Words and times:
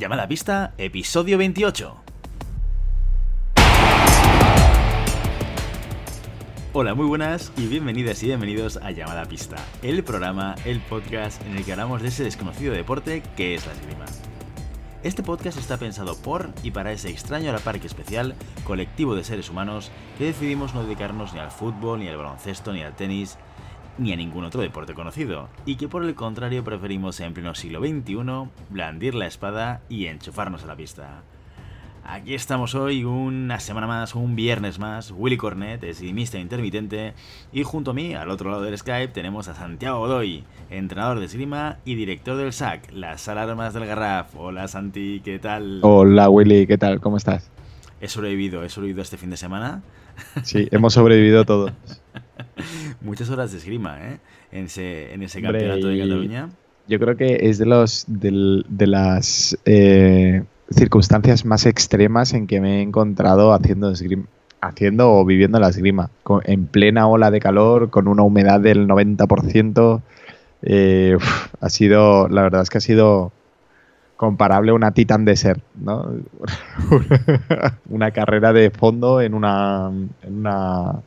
Llamada 0.00 0.26
Pista, 0.26 0.72
episodio 0.78 1.36
28. 1.36 1.94
Hola, 6.72 6.94
muy 6.94 7.04
buenas 7.04 7.52
y 7.58 7.66
bienvenidas 7.66 8.22
y 8.22 8.28
bienvenidos 8.28 8.78
a 8.78 8.92
Llamada 8.92 9.26
Pista, 9.26 9.56
el 9.82 10.02
programa, 10.02 10.54
el 10.64 10.80
podcast 10.80 11.44
en 11.44 11.54
el 11.54 11.66
que 11.66 11.72
hablamos 11.72 12.00
de 12.00 12.08
ese 12.08 12.24
desconocido 12.24 12.72
deporte 12.72 13.22
que 13.36 13.54
es 13.54 13.66
la 13.66 13.74
esgrima. 13.74 14.06
Este 15.02 15.22
podcast 15.22 15.58
está 15.58 15.76
pensado 15.76 16.16
por 16.16 16.48
y 16.62 16.70
para 16.70 16.92
ese 16.92 17.10
extraño 17.10 17.50
a 17.50 17.52
especial 17.84 18.36
colectivo 18.64 19.14
de 19.14 19.24
seres 19.24 19.50
humanos 19.50 19.90
que 20.16 20.24
decidimos 20.24 20.74
no 20.74 20.82
dedicarnos 20.82 21.34
ni 21.34 21.40
al 21.40 21.50
fútbol, 21.50 22.00
ni 22.00 22.08
al 22.08 22.16
baloncesto, 22.16 22.72
ni 22.72 22.80
al 22.82 22.96
tenis, 22.96 23.36
ni 24.00 24.12
a 24.12 24.16
ningún 24.16 24.44
otro 24.44 24.62
deporte 24.62 24.94
conocido, 24.94 25.48
y 25.66 25.76
que 25.76 25.86
por 25.86 26.04
el 26.04 26.14
contrario 26.14 26.64
preferimos 26.64 27.20
en 27.20 27.34
pleno 27.34 27.54
siglo 27.54 27.80
XXI 27.80 28.48
blandir 28.70 29.14
la 29.14 29.26
espada 29.26 29.82
y 29.88 30.06
enchufarnos 30.06 30.64
a 30.64 30.66
la 30.66 30.76
pista. 30.76 31.22
Aquí 32.02 32.34
estamos 32.34 32.74
hoy, 32.74 33.04
una 33.04 33.60
semana 33.60 33.86
más, 33.86 34.14
un 34.14 34.34
viernes 34.34 34.78
más, 34.78 35.12
Willy 35.14 35.36
Cornet, 35.36 35.84
esgrimista 35.84 36.38
intermitente, 36.38 37.12
y 37.52 37.62
junto 37.62 37.90
a 37.90 37.94
mí, 37.94 38.14
al 38.14 38.30
otro 38.30 38.50
lado 38.50 38.62
del 38.62 38.76
Skype, 38.76 39.12
tenemos 39.12 39.48
a 39.48 39.54
Santiago 39.54 39.98
Godoy, 39.98 40.44
entrenador 40.70 41.20
de 41.20 41.26
esgrima 41.26 41.76
y 41.84 41.94
director 41.94 42.38
del 42.38 42.54
SAC, 42.54 42.90
las 42.92 43.28
alarmas 43.28 43.74
del 43.74 43.84
Garraf. 43.86 44.34
Hola 44.34 44.66
Santi, 44.66 45.20
¿qué 45.22 45.38
tal? 45.38 45.80
Hola 45.82 46.30
Willy, 46.30 46.66
¿qué 46.66 46.78
tal? 46.78 47.00
¿Cómo 47.00 47.18
estás? 47.18 47.50
He 48.00 48.08
sobrevivido, 48.08 48.64
he 48.64 48.70
sobrevivido 48.70 49.02
este 49.02 49.18
fin 49.18 49.28
de 49.28 49.36
semana. 49.36 49.82
Sí, 50.42 50.68
hemos 50.70 50.94
sobrevivido 50.94 51.44
todos. 51.44 51.72
Muchas 53.00 53.30
horas 53.30 53.52
de 53.52 53.58
esgrima, 53.58 53.98
¿eh? 54.00 54.18
En 54.52 54.66
ese, 54.66 55.12
en 55.12 55.22
ese 55.22 55.40
campeonato 55.42 55.88
de 55.88 55.98
Cataluña. 55.98 56.50
Yo 56.88 56.98
creo 56.98 57.16
que 57.16 57.38
es 57.42 57.58
de 57.58 57.66
los 57.66 58.04
de, 58.08 58.86
las 58.86 59.56
eh, 59.64 60.42
circunstancias 60.70 61.44
más 61.44 61.66
extremas 61.66 62.32
en 62.34 62.46
que 62.46 62.60
me 62.60 62.78
he 62.78 62.82
encontrado 62.82 63.52
haciendo 63.52 63.90
esgrima, 63.92 64.24
haciendo 64.60 65.12
o 65.12 65.24
viviendo 65.24 65.60
la 65.60 65.68
esgrima. 65.68 66.10
en 66.44 66.66
plena 66.66 67.06
ola 67.06 67.30
de 67.30 67.40
calor, 67.40 67.90
con 67.90 68.08
una 68.08 68.22
humedad 68.22 68.60
del 68.60 68.88
90%. 68.88 70.02
Eh, 70.62 71.16
ha 71.60 71.70
sido, 71.70 72.28
la 72.28 72.42
verdad 72.42 72.62
es 72.62 72.70
que 72.70 72.78
ha 72.78 72.82
sido 72.82 73.32
comparable 74.16 74.72
a 74.72 74.74
una 74.74 74.92
Titan 74.92 75.24
Desert, 75.24 75.62
¿no? 75.76 76.12
una 77.88 78.10
carrera 78.10 78.52
de 78.52 78.70
fondo 78.70 79.22
en 79.22 79.32
una, 79.32 79.90
en 80.22 80.38
una 80.38 81.00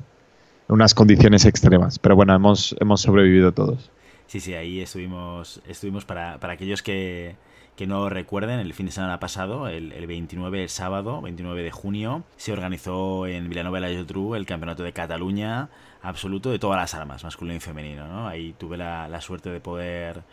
unas 0.68 0.94
condiciones 0.94 1.46
extremas. 1.46 2.00
Pero 2.00 2.16
bueno, 2.16 2.34
hemos, 2.36 2.76
hemos 2.80 3.02
sobrevivido 3.02 3.52
todos. 3.52 3.92
Sí, 4.28 4.40
sí, 4.40 4.54
ahí 4.54 4.82
estuvimos, 4.82 5.62
estuvimos 5.68 6.06
para, 6.06 6.40
para 6.40 6.54
aquellos 6.54 6.82
que, 6.82 7.36
que 7.76 7.86
no 7.88 8.10
recuerden, 8.10 8.60
el 8.60 8.74
fin 8.74 8.88
de 8.88 8.92
semana 8.92 9.20
pasado, 9.20 9.68
el, 9.68 9.92
el, 9.92 10.08
29, 10.08 10.64
el 10.64 10.70
sábado, 10.70 11.22
29 11.22 11.62
de 11.62 11.72
junio, 11.72 12.24
se 12.38 12.52
organizó 12.52 13.28
en 13.28 13.50
Vilanova 13.50 13.80
de 13.80 13.82
la 13.82 13.94
Geltrú 13.94 14.36
el 14.36 14.46
Campeonato 14.46 14.84
de 14.84 14.94
Cataluña 14.94 15.70
absoluto 16.02 16.52
de 16.52 16.60
todas 16.60 16.80
las 16.80 16.94
armas, 16.94 17.24
masculino 17.24 17.58
y 17.58 17.60
femenino. 17.60 18.08
¿no? 18.08 18.28
Ahí 18.28 18.54
tuve 18.58 18.78
la, 18.78 19.08
la 19.08 19.22
suerte 19.22 19.50
de 19.50 19.60
poder 19.60 20.24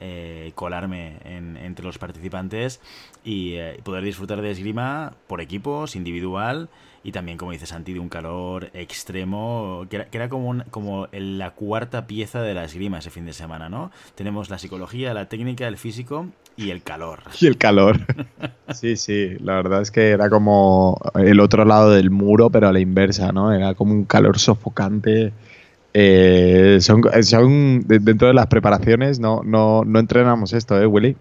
eh, 0.00 0.52
colarme 0.54 1.16
entre 1.24 1.84
los 1.84 1.98
participantes 1.98 2.80
y 3.24 3.54
eh, 3.54 3.80
poder 3.82 4.04
disfrutar 4.04 4.40
de 4.40 4.52
esgrima 4.52 5.14
por 5.26 5.40
equipos, 5.40 5.96
individual 5.96 6.68
y 7.08 7.12
también, 7.12 7.38
como 7.38 7.52
dice 7.52 7.64
Santi, 7.64 7.94
de 7.94 8.00
un 8.00 8.10
calor 8.10 8.68
extremo, 8.74 9.86
que 9.88 10.06
era, 10.12 10.28
como, 10.28 10.62
como 10.70 11.08
la 11.10 11.52
cuarta 11.52 12.06
pieza 12.06 12.42
de 12.42 12.52
la 12.52 12.64
esgrima 12.64 12.98
ese 12.98 13.08
fin 13.08 13.24
de 13.24 13.32
semana, 13.32 13.70
¿no? 13.70 13.90
Tenemos 14.14 14.50
la 14.50 14.58
psicología, 14.58 15.14
la 15.14 15.26
técnica, 15.26 15.66
el 15.66 15.78
físico 15.78 16.26
y 16.54 16.68
el 16.68 16.82
calor. 16.82 17.20
Y 17.40 17.46
el 17.46 17.56
calor. 17.56 18.00
Sí, 18.74 18.96
sí, 18.96 19.38
la 19.40 19.54
verdad 19.54 19.80
es 19.80 19.90
que 19.90 20.10
era 20.10 20.28
como 20.28 21.00
el 21.14 21.40
otro 21.40 21.64
lado 21.64 21.92
del 21.92 22.10
muro, 22.10 22.50
pero 22.50 22.68
a 22.68 22.72
la 22.72 22.80
inversa, 22.80 23.32
¿no? 23.32 23.50
Era 23.54 23.72
como 23.72 23.94
un 23.94 24.04
calor 24.04 24.38
sofocante. 24.38 25.32
Eh, 25.94 26.76
son, 26.82 27.02
son, 27.22 27.86
dentro 27.86 28.28
de 28.28 28.34
las 28.34 28.48
preparaciones, 28.48 29.18
no, 29.18 29.40
no, 29.42 29.84
no 29.86 29.98
entrenamos 29.98 30.52
esto, 30.52 30.78
¿eh, 30.78 30.84
Willy? 30.84 31.16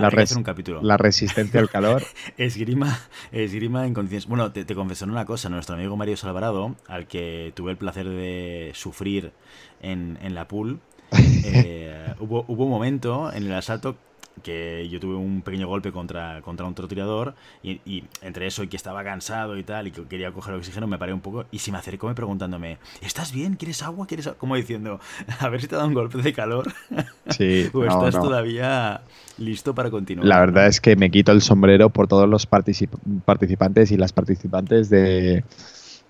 La, 0.00 0.26
un 0.36 0.42
capítulo. 0.42 0.82
la 0.82 0.96
resistencia 0.96 1.60
al 1.60 1.68
calor. 1.68 2.02
esgrima, 2.36 2.98
esgrima 3.32 3.86
en 3.86 3.94
condiciones. 3.94 4.26
Bueno, 4.26 4.52
te, 4.52 4.64
te 4.64 4.74
confesó 4.74 5.04
una 5.04 5.24
cosa. 5.24 5.48
Nuestro 5.48 5.76
amigo 5.76 5.96
Mario 5.96 6.16
Salvarado, 6.16 6.76
al 6.88 7.06
que 7.06 7.52
tuve 7.54 7.72
el 7.72 7.76
placer 7.76 8.08
de 8.08 8.72
sufrir 8.74 9.32
en, 9.80 10.18
en 10.22 10.34
la 10.34 10.48
pool, 10.48 10.80
eh, 11.44 12.14
hubo, 12.20 12.44
hubo 12.48 12.64
un 12.64 12.70
momento 12.70 13.32
en 13.32 13.44
el 13.44 13.52
asalto 13.52 13.96
que 14.40 14.88
yo 14.88 15.00
tuve 15.00 15.14
un 15.14 15.42
pequeño 15.42 15.68
golpe 15.68 15.92
contra, 15.92 16.40
contra 16.42 16.66
un 16.66 16.74
trotirador 16.74 17.34
y, 17.62 17.80
y, 17.84 18.04
entre 18.22 18.46
eso 18.46 18.62
y 18.62 18.68
que 18.68 18.76
estaba 18.76 19.02
cansado 19.04 19.56
y 19.56 19.62
tal 19.62 19.88
y 19.88 19.90
que 19.90 20.04
quería 20.04 20.32
coger 20.32 20.54
oxígeno 20.54 20.86
me 20.86 20.98
paré 20.98 21.12
un 21.12 21.20
poco 21.20 21.46
y 21.50 21.58
se 21.58 21.72
me 21.72 21.78
acercó 21.78 22.08
me 22.08 22.14
preguntándome 22.14 22.78
¿estás 23.00 23.32
bien? 23.32 23.54
¿quieres 23.54 23.82
agua? 23.82 24.06
¿quieres 24.06 24.26
agua? 24.26 24.38
como 24.38 24.56
diciendo 24.56 25.00
a 25.40 25.48
ver 25.48 25.60
si 25.60 25.68
te 25.68 25.76
da 25.76 25.84
un 25.84 25.94
golpe 25.94 26.18
de 26.18 26.32
calor 26.32 26.72
sí, 27.30 27.68
o 27.74 27.84
estás 27.84 28.14
todavía 28.14 29.02
listo 29.38 29.74
para 29.74 29.90
continuar 29.90 30.26
la 30.26 30.40
verdad 30.40 30.66
es 30.66 30.80
que 30.80 30.96
me 30.96 31.10
quito 31.10 31.32
el 31.32 31.42
sombrero 31.42 31.90
por 31.90 32.08
todos 32.08 32.28
los 32.28 32.46
particip 32.46 32.92
participantes 33.24 33.90
y 33.90 33.96
las 33.96 34.12
participantes 34.12 34.90
de, 34.90 35.44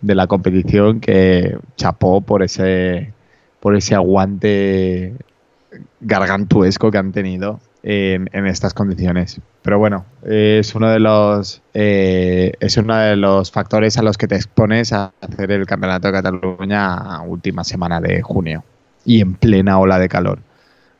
de 0.00 0.14
la 0.14 0.26
competición 0.26 1.00
que 1.00 1.58
chapó 1.76 2.20
por 2.20 2.42
ese 2.42 3.12
por 3.60 3.76
ese 3.76 3.94
aguante 3.94 5.14
gargantuesco 6.00 6.90
que 6.90 6.98
han 6.98 7.12
tenido 7.12 7.60
en, 7.82 8.46
estas 8.46 8.74
condiciones. 8.74 9.40
Pero 9.62 9.78
bueno, 9.78 10.04
es 10.22 10.74
uno 10.74 10.90
de 10.90 11.00
los 11.00 11.62
eh, 11.74 12.52
es 12.60 12.76
uno 12.76 12.96
de 12.96 13.16
los 13.16 13.50
factores 13.50 13.98
a 13.98 14.02
los 14.02 14.18
que 14.18 14.28
te 14.28 14.36
expones 14.36 14.92
a 14.92 15.12
hacer 15.20 15.50
el 15.52 15.66
campeonato 15.66 16.08
de 16.08 16.12
Cataluña 16.12 16.94
a 16.94 17.22
última 17.22 17.64
semana 17.64 18.00
de 18.00 18.22
junio 18.22 18.64
y 19.04 19.20
en 19.20 19.34
plena 19.34 19.78
ola 19.78 19.98
de 19.98 20.08
calor. 20.08 20.40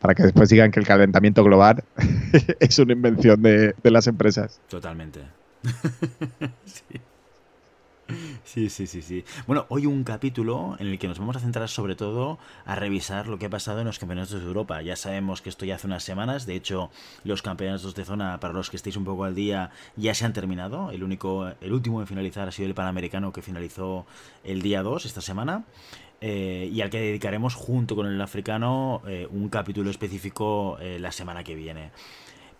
Para 0.00 0.14
que 0.14 0.22
después 0.22 0.48
digan 0.48 0.70
que 0.70 0.80
el 0.80 0.86
calentamiento 0.86 1.44
global 1.44 1.84
es 2.60 2.78
una 2.78 2.92
invención 2.92 3.42
de, 3.42 3.74
de 3.82 3.90
las 3.90 4.06
empresas. 4.06 4.60
Totalmente. 4.68 5.20
sí. 6.64 7.00
Sí, 8.44 8.68
sí, 8.68 8.86
sí, 8.86 9.02
sí. 9.02 9.24
Bueno, 9.46 9.66
hoy 9.68 9.86
un 9.86 10.04
capítulo 10.04 10.76
en 10.78 10.88
el 10.88 10.98
que 10.98 11.08
nos 11.08 11.18
vamos 11.18 11.36
a 11.36 11.40
centrar 11.40 11.68
sobre 11.68 11.94
todo 11.94 12.38
a 12.64 12.74
revisar 12.74 13.28
lo 13.28 13.38
que 13.38 13.46
ha 13.46 13.50
pasado 13.50 13.80
en 13.80 13.86
los 13.86 13.98
campeonatos 13.98 14.40
de 14.40 14.46
Europa. 14.46 14.82
Ya 14.82 14.96
sabemos 14.96 15.42
que 15.42 15.48
esto 15.48 15.64
ya 15.64 15.76
hace 15.76 15.86
unas 15.86 16.02
semanas, 16.02 16.46
de 16.46 16.56
hecho, 16.56 16.90
los 17.24 17.42
campeonatos 17.42 17.94
de 17.94 18.04
zona, 18.04 18.40
para 18.40 18.54
los 18.54 18.70
que 18.70 18.76
estéis 18.76 18.96
un 18.96 19.04
poco 19.04 19.24
al 19.24 19.34
día, 19.34 19.70
ya 19.96 20.14
se 20.14 20.24
han 20.24 20.32
terminado. 20.32 20.90
El 20.90 21.04
único, 21.04 21.48
el 21.60 21.72
último 21.72 22.00
en 22.00 22.06
finalizar 22.06 22.48
ha 22.48 22.52
sido 22.52 22.68
el 22.68 22.74
Panamericano 22.74 23.32
que 23.32 23.42
finalizó 23.42 24.06
el 24.44 24.62
día 24.62 24.82
2 24.82 25.06
esta 25.06 25.20
semana. 25.20 25.64
Eh, 26.22 26.68
y 26.70 26.82
al 26.82 26.90
que 26.90 27.00
dedicaremos 27.00 27.54
junto 27.54 27.96
con 27.96 28.06
el 28.06 28.20
africano 28.20 29.00
eh, 29.06 29.26
un 29.30 29.48
capítulo 29.48 29.90
específico 29.90 30.76
eh, 30.80 30.98
la 31.00 31.12
semana 31.12 31.42
que 31.42 31.54
viene. 31.54 31.90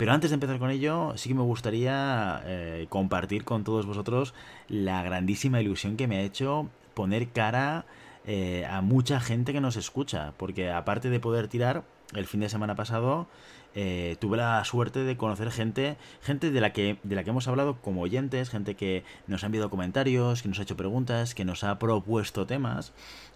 Pero 0.01 0.15
antes 0.15 0.31
de 0.31 0.37
empezar 0.37 0.59
con 0.59 0.71
ello, 0.71 1.13
sí 1.17 1.29
que 1.29 1.35
me 1.35 1.43
gustaría 1.43 2.41
eh, 2.47 2.87
compartir 2.89 3.45
con 3.45 3.65
todos 3.65 3.85
vosotros 3.85 4.33
la 4.67 5.03
grandísima 5.03 5.61
ilusión 5.61 5.99
que 5.99 6.09
me 6.09 6.17
ha 6.17 6.23
hecho 6.23 6.71
poner 6.95 7.29
cara 7.29 7.85
eh, 8.25 8.65
a 8.65 8.81
mucha 8.81 9.21
gente 9.21 9.53
que 9.53 9.61
nos 9.61 9.77
escucha. 9.77 10.33
Porque 10.39 10.71
aparte 10.71 11.11
de 11.11 11.21
poder 11.21 11.49
tirar, 11.49 11.85
el 12.15 12.25
fin 12.25 12.41
de 12.41 12.49
semana 12.49 12.77
pasado 12.77 13.27
eh, 13.75 14.17
tuve 14.21 14.37
la 14.37 14.65
suerte 14.65 15.01
de 15.01 15.17
conocer 15.17 15.51
gente, 15.51 15.97
gente 16.23 16.51
de 16.51 16.61
la 16.61 16.73
que, 16.73 16.99
de 17.03 17.15
la 17.15 17.25
que 17.25 17.31
hemos 17.31 17.49
hablado 17.49 17.77
como 17.77 18.03
oyentes, 18.03 18.51
gente 18.51 18.75
que 18.75 19.05
nos 19.27 19.43
ha 19.43 19.47
enviado 19.47 19.71
comentarios, 19.71 20.43
que 20.43 20.49
nos 20.49 20.59
ha 20.59 20.63
hecho 20.63 20.77
preguntas, 20.77 21.35
que 21.35 21.45
nos 21.45 21.65
ha 21.65 21.79
propuesto 21.79 22.47
temas 22.47 22.93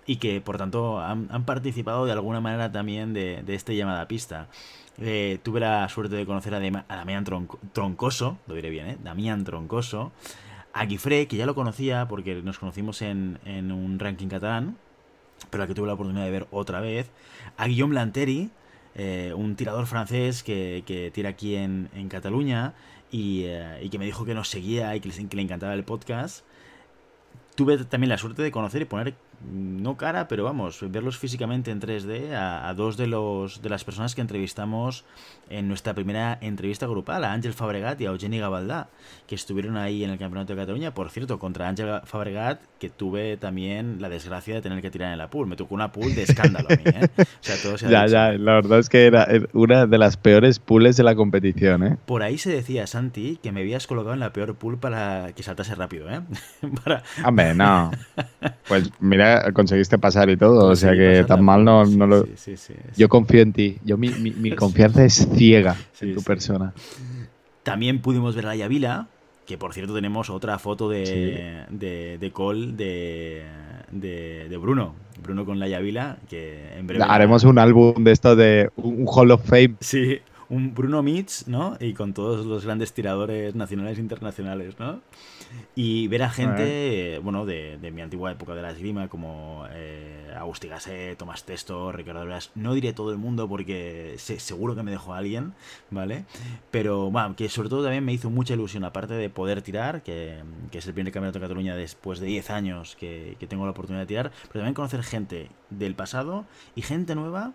y 0.07 0.17
que 0.17 0.41
por 0.41 0.59
tanto 0.59 1.01
han, 1.01 1.45
participado 1.45 2.05
de 2.07 2.13
alguna 2.13 2.41
manera 2.41 2.71
también 2.71 3.15
de, 3.15 3.43
de 3.43 3.55
este 3.55 3.77
llamada 3.77 4.09
pista. 4.09 4.49
Eh, 4.99 5.39
tuve 5.43 5.61
la 5.61 5.89
suerte 5.89 6.15
de 6.15 6.25
conocer 6.25 6.55
a, 6.55 6.61
Damián 6.61 7.25
Troncoso, 7.73 8.39
lo 8.47 8.55
diré 8.55 8.71
bien, 8.71 8.87
¿eh? 8.87 8.99
Damián 9.03 9.45
Troncoso, 9.45 10.13
a 10.73 10.85
Guifré, 10.85 11.27
que 11.27 11.37
ya 11.37 11.47
lo 11.47 11.55
conocía 11.55 12.07
porque 12.07 12.35
nos 12.43 12.59
conocimos 12.59 13.03
en, 13.03 13.39
un 13.47 13.99
ranking 13.99 14.29
catalán, 14.29 14.77
pero 15.51 15.65
al 15.65 15.69
que 15.69 15.75
tuve 15.75 15.89
la 15.89 15.95
oportunidad 15.95 16.25
de 16.25 16.31
ver 16.31 16.47
otra 16.53 16.81
vez, 16.81 17.11
a 17.57 17.67
Guillaume 17.67 17.95
Lanteri, 17.95 18.51
eh, 18.95 19.33
un 19.35 19.57
tirador 19.57 19.87
francés 19.87 20.43
que, 20.43 21.11
tira 21.15 21.31
aquí 21.31 21.57
en, 21.57 21.89
Cataluña 22.09 22.75
y, 23.11 23.43
que 23.91 23.99
me 23.99 24.05
dijo 24.05 24.25
que 24.25 24.35
nos 24.35 24.49
seguía 24.49 24.95
y 24.97 25.01
que 25.01 25.11
que 25.11 25.37
le 25.37 25.43
encantaba 25.43 25.75
el 25.75 25.85
podcast. 25.85 26.45
Tuve 27.55 27.79
también 27.85 28.09
la 28.09 28.19
suerte 28.19 28.43
de 28.43 28.51
conocer 28.51 28.83
y 28.83 28.85
poner 28.85 29.15
no 29.51 29.97
cara, 29.97 30.29
pero 30.29 30.45
vamos, 30.45 30.79
verlos 30.91 31.19
físicamente 31.19 31.71
en 31.71 31.81
3D 31.81 32.33
a, 32.35 32.73
dos 32.75 32.97
de 32.97 33.07
los 33.07 33.63
de 33.63 33.69
las 33.69 33.85
personas 33.85 34.15
que 34.15 34.21
entrevistamos 34.21 35.05
en 35.51 35.69
nuestra 35.69 35.95
primera 35.95 36.39
entrevista 36.41 36.87
grupal, 36.87 37.25
a 37.25 37.33
Ángel 37.33 37.53
Fabregat 37.53 38.01
y 38.01 38.07
a 38.07 38.11
Eugeni 38.11 38.39
Gabaldá, 38.39 38.89
que 39.27 39.35
estuvieron 39.35 39.77
ahí 39.77 40.05
en 40.05 40.11
el 40.11 40.19
Campeonato 40.19 40.55
de 40.55 40.61
Cataluña. 40.61 40.95
Por 40.95 41.11
cierto, 41.11 41.39
contra 41.39 41.69
Ángel 41.69 42.01
Fabregat, 42.05 42.61
que 42.79 42.91
tuve 42.91 43.37
también 43.37 44.01
la 44.01 44.09
desgracia 44.09 44.55
de 44.55 44.63
tener 44.63 44.81
que 44.81 44.91
tirar 44.91 45.13
en 45.13 45.19
la 45.19 45.29
pool. 45.29 45.47
Me 45.47 45.57
tocó 45.57 45.75
una 45.75 45.93
pool 45.93 46.15
de 46.15 46.23
escándalo 46.23 46.69
a 46.71 46.77
mí, 46.77 46.83
¿eh? 46.85 47.09
O 47.19 47.25
sea, 47.41 47.57
todo 47.63 47.79
se 47.79 47.87
ha 47.87 47.91
Ya, 47.91 48.07
ya, 48.07 48.33
la 48.33 48.55
verdad 48.55 48.79
es 48.79 48.89
que 48.89 49.07
era 49.07 49.29
una 49.53 49.87
de 49.87 49.99
las 49.99 50.17
peores 50.17 50.59
pools 50.59 50.97
de 50.97 51.03
la 51.03 51.15
competición, 51.15 51.83
¿eh? 51.85 51.97
Por 52.07 52.23
ahí 52.23 52.39
se 52.39 52.51
decía, 52.51 52.87
Santi, 52.87 53.39
que 53.43 53.53
me 53.53 53.61
habías 53.61 53.87
colocado 53.87 54.15
en 54.15 54.21
la 54.21 54.33
peor 54.33 54.55
pool 54.55 54.79
para 54.79 55.33
que 55.33 55.43
saltase 55.43 55.75
rápido, 55.75 56.11
¿eh? 56.11 56.21
para... 56.85 57.03
Hombre, 57.25 57.55
no. 57.55 57.91
Pues 58.69 58.91
mira, 59.01 59.24
conseguiste 59.53 59.99
pasar 59.99 60.31
y 60.31 60.37
todo, 60.37 60.69
o 60.69 60.77
sea 60.77 60.93
que 60.93 61.25
tan 61.27 61.45
mal 61.45 61.65
no, 61.65 61.85
no 61.85 62.07
lo... 62.07 62.27
Yo 62.97 63.09
confío 63.09 63.43
en 63.43 63.53
ti, 63.53 63.79
yo 63.85 63.97
mi, 63.97 64.11
mi, 64.11 64.51
confianza 64.57 65.05
es 65.05 65.29
ciega 65.35 65.77
en 66.01 66.15
tu 66.15 66.23
persona. 66.23 66.73
También 67.63 68.01
pudimos 68.01 68.35
ver 68.37 68.47
a 68.47 68.55
Yavila, 68.55 69.09
que 69.47 69.59
por 69.59 69.73
cierto 69.75 69.95
tenemos 69.95 70.31
otra 70.31 70.59
foto 70.59 70.89
de, 70.89 71.65
de, 71.71 72.19
de 72.19 72.31
Cole 72.31 72.73
de, 72.73 73.45
de, 73.91 74.57
Bruno. 74.57 74.95
Bruno 75.23 75.45
con 75.45 75.59
la 75.59 75.69
Yavila, 75.69 76.19
que 76.29 76.77
en 76.77 76.87
breve... 76.87 77.05
Haremos 77.07 77.45
un 77.45 77.59
álbum 77.59 78.05
de 78.05 78.13
esto 78.13 78.37
de 78.37 78.71
un 78.77 79.07
Hall 79.07 79.31
of 79.31 79.45
Fame. 79.45 79.77
Sí, 79.81 80.19
un 80.49 80.75
Bruno 80.75 81.03
Mitch, 81.03 81.47
¿no? 81.47 81.77
Y 81.81 81.95
con 81.95 82.13
todos 82.13 82.45
los 82.45 82.65
grandes 82.65 82.93
tiradores 82.93 83.55
nacionales 83.55 83.99
e 83.99 84.01
internacionales, 84.01 84.75
¿no? 84.79 85.01
Y 85.75 86.09
ver 86.09 86.23
a 86.23 86.31
gente, 86.31 87.21
bueno, 87.23 87.47
de, 87.47 87.79
mi 87.93 88.01
antigua 88.01 88.33
época 88.33 88.55
de 88.55 88.63
la 88.63 88.71
esgrima, 88.71 89.09
como 89.09 89.65
eh, 89.71 90.33
Agustín 90.37 90.71
Gasset, 90.71 91.19
Tomás 91.19 91.45
Testo, 91.45 91.93
Ricardo 91.93 92.25
Blas. 92.25 92.51
No 92.55 92.75
diré 92.75 92.93
todo 92.93 93.11
el 93.11 93.19
mundo 93.19 93.49
porque 93.49 94.15
seguro 94.19 94.75
que 94.75 94.83
me 94.83 94.91
dejó 94.91 95.15
alguien, 95.15 95.55
¿vale? 95.91 96.25
Pero, 96.71 97.11
bueno, 97.11 97.37
que 97.37 97.49
sobre 97.49 97.69
todo 97.69 97.83
también 97.83 98.05
me 98.05 98.13
hizo 98.13 98.31
mucha 98.31 98.55
ilusión, 98.55 98.85
aparte 98.85 99.15
de 99.15 99.31
poder 99.31 99.63
tirar, 99.63 100.03
que, 100.03 100.43
es 100.73 100.87
el 100.87 100.95
primer 100.95 101.13
campeonato 101.13 101.39
de 101.39 101.45
Cataluña 101.45 101.77
después 101.77 102.21
de 102.21 102.27
10 102.27 102.51
años 102.51 102.97
que, 102.97 103.37
que 103.39 103.47
tengo 103.47 103.65
la 103.65 103.73
oportunidad 103.73 104.03
de 104.03 104.07
tirar, 104.07 104.33
pero 104.49 104.61
también 104.61 104.75
conocer 104.75 105.03
gente 105.03 105.51
del 105.71 105.95
pasado 105.95 106.45
y 106.75 106.83
gente 106.83 107.15
nueva 107.15 107.53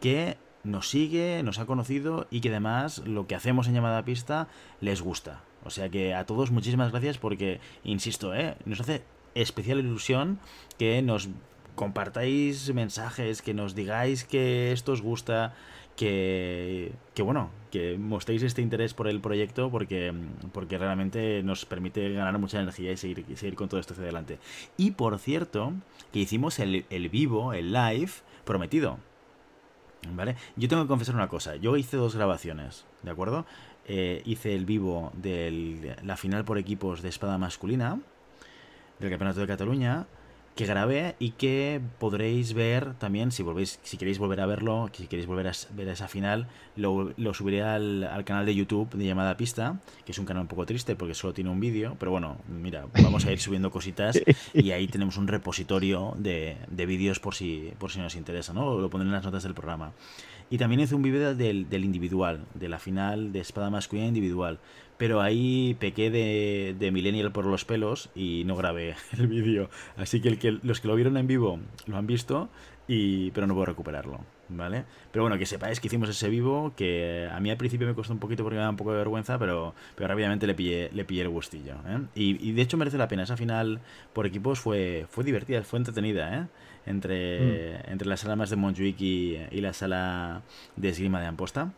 que 0.00 0.36
nos 0.64 0.88
sigue, 0.88 1.42
nos 1.42 1.58
ha 1.58 1.66
conocido 1.66 2.26
y 2.30 2.40
que 2.40 2.50
además 2.50 2.98
lo 3.06 3.26
que 3.26 3.34
hacemos 3.34 3.68
en 3.68 3.74
llamada 3.74 3.98
a 3.98 4.04
pista 4.04 4.48
les 4.80 5.02
gusta. 5.02 5.42
O 5.64 5.70
sea 5.70 5.88
que 5.88 6.14
a 6.14 6.24
todos 6.24 6.50
muchísimas 6.50 6.90
gracias 6.90 7.18
porque, 7.18 7.60
insisto, 7.84 8.34
¿eh? 8.34 8.56
nos 8.64 8.80
hace 8.80 9.02
especial 9.34 9.78
ilusión 9.78 10.38
que 10.78 11.02
nos 11.02 11.28
compartáis 11.74 12.72
mensajes, 12.74 13.42
que 13.42 13.54
nos 13.54 13.74
digáis 13.74 14.24
que 14.24 14.72
esto 14.72 14.92
os 14.92 15.02
gusta, 15.02 15.54
que, 15.96 16.92
que 17.14 17.22
bueno, 17.22 17.50
que 17.70 17.98
mostréis 17.98 18.42
este 18.42 18.62
interés 18.62 18.94
por 18.94 19.08
el 19.08 19.20
proyecto 19.20 19.70
porque, 19.70 20.12
porque 20.52 20.78
realmente 20.78 21.42
nos 21.42 21.64
permite 21.66 22.12
ganar 22.12 22.38
mucha 22.38 22.60
energía 22.60 22.92
y 22.92 22.96
seguir, 22.96 23.24
seguir 23.36 23.54
con 23.54 23.68
todo 23.68 23.80
esto 23.80 23.92
hacia 23.92 24.04
adelante. 24.04 24.38
Y 24.76 24.92
por 24.92 25.18
cierto, 25.18 25.72
que 26.12 26.20
hicimos 26.20 26.58
el, 26.58 26.84
el 26.90 27.08
vivo, 27.08 27.52
el 27.52 27.72
live 27.72 28.12
prometido. 28.44 28.98
¿Vale? 30.12 30.36
Yo 30.56 30.68
tengo 30.68 30.82
que 30.82 30.88
confesar 30.88 31.16
una 31.16 31.28
cosa. 31.28 31.56
Yo 31.56 31.76
hice 31.76 31.96
dos 31.96 32.14
grabaciones, 32.14 32.84
¿de 33.02 33.10
acuerdo? 33.10 33.44
Eh, 33.90 34.20
hice 34.26 34.54
el 34.54 34.66
vivo 34.66 35.12
de 35.14 35.96
la 36.04 36.18
final 36.18 36.44
por 36.44 36.58
equipos 36.58 37.00
de 37.00 37.08
espada 37.08 37.38
masculina 37.38 37.98
del 38.98 39.08
Campeonato 39.08 39.40
de 39.40 39.46
Cataluña 39.46 40.06
que 40.58 40.66
grabé 40.66 41.14
y 41.20 41.30
que 41.30 41.80
podréis 42.00 42.52
ver 42.52 42.94
también 42.94 43.30
si 43.30 43.44
volvéis 43.44 43.78
si 43.84 43.96
queréis 43.96 44.18
volver 44.18 44.40
a 44.40 44.46
verlo 44.46 44.90
si 44.92 45.06
queréis 45.06 45.28
volver 45.28 45.46
a 45.46 45.52
ver 45.70 45.86
esa 45.86 46.08
final 46.08 46.48
lo, 46.74 47.14
subiré 47.32 47.62
al, 47.62 48.02
al, 48.02 48.24
canal 48.24 48.44
de 48.44 48.56
YouTube 48.56 48.90
de 48.90 49.06
llamada 49.06 49.36
pista 49.36 49.80
que 50.04 50.10
es 50.10 50.18
un 50.18 50.26
canal 50.26 50.42
un 50.42 50.48
poco 50.48 50.66
triste 50.66 50.96
porque 50.96 51.14
solo 51.14 51.32
tiene 51.32 51.48
un 51.48 51.60
vídeo 51.60 51.94
pero 52.00 52.10
bueno 52.10 52.38
mira 52.48 52.86
vamos 53.04 53.24
a 53.24 53.30
ir 53.30 53.38
subiendo 53.38 53.70
cositas 53.70 54.20
y 54.52 54.72
ahí 54.72 54.88
tenemos 54.88 55.16
un 55.16 55.28
repositorio 55.28 56.14
de, 56.18 56.56
de 56.68 56.86
vídeos 56.86 57.20
por 57.20 57.36
si 57.36 57.72
por 57.78 57.92
si 57.92 58.00
nos 58.00 58.16
interesa 58.16 58.52
no 58.52 58.80
lo 58.80 58.90
pondré 58.90 59.06
en 59.06 59.12
las 59.12 59.24
notas 59.24 59.44
del 59.44 59.54
programa 59.54 59.92
y 60.50 60.58
también 60.58 60.80
hice 60.80 60.94
un 60.94 61.02
vídeo 61.02 61.34
del, 61.34 61.68
del, 61.68 61.84
individual, 61.84 62.44
de 62.54 62.68
la 62.68 62.78
final 62.78 63.32
de 63.32 63.40
espada 63.40 63.70
masculina 63.70 64.08
individual. 64.08 64.58
Pero 64.96 65.20
ahí 65.20 65.76
pequé 65.78 66.10
de, 66.10 66.74
de 66.78 66.90
Millennial 66.90 67.30
por 67.30 67.44
los 67.44 67.64
pelos 67.64 68.10
y 68.14 68.44
no 68.44 68.56
grabé 68.56 68.96
el 69.18 69.26
vídeo. 69.26 69.70
Así 69.96 70.20
que, 70.20 70.28
el 70.28 70.38
que 70.38 70.58
los 70.62 70.80
que 70.80 70.88
lo 70.88 70.94
vieron 70.94 71.16
en 71.16 71.26
vivo 71.26 71.60
lo 71.86 71.96
han 71.96 72.06
visto, 72.06 72.48
y, 72.86 73.30
pero 73.32 73.46
no 73.46 73.54
puedo 73.54 73.66
recuperarlo. 73.66 74.20
¿Vale? 74.50 74.84
Pero 75.12 75.24
bueno, 75.24 75.36
que 75.36 75.44
sepáis 75.44 75.78
que 75.78 75.88
hicimos 75.88 76.08
ese 76.08 76.28
vivo, 76.30 76.72
que 76.74 77.28
a 77.30 77.38
mí 77.38 77.50
al 77.50 77.58
principio 77.58 77.86
me 77.86 77.94
costó 77.94 78.14
un 78.14 78.18
poquito 78.18 78.42
porque 78.42 78.56
me 78.56 78.62
da 78.62 78.70
un 78.70 78.76
poco 78.76 78.92
de 78.92 78.98
vergüenza, 78.98 79.38
pero, 79.38 79.74
pero 79.94 80.08
rápidamente 80.08 80.46
le 80.46 80.54
pillé, 80.54 80.90
le 80.94 81.04
pillé 81.04 81.22
el 81.22 81.28
gustillo. 81.28 81.74
¿eh? 81.86 82.00
Y, 82.14 82.48
y, 82.48 82.52
de 82.52 82.62
hecho 82.62 82.78
merece 82.78 82.96
la 82.96 83.08
pena. 83.08 83.24
Esa 83.24 83.36
final 83.36 83.80
por 84.14 84.26
equipos 84.26 84.58
fue, 84.58 85.06
fue 85.10 85.24
divertida, 85.24 85.62
fue 85.62 85.78
entretenida. 85.78 86.34
¿eh? 86.34 86.46
entre, 86.88 87.78
mm. 87.86 87.92
entre 87.92 88.08
las 88.08 88.20
sala 88.20 88.44
de 88.44 88.56
Montjuic 88.56 89.00
y, 89.00 89.60
la 89.60 89.72
sala 89.72 90.42
de 90.76 90.88
esgrima 90.88 91.20
de 91.20 91.26
Amposta. 91.26 91.72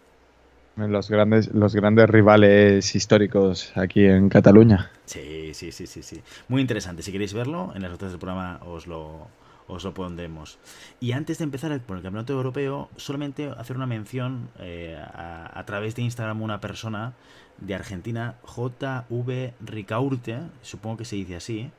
Los 0.76 1.10
grandes, 1.10 1.52
los 1.52 1.74
grandes 1.74 2.08
rivales 2.08 2.94
históricos 2.94 3.72
aquí 3.74 4.04
en 4.04 4.28
Cataluña. 4.28 4.90
Sí, 5.04 5.50
sí, 5.52 5.72
sí, 5.72 5.86
sí, 5.86 6.02
sí. 6.02 6.22
Muy 6.48 6.62
interesante. 6.62 7.02
Si 7.02 7.12
queréis 7.12 7.34
verlo, 7.34 7.72
en 7.74 7.82
las 7.82 7.90
notas 7.90 8.12
del 8.12 8.20
programa 8.20 8.60
os 8.64 8.86
lo, 8.86 9.26
os 9.70 9.84
lo 9.84 9.94
pondremos. 9.94 10.58
Y 11.00 11.12
antes 11.12 11.38
de 11.38 11.44
empezar 11.44 11.78
por 11.80 11.96
el 11.96 12.02
Campeonato 12.02 12.32
Europeo, 12.32 12.88
solamente 12.96 13.48
hacer 13.48 13.76
una 13.76 13.86
mención 13.86 14.50
eh, 14.58 15.00
a, 15.00 15.62
través 15.66 15.94
de 15.94 16.02
Instagram 16.02 16.42
una 16.42 16.60
persona 16.60 17.14
de 17.58 17.74
Argentina, 17.74 18.36
JV 18.44 19.54
Ricaurte, 19.60 20.40
supongo 20.62 20.98
que 20.98 21.04
se 21.04 21.16
dice 21.16 21.36
así, 21.36 21.70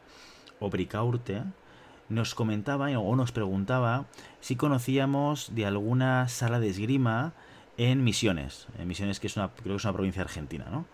o 0.60 0.70
Bricaurte, 0.70 1.44
nos 2.10 2.36
comentaba 2.36 2.88
o 3.00 3.16
nos 3.16 3.32
preguntaba 3.32 4.06
si 4.42 4.56
conocíamos 4.56 5.56
de 5.56 5.66
alguna 5.66 6.28
sala 6.28 6.60
de 6.60 6.70
esgrima 6.70 7.34
en 7.78 8.04
Misiones. 8.04 8.68
En 8.78 8.88
Misiones, 8.88 9.20
que 9.20 9.28
es 9.28 9.38
una, 9.38 9.50
creo 9.50 9.76
que 9.76 9.78
es 9.78 9.86
una 9.86 9.94
provincia 9.94 10.22
argentina, 10.22 10.66
¿no? 10.70 10.86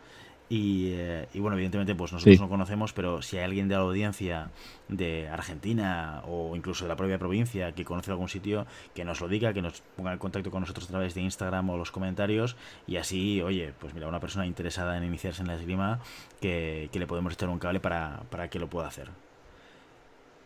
Y, 0.50 0.92
eh, 0.94 1.28
bueno, 1.36 1.56
evidentemente, 1.56 1.94
pues 1.94 2.14
nosotros 2.14 2.40
no 2.40 2.48
conocemos, 2.48 2.94
pero 2.94 3.22
si 3.22 3.38
hay 3.38 3.44
alguien 3.44 3.68
de 3.68 3.76
la 3.76 3.82
audiencia 3.82 4.50
de 4.88 5.28
Argentina 5.28 6.22
o 6.26 6.56
incluso 6.56 6.86
de 6.86 6.90
la 6.90 6.96
propia 6.96 7.20
provincia 7.20 7.74
que 7.74 7.84
conoce 7.84 8.12
algún 8.12 8.30
sitio, 8.30 8.66
que 8.96 9.04
nos 9.04 9.20
lo 9.20 9.28
diga, 9.28 9.54
que 9.54 9.62
nos 9.62 9.82
ponga 9.98 10.14
en 10.14 10.20
contacto 10.20 10.50
con 10.50 10.62
nosotros 10.62 10.86
a 10.86 10.90
través 10.90 11.14
de 11.16 11.22
Instagram 11.22 11.70
o 11.70 11.78
los 11.78 11.92
comentarios. 11.92 12.56
Y 12.88 12.96
así, 12.96 13.42
oye, 13.42 13.74
pues 13.78 13.94
mira, 13.94 14.08
una 14.08 14.22
persona 14.22 14.46
interesada 14.46 14.98
en 14.98 15.04
iniciarse 15.04 15.42
en 15.42 15.48
la 15.48 15.56
esgrima, 15.56 16.00
que, 16.40 16.90
le 16.94 17.08
podemos 17.08 17.34
echar 17.34 17.50
un 17.50 17.60
cable 17.60 17.80
para, 17.80 18.22
para 18.32 18.50
que 18.50 18.58
lo 18.58 18.68
pueda 18.68 18.88
hacer. 18.88 19.10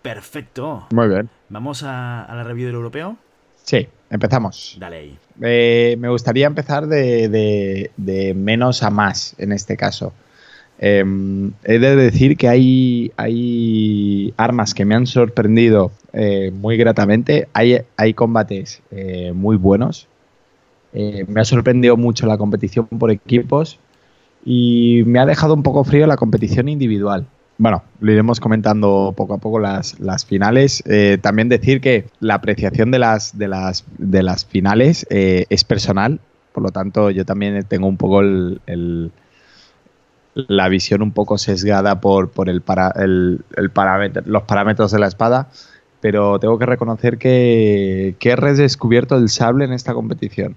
Perfecto. 0.01 0.87
Muy 0.91 1.07
bien. 1.07 1.29
¿Vamos 1.49 1.83
a, 1.83 2.25
la 2.27 2.43
review 2.43 2.65
del 2.67 2.75
europeo? 2.75 3.17
Sí, 3.63 3.87
empezamos. 4.09 4.77
Dale 4.79 4.97
ahí. 4.97 5.17
Eh, 5.41 5.95
me 5.99 6.09
gustaría 6.09 6.47
empezar 6.47 6.87
de, 6.87 7.91
menos 8.35 8.83
a 8.83 8.89
más 8.89 9.35
en 9.37 9.51
este 9.51 9.77
caso. 9.77 10.13
Em, 10.79 11.53
he 11.63 11.77
de 11.77 11.95
decir 11.95 12.37
que 12.37 12.47
hay, 12.47 13.11
hay 13.15 14.33
armas 14.37 14.73
que 14.73 14.83
me 14.83 14.95
han 14.95 15.05
sorprendido 15.05 15.91
eh, 16.13 16.51
muy 16.51 16.77
gratamente. 16.77 17.47
Hay, 17.53 17.77
hay 17.97 18.13
combates 18.13 18.81
eh, 18.91 19.31
muy 19.33 19.57
buenos. 19.57 20.07
me 20.93 21.41
ha 21.41 21.45
sorprendido 21.45 21.97
mucho 21.97 22.25
la 22.25 22.37
competición 22.37 22.87
por 22.87 23.11
equipos 23.11 23.79
y 24.43 25.03
me 25.05 25.19
ha 25.19 25.25
dejado 25.25 25.53
un 25.53 25.63
poco 25.63 25.83
frío 25.83 26.07
la 26.07 26.17
competición 26.17 26.67
individual 26.67 27.27
bueno, 27.61 27.83
lo 27.99 28.11
iremos 28.11 28.39
comentando 28.39 29.13
poco 29.15 29.35
a 29.35 29.37
poco 29.37 29.59
las, 29.59 29.95
finales. 30.25 30.81
Eh, 30.87 31.19
también 31.21 31.47
decir 31.47 31.79
que 31.79 32.07
la 32.19 32.33
apreciación 32.33 32.89
de 32.89 32.97
las, 32.97 33.37
de 33.37 33.47
las, 33.47 33.85
de 33.99 34.23
las 34.23 34.45
finales 34.45 35.05
eh, 35.11 35.45
es 35.47 35.63
personal, 35.63 36.19
por 36.53 36.63
lo 36.63 36.69
tanto 36.69 37.11
yo 37.11 37.23
también 37.23 37.63
tengo 37.65 37.85
un 37.85 37.97
poco 37.97 38.21
el, 38.21 39.11
la 40.33 40.69
visión 40.69 41.03
un 41.03 41.11
poco 41.11 41.37
sesgada 41.37 42.01
por, 42.01 42.31
por 42.31 42.49
el, 42.49 42.61
para, 42.61 42.89
el, 42.95 43.43
parámetro, 43.71 44.23
los 44.25 44.41
parámetros 44.41 44.91
de 44.91 44.97
la 44.97 45.05
espada, 45.05 45.49
pero 45.99 46.39
tengo 46.39 46.57
que 46.57 46.65
reconocer 46.65 47.19
que, 47.19 48.15
que 48.17 48.31
he 48.31 48.35
redescubierto 48.35 49.15
el 49.17 49.29
sable 49.29 49.65
en 49.65 49.73
esta 49.73 49.93
competición. 49.93 50.55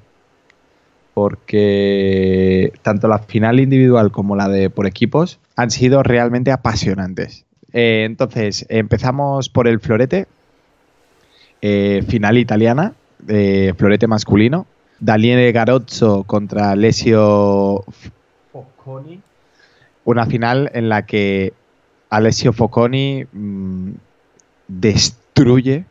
Porque 1.13 2.73
tanto 2.81 3.09
la 3.09 3.19
final 3.19 3.61
individual 3.61 4.11
como 4.11 4.37
la 4.37 4.49
de 4.49 4.71
por 4.71 4.87
equipos 4.87 5.39
han 5.57 5.71
sido 5.71 6.03
realmente 6.03 6.53
apasionantes. 6.53 7.45
Eh, 7.73 8.05
entonces, 8.05 8.67
empezamos 8.69 9.49
por 9.49 9.69
el 9.69 9.81
florete, 9.81 10.27
eh, 11.63 12.05
final 12.07 12.39
italiana, 12.39 12.95
florete 13.77 14.07
masculino. 14.07 14.67
Daniele 15.01 15.51
Garozzo 15.53 16.25
contra 16.25 16.71
Alessio 16.71 17.85
Focconi. 18.53 19.21
Una 20.05 20.27
final 20.27 20.71
en 20.75 20.89
la 20.89 21.07
que 21.07 21.53
Alessio 22.11 22.53
Focconi 22.53 23.27
mm, 23.33 23.91
destruye 24.69 25.85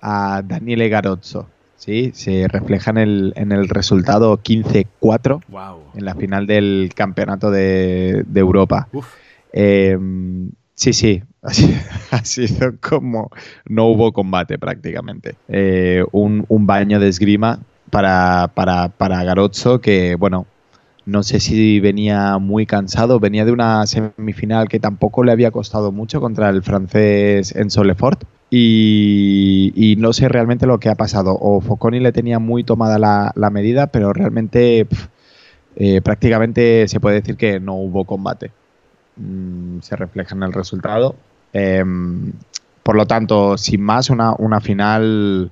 a 0.00 0.42
Daniele 0.44 0.88
Garozzo. 0.88 1.48
¿sí? 1.76 2.12
Se 2.14 2.46
refleja 2.48 2.90
en 2.90 2.98
el, 2.98 3.32
en 3.36 3.52
el 3.52 3.68
resultado 3.68 4.38
15-4 4.38 5.42
Wow. 5.48 5.83
En 5.94 6.04
la 6.04 6.14
final 6.14 6.46
del 6.46 6.90
campeonato 6.94 7.50
de, 7.50 8.24
de 8.26 8.40
Europa. 8.40 8.88
Eh, 9.52 9.98
sí, 10.74 10.92
sí, 10.92 11.22
ha 11.42 11.52
sido, 11.52 11.78
ha 12.10 12.24
sido 12.24 12.74
como 12.80 13.30
no 13.68 13.86
hubo 13.86 14.12
combate 14.12 14.58
prácticamente. 14.58 15.36
Eh, 15.48 16.04
un, 16.12 16.44
un 16.48 16.66
baño 16.66 17.00
de 17.00 17.08
esgrima 17.08 17.60
para, 17.90 18.50
para, 18.54 18.88
para 18.88 19.24
Garozzo 19.24 19.80
que, 19.80 20.16
bueno, 20.16 20.46
no 21.06 21.22
sé 21.22 21.38
si 21.38 21.80
venía 21.80 22.38
muy 22.38 22.66
cansado, 22.66 23.20
venía 23.20 23.44
de 23.44 23.52
una 23.52 23.86
semifinal 23.86 24.68
que 24.68 24.80
tampoco 24.80 25.22
le 25.22 25.32
había 25.32 25.50
costado 25.50 25.92
mucho 25.92 26.20
contra 26.20 26.48
el 26.48 26.62
francés 26.62 27.54
Enzo 27.54 27.84
Lefort. 27.84 28.24
Y, 28.56 29.72
y 29.74 29.96
no 29.96 30.12
sé 30.12 30.28
realmente 30.28 30.66
lo 30.66 30.78
que 30.78 30.88
ha 30.88 30.94
pasado. 30.94 31.36
O 31.40 31.60
Foconi 31.60 31.98
le 31.98 32.12
tenía 32.12 32.38
muy 32.38 32.62
tomada 32.62 33.00
la, 33.00 33.32
la 33.34 33.50
medida, 33.50 33.88
pero 33.88 34.12
realmente 34.12 34.86
eh, 35.76 36.00
prácticamente 36.00 36.86
se 36.88 37.00
puede 37.00 37.16
decir 37.16 37.36
que 37.36 37.60
no 37.60 37.74
hubo 37.74 38.04
combate. 38.04 38.50
Mm, 39.16 39.80
se 39.80 39.96
refleja 39.96 40.34
en 40.34 40.42
el 40.42 40.52
resultado. 40.52 41.16
Em, 41.52 42.32
por 42.82 42.96
lo 42.96 43.06
tanto, 43.06 43.56
sin 43.56 43.80
más, 43.80 44.10
una, 44.10 44.34
una 44.34 44.60
final 44.60 45.50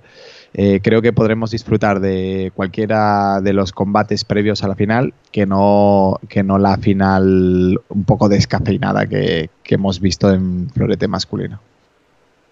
eh, 0.55 0.81
creo 0.83 1.01
que 1.01 1.13
podremos 1.13 1.51
disfrutar 1.51 2.01
de 2.01 2.53
cualquiera 2.55 3.41
de 3.41 3.55
los 3.55 3.73
combates 3.73 4.25
previos 4.25 4.63
a 4.63 4.69
la 4.69 4.75
final, 4.75 5.15
que 5.31 5.47
no, 5.47 6.19
que 6.29 6.43
no 6.43 6.59
la 6.59 6.77
final 6.77 7.81
un 7.89 8.05
poco 8.05 8.29
descafeinada 8.29 9.07
que, 9.07 9.49
que 9.63 9.77
hemos 9.77 10.01
visto 10.01 10.31
en 10.31 10.69
florete 10.71 11.09
masculino. 11.09 11.61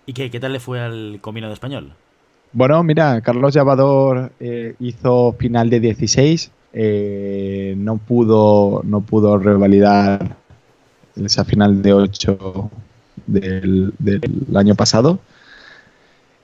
¿Y 0.06 0.14
qué, 0.14 0.30
qué 0.30 0.40
tal 0.40 0.54
le 0.54 0.60
fue 0.60 0.80
al 0.80 1.18
combinado 1.20 1.52
español? 1.52 1.92
Bueno, 2.52 2.82
mira, 2.82 3.20
Carlos 3.20 3.54
Llavador 3.54 4.32
eh, 4.40 4.74
hizo 4.80 5.36
final 5.38 5.70
de 5.70 5.80
16, 5.80 6.50
eh, 6.72 7.74
no 7.76 7.96
pudo 7.96 8.82
no 8.84 9.00
pudo 9.00 9.38
revalidar 9.38 10.36
esa 11.16 11.44
final 11.44 11.82
de 11.82 11.92
8 11.92 12.70
del, 13.26 13.92
año 14.54 14.74
pasado, 14.74 15.18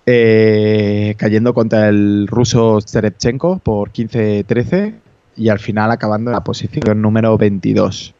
eh, 0.04 1.14
cayendo 1.16 1.54
contra 1.54 1.88
el 1.88 2.26
ruso 2.26 2.80
Serevchenko 2.80 3.58
por 3.58 3.90
15-13 3.92 4.94
y 5.36 5.48
al 5.48 5.58
final 5.58 5.90
acabando 5.90 6.30
en 6.30 6.34
la 6.34 6.44
posición 6.44 7.02
número 7.02 7.36
22. 7.36 8.14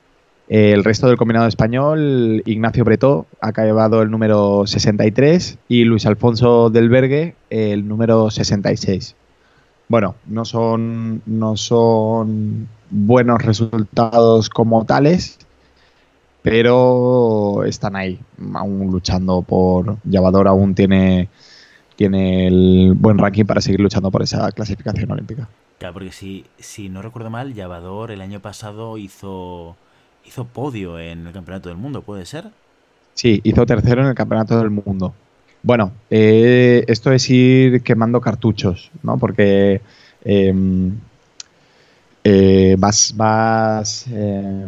El 0.49 0.85
resto 0.85 1.09
del 1.09 1.17
combinado 1.17 1.49
español, 1.49 2.43
Ignacio 2.47 2.85
Bretó 2.85 3.27
ha 3.41 3.49
acabado 3.49 4.03
el 4.03 4.11
número 4.11 4.65
63 4.67 5.59
y 5.69 5.85
Luis 5.85 6.07
Alfonso 6.07 6.71
del 6.71 6.89
Bergue 6.89 7.35
el 7.51 7.89
número 7.89 8.31
66. 8.31 9.17
Bueno, 9.89 10.17
no 10.27 10.45
son, 10.45 11.23
no 11.27 11.57
son 11.57 12.69
buenos 12.91 13.43
resultados 13.43 14.51
como 14.51 14.85
tales, 14.85 15.39
pero 16.43 17.65
están 17.65 17.95
ahí, 17.95 18.19
aún 18.55 18.91
luchando 18.91 19.43
por. 19.43 19.99
Llavador 20.05 20.49
aún 20.49 20.75
tiene, 20.75 21.29
tiene 21.95 22.49
el 22.49 22.95
buen 22.97 23.19
ranking 23.19 23.45
para 23.45 23.61
seguir 23.61 23.81
luchando 23.81 24.11
por 24.11 24.23
esa 24.23 24.51
clasificación 24.51 25.11
olímpica. 25.11 25.49
Claro, 25.79 25.95
porque 25.95 26.13
si, 26.13 26.45
si 26.59 26.89
no 26.89 27.03
recuerdo 27.03 27.31
mal, 27.31 27.55
Llavador 27.55 28.11
el 28.11 28.23
año 28.23 28.41
pasado 28.41 28.99
hizo, 28.99 29.77
hizo 30.25 30.47
podio 30.47 30.99
en 30.99 31.29
el 31.29 31.33
Campeonato 31.33 31.69
del 31.69 31.79
Mundo, 31.79 32.03
¿puede 32.03 32.27
ser? 32.27 32.51
Sí, 33.15 33.41
hizo 33.45 33.65
tercero 33.67 34.03
en 34.03 34.09
el 34.09 34.15
Campeonato 34.15 34.59
del 34.59 34.71
Mundo. 34.71 35.15
Bueno, 35.67 35.91
eh, 36.11 36.85
esto 36.87 37.11
es 37.11 37.29
ir 37.29 37.83
quemando 37.83 38.21
cartuchos, 38.21 38.93
¿no? 39.03 39.19
Porque 39.19 39.81
eh, 40.25 40.55
eh, 42.23 42.77
vas, 42.79 44.07
eh, 44.09 44.67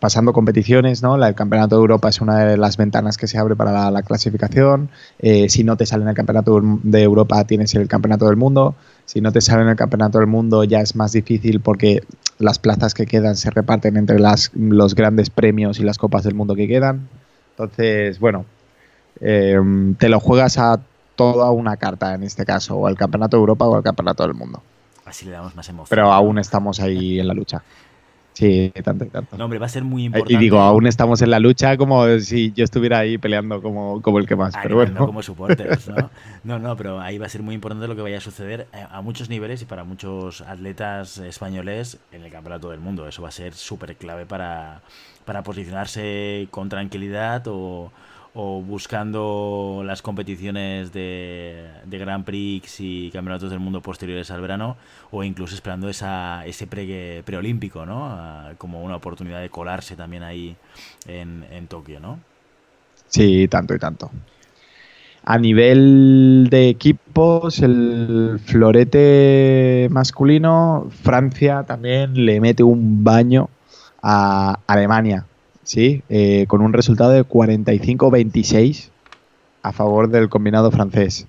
pasando 0.00 0.32
competiciones, 0.32 1.00
¿no? 1.00 1.24
El 1.24 1.36
Campeonato 1.36 1.76
de 1.76 1.80
Europa 1.80 2.08
es 2.08 2.20
una 2.20 2.44
de 2.44 2.56
las 2.56 2.76
ventanas 2.76 3.16
que 3.16 3.28
se 3.28 3.38
abre 3.38 3.54
para 3.54 3.70
la, 3.70 3.92
la 3.92 4.02
clasificación. 4.02 4.88
Eh, 5.20 5.48
si 5.48 5.62
no 5.62 5.76
te 5.76 5.86
sale 5.86 6.02
en 6.02 6.08
el 6.08 6.16
Campeonato 6.16 6.60
de 6.82 7.02
Europa, 7.04 7.44
tienes 7.44 7.72
el 7.76 7.86
Campeonato 7.86 8.26
del 8.26 8.34
Mundo. 8.34 8.74
Si 9.04 9.20
no 9.20 9.30
te 9.30 9.40
sale 9.40 9.62
en 9.62 9.68
el 9.68 9.76
Campeonato 9.76 10.18
del 10.18 10.26
Mundo, 10.26 10.64
ya 10.64 10.80
es 10.80 10.96
más 10.96 11.12
difícil 11.12 11.60
porque 11.60 12.02
las 12.40 12.58
plazas 12.58 12.94
que 12.94 13.06
quedan 13.06 13.36
se 13.36 13.50
reparten 13.52 13.96
entre 13.96 14.18
las, 14.18 14.50
los 14.56 14.96
grandes 14.96 15.30
premios 15.30 15.78
y 15.78 15.84
las 15.84 15.98
copas 15.98 16.24
del 16.24 16.34
mundo 16.34 16.56
que 16.56 16.66
quedan. 16.66 17.08
Entonces, 17.52 18.18
bueno, 18.18 18.44
eh, 19.20 19.58
te 19.98 20.08
lo 20.08 20.20
juegas 20.20 20.58
a 20.58 20.80
toda 21.14 21.50
una 21.50 21.76
carta 21.76 22.14
en 22.14 22.22
este 22.22 22.44
caso, 22.44 22.76
o 22.76 22.86
al 22.86 22.96
Campeonato 22.96 23.36
de 23.36 23.40
Europa 23.40 23.66
o 23.66 23.76
al 23.76 23.82
Campeonato 23.82 24.22
del 24.22 24.34
Mundo. 24.34 24.62
Así 25.04 25.24
le 25.24 25.32
damos 25.32 25.54
más 25.54 25.68
emoción. 25.68 25.88
Pero 25.88 26.12
aún 26.12 26.38
estamos 26.38 26.80
ahí 26.80 27.20
en 27.20 27.28
la 27.28 27.34
lucha. 27.34 27.62
Sí, 28.36 28.70
tanto 28.84 29.06
y 29.06 29.08
tanto. 29.08 29.38
No, 29.38 29.44
hombre, 29.44 29.58
va 29.58 29.64
a 29.64 29.70
ser 29.70 29.82
muy 29.82 30.04
importante. 30.04 30.34
Y 30.34 30.36
digo, 30.36 30.58
aún 30.58 30.86
estamos 30.86 31.22
en 31.22 31.30
la 31.30 31.38
lucha 31.38 31.78
como 31.78 32.06
si 32.18 32.52
yo 32.52 32.64
estuviera 32.64 32.98
ahí 32.98 33.16
peleando 33.16 33.62
como, 33.62 34.02
como 34.02 34.18
el 34.18 34.26
que 34.26 34.36
más. 34.36 34.52
Pero 34.62 34.76
bueno, 34.76 35.06
como 35.06 35.22
supporters, 35.22 35.88
¿no? 35.88 36.10
No, 36.44 36.58
no, 36.58 36.76
pero 36.76 37.00
ahí 37.00 37.16
va 37.16 37.24
a 37.24 37.28
ser 37.30 37.42
muy 37.42 37.54
importante 37.54 37.88
lo 37.88 37.96
que 37.96 38.02
vaya 38.02 38.18
a 38.18 38.20
suceder 38.20 38.66
a 38.72 39.00
muchos 39.00 39.30
niveles 39.30 39.62
y 39.62 39.64
para 39.64 39.84
muchos 39.84 40.42
atletas 40.42 41.16
españoles 41.16 41.96
en 42.12 42.24
el 42.24 42.30
Campeonato 42.30 42.70
del 42.70 42.80
Mundo. 42.80 43.08
Eso 43.08 43.22
va 43.22 43.28
a 43.28 43.32
ser 43.32 43.54
súper 43.54 43.96
clave 43.96 44.26
para, 44.26 44.82
para 45.24 45.42
posicionarse 45.42 46.46
con 46.50 46.68
tranquilidad 46.68 47.42
o, 47.46 47.90
o 48.38 48.60
buscando 48.60 49.82
las 49.84 50.02
competiciones 50.02 50.92
de, 50.92 51.64
de 51.86 51.98
Grand 51.98 52.22
Prix 52.22 52.80
y 52.80 53.10
Campeonatos 53.10 53.48
del 53.48 53.60
Mundo 53.60 53.80
posteriores 53.80 54.30
al 54.30 54.42
verano 54.42 54.76
o 55.10 55.24
incluso 55.24 55.54
esperando 55.54 55.88
esa, 55.88 56.44
ese 56.44 56.66
pre, 56.66 57.22
preolímpico, 57.24 57.86
¿no? 57.86 58.04
Ah, 58.04 58.52
como 58.58 58.82
una 58.82 58.96
oportunidad 58.96 59.40
de 59.40 59.48
colarse 59.48 59.96
también 59.96 60.22
ahí 60.22 60.54
en, 61.06 61.46
en 61.50 61.66
Tokio, 61.66 61.98
¿no? 61.98 62.20
sí, 63.08 63.48
tanto 63.48 63.74
y 63.74 63.78
tanto. 63.78 64.10
A 65.24 65.38
nivel 65.38 66.48
de 66.50 66.68
equipos, 66.68 67.60
el 67.60 68.38
florete 68.44 69.88
masculino, 69.90 70.88
Francia 71.02 71.64
también 71.64 72.26
le 72.26 72.40
mete 72.40 72.62
un 72.62 73.02
baño 73.02 73.48
a 74.02 74.60
Alemania, 74.66 75.24
¿sí? 75.66 76.02
Eh, 76.08 76.46
con 76.48 76.62
un 76.62 76.72
resultado 76.72 77.10
de 77.10 77.24
45-26 77.24 78.90
a 79.62 79.72
favor 79.72 80.08
del 80.08 80.30
combinado 80.30 80.70
francés. 80.70 81.26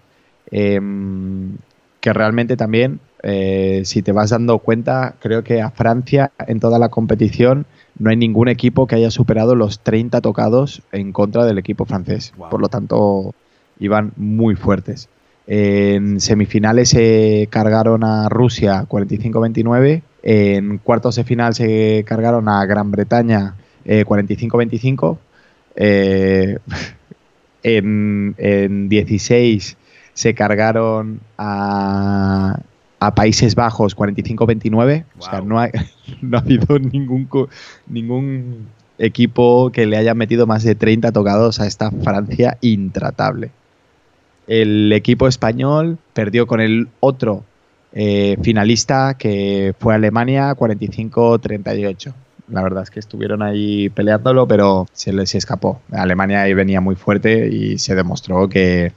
Em, 0.52 1.58
que 2.00 2.14
realmente 2.14 2.56
también, 2.56 3.00
eh, 3.24 3.82
si 3.84 4.02
te 4.04 4.12
vas 4.12 4.30
dando 4.30 4.60
cuenta, 4.60 5.16
creo 5.20 5.44
que 5.44 5.62
a 5.62 5.72
Francia 5.72 6.32
en 6.48 6.60
toda 6.60 6.78
la 6.80 6.90
competición 6.90 7.66
no 7.98 8.12
hay 8.12 8.16
ningún 8.16 8.48
equipo 8.48 8.86
que 8.86 8.96
haya 8.96 9.10
superado 9.10 9.56
los 9.56 9.80
30 9.80 10.22
tocados 10.22 10.84
en 10.92 11.12
contra 11.12 11.44
del 11.46 11.58
equipo 11.58 11.86
francés. 11.86 12.32
Por 12.38 12.62
lo 12.62 12.70
tanto, 12.70 13.34
iban 13.80 14.14
muy 14.16 14.56
fuertes. 14.56 15.10
En 15.48 16.20
semifinales 16.22 16.90
se 16.90 17.48
cargaron 17.50 18.04
a 18.04 18.30
Rusia 18.30 18.86
45-29. 18.88 20.04
En 20.22 20.78
cuartos 20.78 21.16
de 21.16 21.24
final 21.24 21.56
se 21.56 22.04
cargaron 22.06 22.48
a 22.50 22.64
Gran 22.66 22.92
Bretaña 22.92 23.56
eh, 23.88 24.06
45-25. 24.06 25.18
Eh, 25.76 26.58
en, 27.64 28.36
en 28.38 28.90
16 28.90 29.78
se 30.14 30.34
cargaron 30.34 31.20
a, 31.38 32.60
a 33.00 33.16
Países 33.16 33.56
Bajos 33.56 33.96
45-29. 33.96 35.06
O 35.18 35.22
sea, 35.22 35.42
no 35.42 35.60
ha, 35.60 35.70
no 36.22 36.38
ha 36.38 36.42
habido 36.42 36.78
ningún, 36.80 37.28
ningún 37.88 38.68
equipo 38.98 39.72
que 39.72 39.86
le 39.86 39.98
haya 39.98 40.14
metido 40.14 40.48
más 40.48 40.64
de 40.64 40.76
30 40.76 41.12
tocados 41.12 41.60
a 41.60 41.68
esta 41.68 41.92
Francia 41.92 42.58
intratable. 42.62 43.52
El 44.48 44.92
equipo 44.94 45.28
español 45.28 45.98
perdió 46.14 46.48
con 46.48 46.62
el 46.62 46.88
otro 47.00 47.44
eh, 47.94 48.38
finalista 48.42 49.16
que 49.18 49.76
fue 49.80 49.94
Alemania 49.94 50.54
45-38. 50.56 52.14
La 52.48 52.64
verdad 52.64 52.84
es 52.84 52.90
que 52.90 53.00
estuvieron 53.00 53.42
ahí 53.42 53.90
peleándolo, 53.90 54.48
pero 54.48 54.88
se 54.94 55.12
les 55.12 55.36
escapó. 55.36 55.82
Alemania 55.92 56.44
ahí 56.44 56.54
venía 56.54 56.80
muy 56.80 56.96
fuerte 56.96 57.48
y 57.50 57.78
se 57.78 57.96
demostró 57.96 58.48
que, 58.48 58.94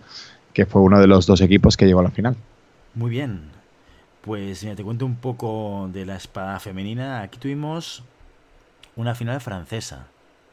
que 0.53 0.67
fue 0.67 0.83
uno 0.83 1.01
de 1.01 1.07
los 1.07 1.27
dos 1.27 1.41
equipos 1.41 1.77
que 1.77 1.87
llegó 1.87 2.01
a 2.01 2.05
la 2.05 2.11
final. 2.11 2.37
Muy 2.95 3.11
bien. 3.11 3.51
Pues 4.23 4.63
mira, 4.63 4.77
te 4.77 4.85
cuento 4.85 5.07
un 5.07 5.17
poco 5.17 5.89
de 5.93 6.07
la 6.07 6.17
espada 6.17 6.61
femenina. 6.61 7.23
Aquí 7.23 7.39
tuvimos 7.39 8.05
una 8.97 9.15
final 9.15 9.41
francesa, 9.41 10.07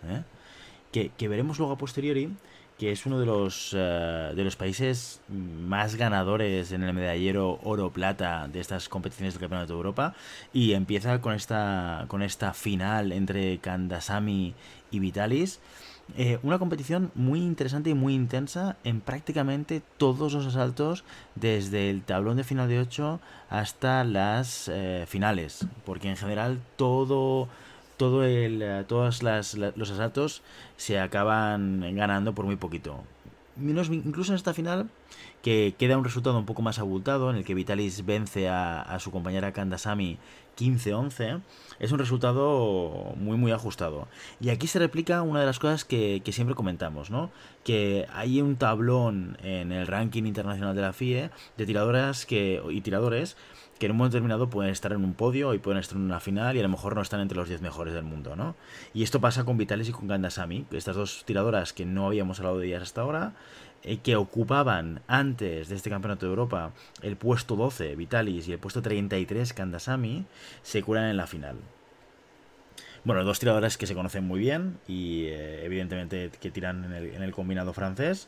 ¿eh? 0.07 0.21
que, 0.91 1.11
que 1.17 1.27
veremos 1.27 1.59
luego 1.59 1.73
a 1.73 1.77
posteriori, 1.77 2.29
que 2.77 2.91
es 2.91 3.05
uno 3.05 3.19
de 3.19 3.25
los, 3.25 3.73
eh, 3.75 4.33
de 4.35 4.43
los 4.43 4.55
países 4.55 5.21
más 5.29 5.95
ganadores 5.95 6.71
en 6.71 6.83
el 6.83 6.93
medallero 6.93 7.59
oro-plata 7.63 8.47
de 8.47 8.59
estas 8.59 8.87
competiciones 8.87 9.33
del 9.33 9.41
Campeonato 9.41 9.73
de 9.73 9.77
Europa. 9.77 10.13
Y 10.53 10.73
empieza 10.73 11.19
con 11.19 11.33
esta, 11.33 12.05
con 12.07 12.21
esta 12.21 12.53
final 12.53 13.11
entre 13.11 13.57
Kandasamy 13.57 14.53
y 14.91 14.99
Vitalis. 14.99 15.59
Eh, 16.15 16.39
una 16.41 16.57
competición 16.57 17.11
muy 17.15 17.39
interesante 17.39 17.89
y 17.89 17.93
muy 17.93 18.13
intensa 18.13 18.77
en 18.83 19.01
prácticamente 19.01 19.81
todos 19.97 20.33
los 20.33 20.45
asaltos, 20.45 21.03
desde 21.35 21.89
el 21.89 22.01
tablón 22.01 22.37
de 22.37 22.45
final 22.45 22.69
de 22.69 22.79
8 22.79 23.19
hasta 23.49 24.03
las 24.03 24.69
eh, 24.71 25.05
finales, 25.07 25.67
porque 25.85 26.09
en 26.09 26.15
general 26.15 26.59
todo, 26.77 27.49
todo 27.97 28.23
el, 28.23 28.61
eh, 28.61 28.85
todos 28.87 29.23
los 29.23 29.91
asaltos 29.91 30.41
se 30.77 30.99
acaban 30.99 31.95
ganando 31.95 32.33
por 32.33 32.45
muy 32.45 32.55
poquito. 32.55 33.03
incluso 33.59 34.31
en 34.31 34.35
esta 34.35 34.53
final, 34.53 34.89
que 35.41 35.75
queda 35.77 35.97
un 35.97 36.03
resultado 36.03 36.37
un 36.37 36.45
poco 36.45 36.61
más 36.61 36.79
abultado, 36.79 37.29
en 37.29 37.37
el 37.37 37.45
que 37.45 37.53
Vitalis 37.53 38.05
vence 38.05 38.47
a, 38.49 38.81
a 38.81 38.99
su 38.99 39.11
compañera 39.11 39.51
Kandasamy 39.51 40.17
15-11, 40.57 41.41
es 41.79 41.91
un 41.91 41.99
resultado 41.99 43.13
muy 43.15 43.37
muy 43.37 43.51
ajustado. 43.51 44.07
Y 44.41 44.49
aquí 44.49 44.67
se 44.67 44.79
replica 44.79 45.21
una 45.21 45.39
de 45.39 45.45
las 45.45 45.59
cosas 45.59 45.85
que, 45.85 46.21
siempre 46.31 46.55
comentamos, 46.55 47.09
¿no? 47.11 47.29
Que 47.63 48.07
hay 48.13 48.41
un 48.41 48.55
tablón 48.57 49.37
en 49.43 49.71
el 49.71 49.87
ranking 49.87 50.23
internacional 50.23 50.75
de 50.75 50.81
la 50.81 50.93
FIE 50.93 51.29
de 51.57 51.65
tiradoras 51.65 52.25
que, 52.25 52.61
y 52.69 52.81
tiradores 52.81 53.37
que 53.79 53.85
en 53.85 53.91
un 53.91 53.97
momento 53.97 54.15
determinado 54.15 54.49
pueden 54.49 54.71
estar 54.71 54.91
en 54.91 55.03
un 55.03 55.13
podio 55.13 55.53
y 55.53 55.59
pueden 55.59 55.79
estar 55.79 55.97
en 55.97 56.03
una 56.03 56.19
final 56.19 56.55
y 56.55 56.59
a 56.59 56.63
lo 56.63 56.69
mejor 56.69 56.95
no 56.95 57.01
están 57.01 57.19
entre 57.19 57.37
los 57.37 57.47
10 57.47 57.61
mejores 57.61 57.93
del 57.93 58.03
mundo, 58.03 58.35
¿no? 58.35 58.55
Y 58.93 59.03
esto 59.03 59.21
pasa 59.21 59.45
con 59.45 59.57
Vitalis 59.57 59.89
y 59.89 59.91
con 59.91 60.07
Gandasamy, 60.07 60.65
estas 60.71 60.95
dos 60.95 61.23
tiradoras 61.25 61.73
que 61.73 61.85
no 61.85 62.07
habíamos 62.07 62.39
hablado 62.39 62.59
de 62.59 62.67
ellas 62.67 62.83
hasta 62.83 63.01
ahora, 63.01 63.33
eh, 63.83 63.97
que 63.97 64.15
ocupaban 64.15 65.01
antes 65.07 65.69
de 65.69 65.75
este 65.75 65.89
campeonato 65.89 66.25
de 66.25 66.31
Europa 66.31 66.71
el 67.01 67.15
puesto 67.15 67.55
12 67.55 67.95
Vitalis 67.95 68.47
y 68.47 68.53
el 68.53 68.59
puesto 68.59 68.81
33 68.81 69.53
Kandasamy, 69.53 70.25
se 70.61 70.81
curan 70.83 71.05
en 71.05 71.17
la 71.17 71.27
final. 71.27 71.57
Bueno, 73.07 73.23
dos 73.23 73.39
tiradores 73.39 73.77
que 73.77 73.87
se 73.87 73.95
conocen 73.95 74.25
muy 74.25 74.39
bien 74.39 74.79
y 74.85 75.27
eh, 75.27 75.63
evidentemente 75.63 76.29
que 76.41 76.51
tiran 76.51 76.93
en 76.93 77.23
el, 77.23 77.31
combinado 77.31 77.71
francés, 77.71 78.27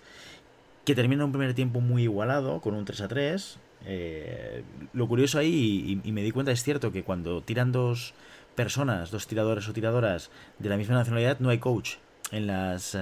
que 0.85 0.95
termina 0.95 1.25
un 1.25 1.33
primer 1.33 1.53
tiempo 1.53 1.81
muy 1.81 2.03
igualado 2.03 2.61
con 2.61 2.73
un 2.73 2.85
3 2.85 3.01
a 3.01 3.07
3. 3.09 3.59
Eh, 3.85 4.63
lo 4.93 5.07
curioso 5.07 5.39
ahí, 5.39 6.01
y, 6.03 6.11
me 6.11 6.21
di 6.21 6.31
cuenta, 6.31 6.51
es 6.51 6.63
cierto 6.63 6.91
que 6.91 7.03
cuando 7.03 7.41
tiran 7.41 7.71
dos 7.71 8.13
personas, 8.55 9.11
dos 9.11 9.27
tiradores 9.27 9.67
o 9.69 9.73
tiradoras 9.73 10.31
de 10.59 10.69
la 10.69 10.77
misma 10.77 10.95
nacionalidad, 10.95 11.39
no 11.39 11.49
hay 11.49 11.59
coach 11.59 11.95
en, 12.31 12.47
las, 12.47 12.95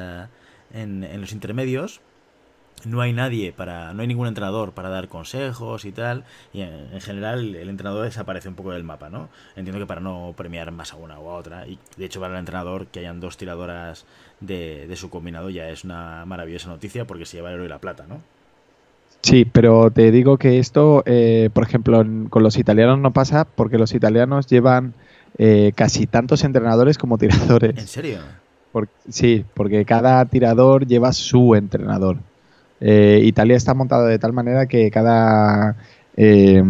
en 0.72 1.22
los 1.22 1.32
intermedios 1.32 2.02
no 2.86 3.02
hay 3.02 3.14
nadie 3.14 3.54
para, 3.54 3.94
no 3.94 4.02
hay 4.02 4.08
ningún 4.08 4.28
entrenador 4.28 4.74
para 4.74 4.90
dar 4.90 5.08
consejos 5.08 5.86
y 5.86 5.92
tal, 5.92 6.24
y 6.54 6.62
en, 6.62 7.02
general 7.02 7.56
el 7.56 7.70
entrenador 7.70 8.06
desaparece 8.06 8.50
un 8.50 8.56
poco 8.56 8.72
del 8.72 8.84
mapa, 8.84 9.10
¿no? 9.10 9.30
Entiendo 9.56 9.80
que 9.80 9.88
para 9.88 10.02
no 10.02 10.34
premiar 10.38 10.72
más 10.72 10.94
a 10.94 10.96
una 10.96 11.20
o 11.20 11.32
a 11.32 11.36
otra, 11.36 11.68
y 11.68 11.80
de 11.98 12.06
hecho 12.06 12.20
para 12.20 12.34
el 12.34 12.40
entrenador 12.40 12.88
que 12.88 13.00
hayan 13.00 13.20
dos 13.20 13.38
tiradoras 13.38 14.06
de, 14.40 14.88
de 14.88 14.96
su 14.96 15.10
combinado 15.10 15.50
ya 15.50 15.70
es 15.70 15.84
una 15.84 16.26
maravillosa 16.26 16.70
noticia 16.70 17.06
porque 17.06 17.26
se 17.26 17.38
lleva 17.38 17.50
el 17.50 17.56
oro 17.56 17.66
y 17.66 17.70
la 17.70 17.80
plata, 17.80 18.06
¿no? 18.08 18.22
Sí, 19.28 19.44
pero 19.44 19.92
te 19.92 20.10
digo 20.10 20.38
que 20.38 20.58
esto, 20.58 21.04
eh, 21.06 21.50
por 21.52 21.66
ejemplo, 21.66 22.02
con 22.30 22.44
los 22.44 22.58
italianos 22.58 22.98
no 23.00 23.12
pasa 23.12 23.44
porque 23.44 23.78
los 23.78 23.94
italianos 23.94 24.48
llevan 24.48 24.94
eh, 25.38 25.74
casi 25.76 26.08
tantos 26.08 26.46
entrenadores 26.46 26.98
como 26.98 27.18
tiradores. 27.18 27.78
¿En 27.78 27.88
serio? 27.88 28.20
sí, 29.10 29.44
porque 29.54 29.84
cada 29.84 30.24
tirador 30.26 30.88
lleva 30.88 31.12
su 31.12 31.56
entrenador. 31.56 32.20
Eh, 32.80 33.20
Italia 33.24 33.58
está 33.58 33.74
montada 33.74 34.08
de 34.08 34.18
tal 34.18 34.32
manera 34.32 34.66
que 34.68 34.90
cada, 34.92 35.76
eh, 36.16 36.64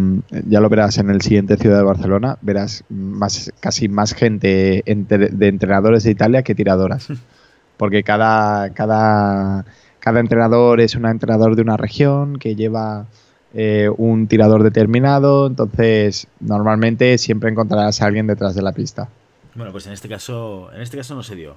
ya 0.48 0.60
lo 0.60 0.68
verás 0.68 0.98
en 0.98 1.10
el 1.10 1.20
siguiente 1.20 1.58
Ciudad 1.58 1.76
de 1.76 1.84
Barcelona, 1.84 2.38
verás 2.40 2.82
más, 2.88 3.52
casi 3.60 3.88
más 3.88 4.14
gente 4.14 4.82
de 4.84 5.46
entrenadores 5.46 6.02
de 6.02 6.10
Italia 6.10 6.42
que 6.42 6.56
tiradoras. 6.56 7.06
Porque 7.76 8.02
cada, 8.02 8.70
cada, 8.70 9.64
cada 10.00 10.20
entrenador 10.20 10.80
es 10.80 10.94
un 10.94 11.06
entrenador 11.06 11.56
de 11.56 11.62
una 11.62 11.76
región 11.76 12.38
que 12.38 12.54
lleva 12.54 13.06
eh, 13.54 13.90
un 13.96 14.26
tirador 14.28 14.62
determinado, 14.62 15.46
entonces 15.46 16.28
normalmente 16.40 17.18
siempre 17.18 17.50
encontrarás 17.50 18.02
a 18.02 18.06
alguien 18.06 18.26
detrás 18.26 18.54
de 18.54 18.62
la 18.62 18.72
pista. 18.72 19.08
Bueno, 19.54 19.72
pues 19.72 19.86
en 19.86 19.92
este 19.92 20.08
caso, 20.08 20.70
en 20.72 20.82
este 20.82 20.96
caso 20.96 21.14
no 21.14 21.22
se 21.22 21.34
dio. 21.34 21.56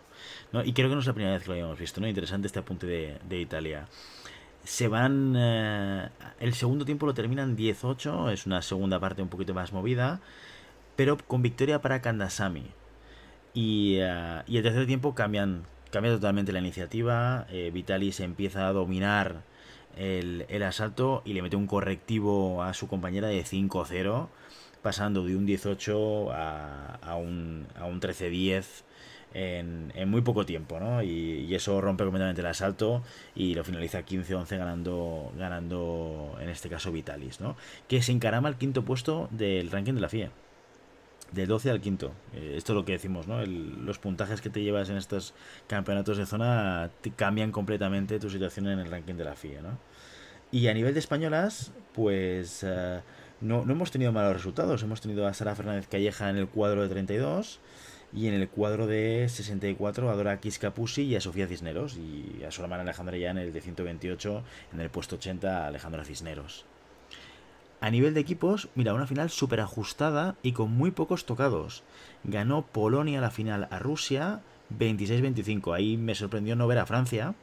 Y 0.65 0.73
creo 0.73 0.89
que 0.89 0.95
no 0.95 1.01
es 1.01 1.07
la 1.07 1.13
primera 1.13 1.33
vez 1.33 1.43
que 1.43 1.49
lo 1.49 1.53
habíamos 1.53 1.79
visto, 1.79 2.01
¿no? 2.01 2.07
Interesante 2.07 2.47
este 2.47 2.59
apunte 2.59 2.85
de, 2.85 3.17
de 3.29 3.39
Italia 3.39 3.85
se 4.63 4.87
van. 4.87 5.35
Eh, 5.37 6.09
el 6.39 6.53
segundo 6.53 6.85
tiempo 6.85 7.05
lo 7.05 7.13
terminan 7.13 7.55
18, 7.55 8.31
es 8.31 8.45
una 8.45 8.61
segunda 8.61 8.99
parte 8.99 9.21
un 9.21 9.29
poquito 9.29 9.53
más 9.53 9.73
movida, 9.73 10.19
pero 10.95 11.17
con 11.17 11.41
victoria 11.41 11.81
para 11.81 12.01
Kandasamy. 12.01 12.65
Y, 13.53 13.99
uh, 14.01 14.43
y 14.47 14.57
el 14.57 14.63
tercer 14.63 14.87
tiempo 14.87 15.13
cambian, 15.13 15.63
cambia 15.91 16.11
totalmente 16.13 16.51
la 16.51 16.59
iniciativa. 16.59 17.45
Eh, 17.51 17.71
Vitalis 17.73 18.19
empieza 18.19 18.67
a 18.67 18.73
dominar 18.73 19.43
el, 19.97 20.45
el, 20.49 20.63
asalto 20.63 21.21
y 21.25 21.33
le 21.33 21.41
mete 21.41 21.55
un 21.55 21.67
correctivo 21.67 22.63
a 22.63 22.73
su 22.73 22.87
compañera 22.87 23.27
de 23.27 23.43
5-0, 23.43 24.27
pasando 24.81 25.23
de 25.23 25.35
un 25.35 25.45
18 25.45 26.31
a, 26.31 26.95
a 27.01 27.15
un, 27.15 27.67
a 27.77 27.85
un 27.85 28.01
13-10 28.01 28.83
en, 29.33 30.09
muy 30.09 30.21
poco 30.21 30.45
tiempo, 30.45 30.79
¿no? 30.79 31.03
Y, 31.03 31.53
eso 31.55 31.81
rompe 31.81 32.03
completamente 32.03 32.41
el 32.41 32.47
asalto 32.47 33.03
y 33.35 33.53
lo 33.55 33.63
finaliza 33.63 34.05
15-11 34.05 34.57
ganando, 34.57 35.31
ganando, 35.37 36.37
en 36.39 36.49
este 36.49 36.69
caso, 36.69 36.91
Vitalis, 36.91 37.39
¿no? 37.41 37.55
Que 37.87 38.01
se 38.01 38.11
encarama 38.11 38.47
al 38.47 38.57
quinto 38.57 38.83
puesto 38.83 39.27
del 39.31 39.69
ranking 39.71 39.93
de 39.93 40.01
la 40.01 40.09
FIA. 40.09 40.31
Del 41.31 41.47
12 41.47 41.69
al 41.69 41.79
quinto. 41.79 42.11
Eh, 42.33 42.55
esto 42.57 42.73
es 42.73 42.75
lo 42.75 42.83
que 42.83 42.91
decimos, 42.93 43.27
¿no? 43.27 43.45
los 43.45 43.99
puntajes 43.99 44.41
que 44.41 44.49
te 44.49 44.61
llevas 44.61 44.89
en 44.89 44.97
estos 44.97 45.33
campeonatos 45.67 46.17
de 46.17 46.25
zona 46.25 46.89
te 46.99 47.11
cambian 47.11 47.51
completamente 47.51 48.19
tu 48.19 48.29
situación 48.29 48.67
en 48.67 48.79
el 48.79 48.91
ranking 48.91 49.15
de 49.15 49.23
la 49.23 49.35
FIA. 49.35 49.61
Y 50.51 50.67
a 50.67 50.73
nivel 50.73 50.93
de 50.93 50.99
españolas, 50.99 51.71
pues 51.93 52.63
eh, 52.63 52.99
no, 53.39 53.65
no 53.65 53.71
hemos 53.71 53.91
tenido 53.91 54.11
malos 54.11 54.33
resultados. 54.33 54.83
Hemos 54.83 54.99
tenido 54.99 55.25
a 55.25 55.33
Sara 55.33 55.55
Fernández 55.55 55.87
Calleja 55.87 56.29
en 56.29 56.35
el 56.35 56.47
cuadro 56.47 56.83
de 56.83 56.89
32 56.89 57.59
y 58.13 58.27
en 58.27 58.33
el 58.33 58.49
cuadro 58.49 58.87
de 58.87 59.27
64 59.29 60.09
a 60.09 60.15
Dora 60.15 60.39
Capuzzi 60.59 61.03
y 61.03 61.15
a 61.15 61.21
Sofía 61.21 61.47
Cisneros. 61.47 61.97
Y 61.97 62.43
a 62.43 62.51
su 62.51 62.61
hermana 62.61 62.83
Alejandra 62.83 63.17
ya 63.17 63.31
en 63.31 63.37
el 63.37 63.53
de 63.53 63.61
128, 63.61 64.43
en 64.73 64.81
el 64.81 64.89
puesto 64.89 65.15
80 65.15 65.63
a 65.63 65.67
Alejandra 65.67 66.03
Cisneros. 66.03 66.65
A 67.81 67.89
nivel 67.89 68.13
de 68.13 68.19
equipos, 68.19 68.69
mira, 68.75 68.93
una 68.93 69.07
final 69.07 69.31
súper 69.31 69.59
ajustada 69.59 70.35
y 70.43 70.51
con 70.51 70.71
muy 70.71 70.91
pocos 70.91 71.25
tocados. 71.25 71.83
Ganó 72.23 72.61
Polonia 72.61 73.19
la 73.21 73.31
final 73.31 73.67
a 73.71 73.79
Rusia 73.79 74.41
26-25. 74.77 75.75
Ahí 75.75 75.97
me 75.97 76.13
sorprendió 76.13 76.55
no 76.55 76.67
ver 76.67 76.77
a 76.77 76.85
Francia 76.85 77.33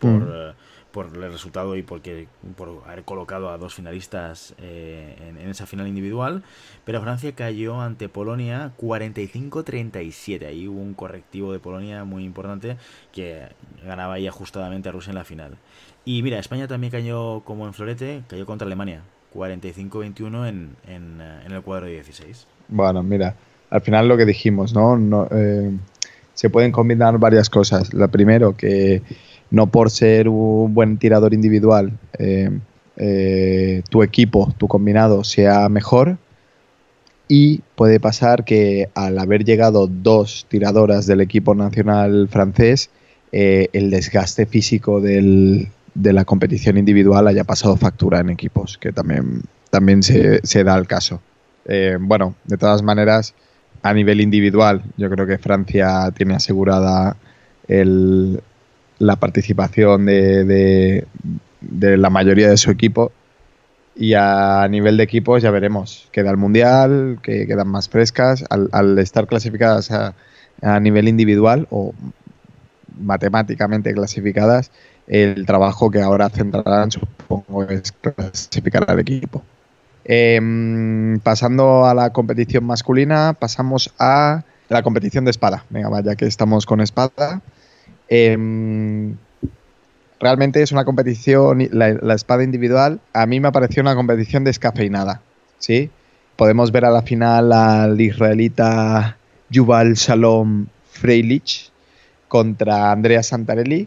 por, 0.00 0.10
mm. 0.10 0.32
eh, 0.32 0.52
por 0.94 1.06
el 1.06 1.32
resultado 1.32 1.76
y 1.76 1.82
porque, 1.82 2.28
por 2.56 2.82
haber 2.86 3.04
colocado 3.04 3.50
a 3.50 3.58
dos 3.58 3.74
finalistas 3.74 4.54
eh, 4.58 5.16
en, 5.28 5.48
esa 5.48 5.66
final 5.66 5.88
individual. 5.88 6.42
Pero 6.84 7.00
Francia 7.00 7.34
cayó 7.34 7.80
ante 7.80 8.08
Polonia 8.08 8.72
45-37. 8.78 10.46
Ahí 10.46 10.68
hubo 10.68 10.80
un 10.80 10.94
correctivo 10.94 11.52
de 11.52 11.58
Polonia 11.58 12.04
muy 12.04 12.24
importante 12.24 12.76
que 13.12 13.48
ganaba 13.84 14.14
ahí 14.14 14.26
ajustadamente 14.26 14.88
a 14.88 14.92
Rusia 14.92 15.10
en 15.10 15.16
la 15.16 15.24
final. 15.24 15.56
Y 16.04 16.22
mira, 16.22 16.38
España 16.38 16.68
también 16.68 16.90
cayó 16.90 17.40
como 17.40 17.66
en 17.66 17.72
florete, 17.72 18.22
cayó 18.28 18.46
contra 18.46 18.66
Alemania. 18.66 19.02
45-21 19.34 20.48
en, 20.48 20.76
en, 20.86 21.20
en, 21.20 21.52
el 21.52 21.62
cuadro 21.62 21.86
de 21.86 21.94
16. 21.94 22.46
Bueno, 22.68 23.02
mira, 23.02 23.34
al 23.70 23.80
final 23.80 24.06
lo 24.06 24.16
que 24.16 24.26
dijimos, 24.26 24.72
¿no? 24.72 25.26
eh, 25.32 25.72
se 26.34 26.50
pueden 26.50 26.72
combinar 26.72 27.18
varias 27.18 27.50
cosas. 27.50 27.92
La 27.94 28.08
primero, 28.08 28.56
que 28.56 29.02
no 29.50 29.68
por 29.68 29.90
ser 29.90 30.28
un 30.28 30.74
buen 30.74 30.98
tirador 30.98 31.34
individual, 31.34 31.92
eh, 32.18 32.50
eh, 32.96 33.82
tu 33.88 34.02
equipo, 34.02 34.52
tu 34.58 34.68
combinado 34.68 35.24
sea 35.24 35.68
mejor. 35.68 36.18
Y 37.26 37.62
puede 37.74 38.00
pasar 38.00 38.44
que 38.44 38.90
al 38.94 39.18
haber 39.18 39.44
llegado 39.44 39.86
dos 39.86 40.46
tiradoras 40.48 41.06
del 41.06 41.20
equipo 41.20 41.54
nacional 41.54 42.28
francés, 42.28 42.90
eh, 43.32 43.68
el 43.72 43.90
desgaste 43.90 44.46
físico 44.46 45.00
de 45.94 46.12
la 46.12 46.24
competición 46.24 46.76
individual 46.76 47.28
haya 47.28 47.44
pasado 47.44 47.76
factura 47.76 48.20
en 48.20 48.30
equipos, 48.30 48.78
que 48.78 48.92
también, 48.92 49.42
también 49.70 50.02
se, 50.02 50.64
da 50.64 50.76
el 50.76 50.86
caso. 50.86 51.20
bueno, 52.00 52.34
de 52.44 52.56
todas 52.56 52.82
maneras, 52.82 53.34
a 53.82 53.92
nivel 53.92 54.20
individual, 54.20 54.82
yo 54.96 55.10
creo 55.10 55.26
que 55.26 55.38
Francia 55.38 56.10
tiene 56.16 56.34
asegurada 56.34 57.16
el, 57.68 58.40
la 58.98 59.16
participación 59.16 60.06
de, 60.06 61.04
de, 61.60 61.96
la 61.96 62.10
mayoría 62.10 62.48
de 62.48 62.56
su 62.56 62.70
equipo. 62.70 63.12
Y 63.96 64.14
a 64.14 64.66
nivel 64.68 64.96
de 64.96 65.04
equipos 65.04 65.42
ya 65.42 65.50
veremos. 65.50 66.08
Queda 66.10 66.30
el 66.30 66.36
Mundial, 66.36 67.18
que 67.22 67.46
quedan 67.46 67.68
más 67.68 67.88
frescas. 67.88 68.44
Al, 68.50 68.98
estar 68.98 69.26
clasificadas 69.26 69.90
a, 69.90 70.14
a, 70.62 70.80
nivel 70.80 71.06
individual 71.06 71.68
o 71.70 71.94
matemáticamente 72.98 73.92
clasificadas, 73.92 74.70
el 75.06 75.46
trabajo 75.46 75.90
que 75.90 76.00
ahora 76.00 76.28
centrarán, 76.30 76.90
supongo, 76.90 77.64
es 77.64 77.92
clasificar 77.92 78.84
al 78.88 79.00
equipo. 79.00 79.42
Em, 80.04 81.18
pasando 81.20 81.86
a 81.86 81.94
la 81.94 82.10
competición 82.10 82.64
masculina, 82.64 83.34
pasamos 83.38 83.92
a 83.98 84.44
la 84.68 84.82
competición 84.82 85.24
de 85.24 85.30
espada. 85.30 85.64
Venga, 85.70 85.88
vaya 85.88 86.14
que 86.14 86.26
estamos 86.26 86.66
con 86.66 86.80
espada. 86.80 87.40
Em, 88.08 89.16
realmente 90.20 90.62
es 90.62 90.72
una 90.72 90.84
competición, 90.84 91.68
la, 91.70 92.14
espada 92.14 92.44
individual, 92.44 93.00
a 93.12 93.26
mí 93.26 93.40
me 93.40 93.52
pareció 93.52 93.82
una 93.82 93.94
competición 93.94 94.44
descafeinada, 94.44 95.20
¿sí? 95.58 95.90
Podemos 96.36 96.72
ver 96.72 96.84
a 96.84 96.90
la 96.90 97.02
final 97.02 97.52
al 97.52 98.00
israelita 98.00 99.16
Yuval 99.50 99.94
Shalom 99.94 100.66
Freilich 100.90 101.70
contra 102.34 102.90
Andrea 102.90 103.22
Santarelli, 103.22 103.86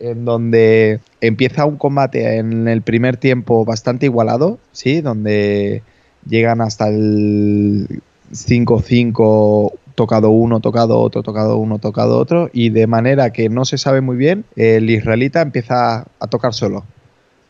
en 0.00 0.24
donde 0.24 1.00
empieza 1.20 1.66
un 1.66 1.76
combate 1.76 2.38
en 2.38 2.66
el 2.66 2.80
primer 2.80 3.18
tiempo 3.18 3.66
bastante 3.66 4.06
igualado, 4.06 4.58
¿sí? 4.72 5.02
Donde 5.02 5.82
llegan 6.26 6.62
hasta 6.62 6.88
el 6.88 8.00
5-5, 8.32 9.74
tocado 9.94 10.30
uno, 10.30 10.60
tocado 10.60 10.98
otro, 10.98 11.22
tocado 11.22 11.58
uno, 11.58 11.78
tocado 11.78 12.18
otro, 12.18 12.48
y 12.54 12.70
de 12.70 12.86
manera 12.86 13.34
que 13.34 13.50
no 13.50 13.66
se 13.66 13.76
sabe 13.76 14.00
muy 14.00 14.16
bien, 14.16 14.46
el 14.56 14.88
israelita 14.88 15.42
empieza 15.42 16.06
a 16.20 16.26
tocar 16.26 16.54
solo, 16.54 16.84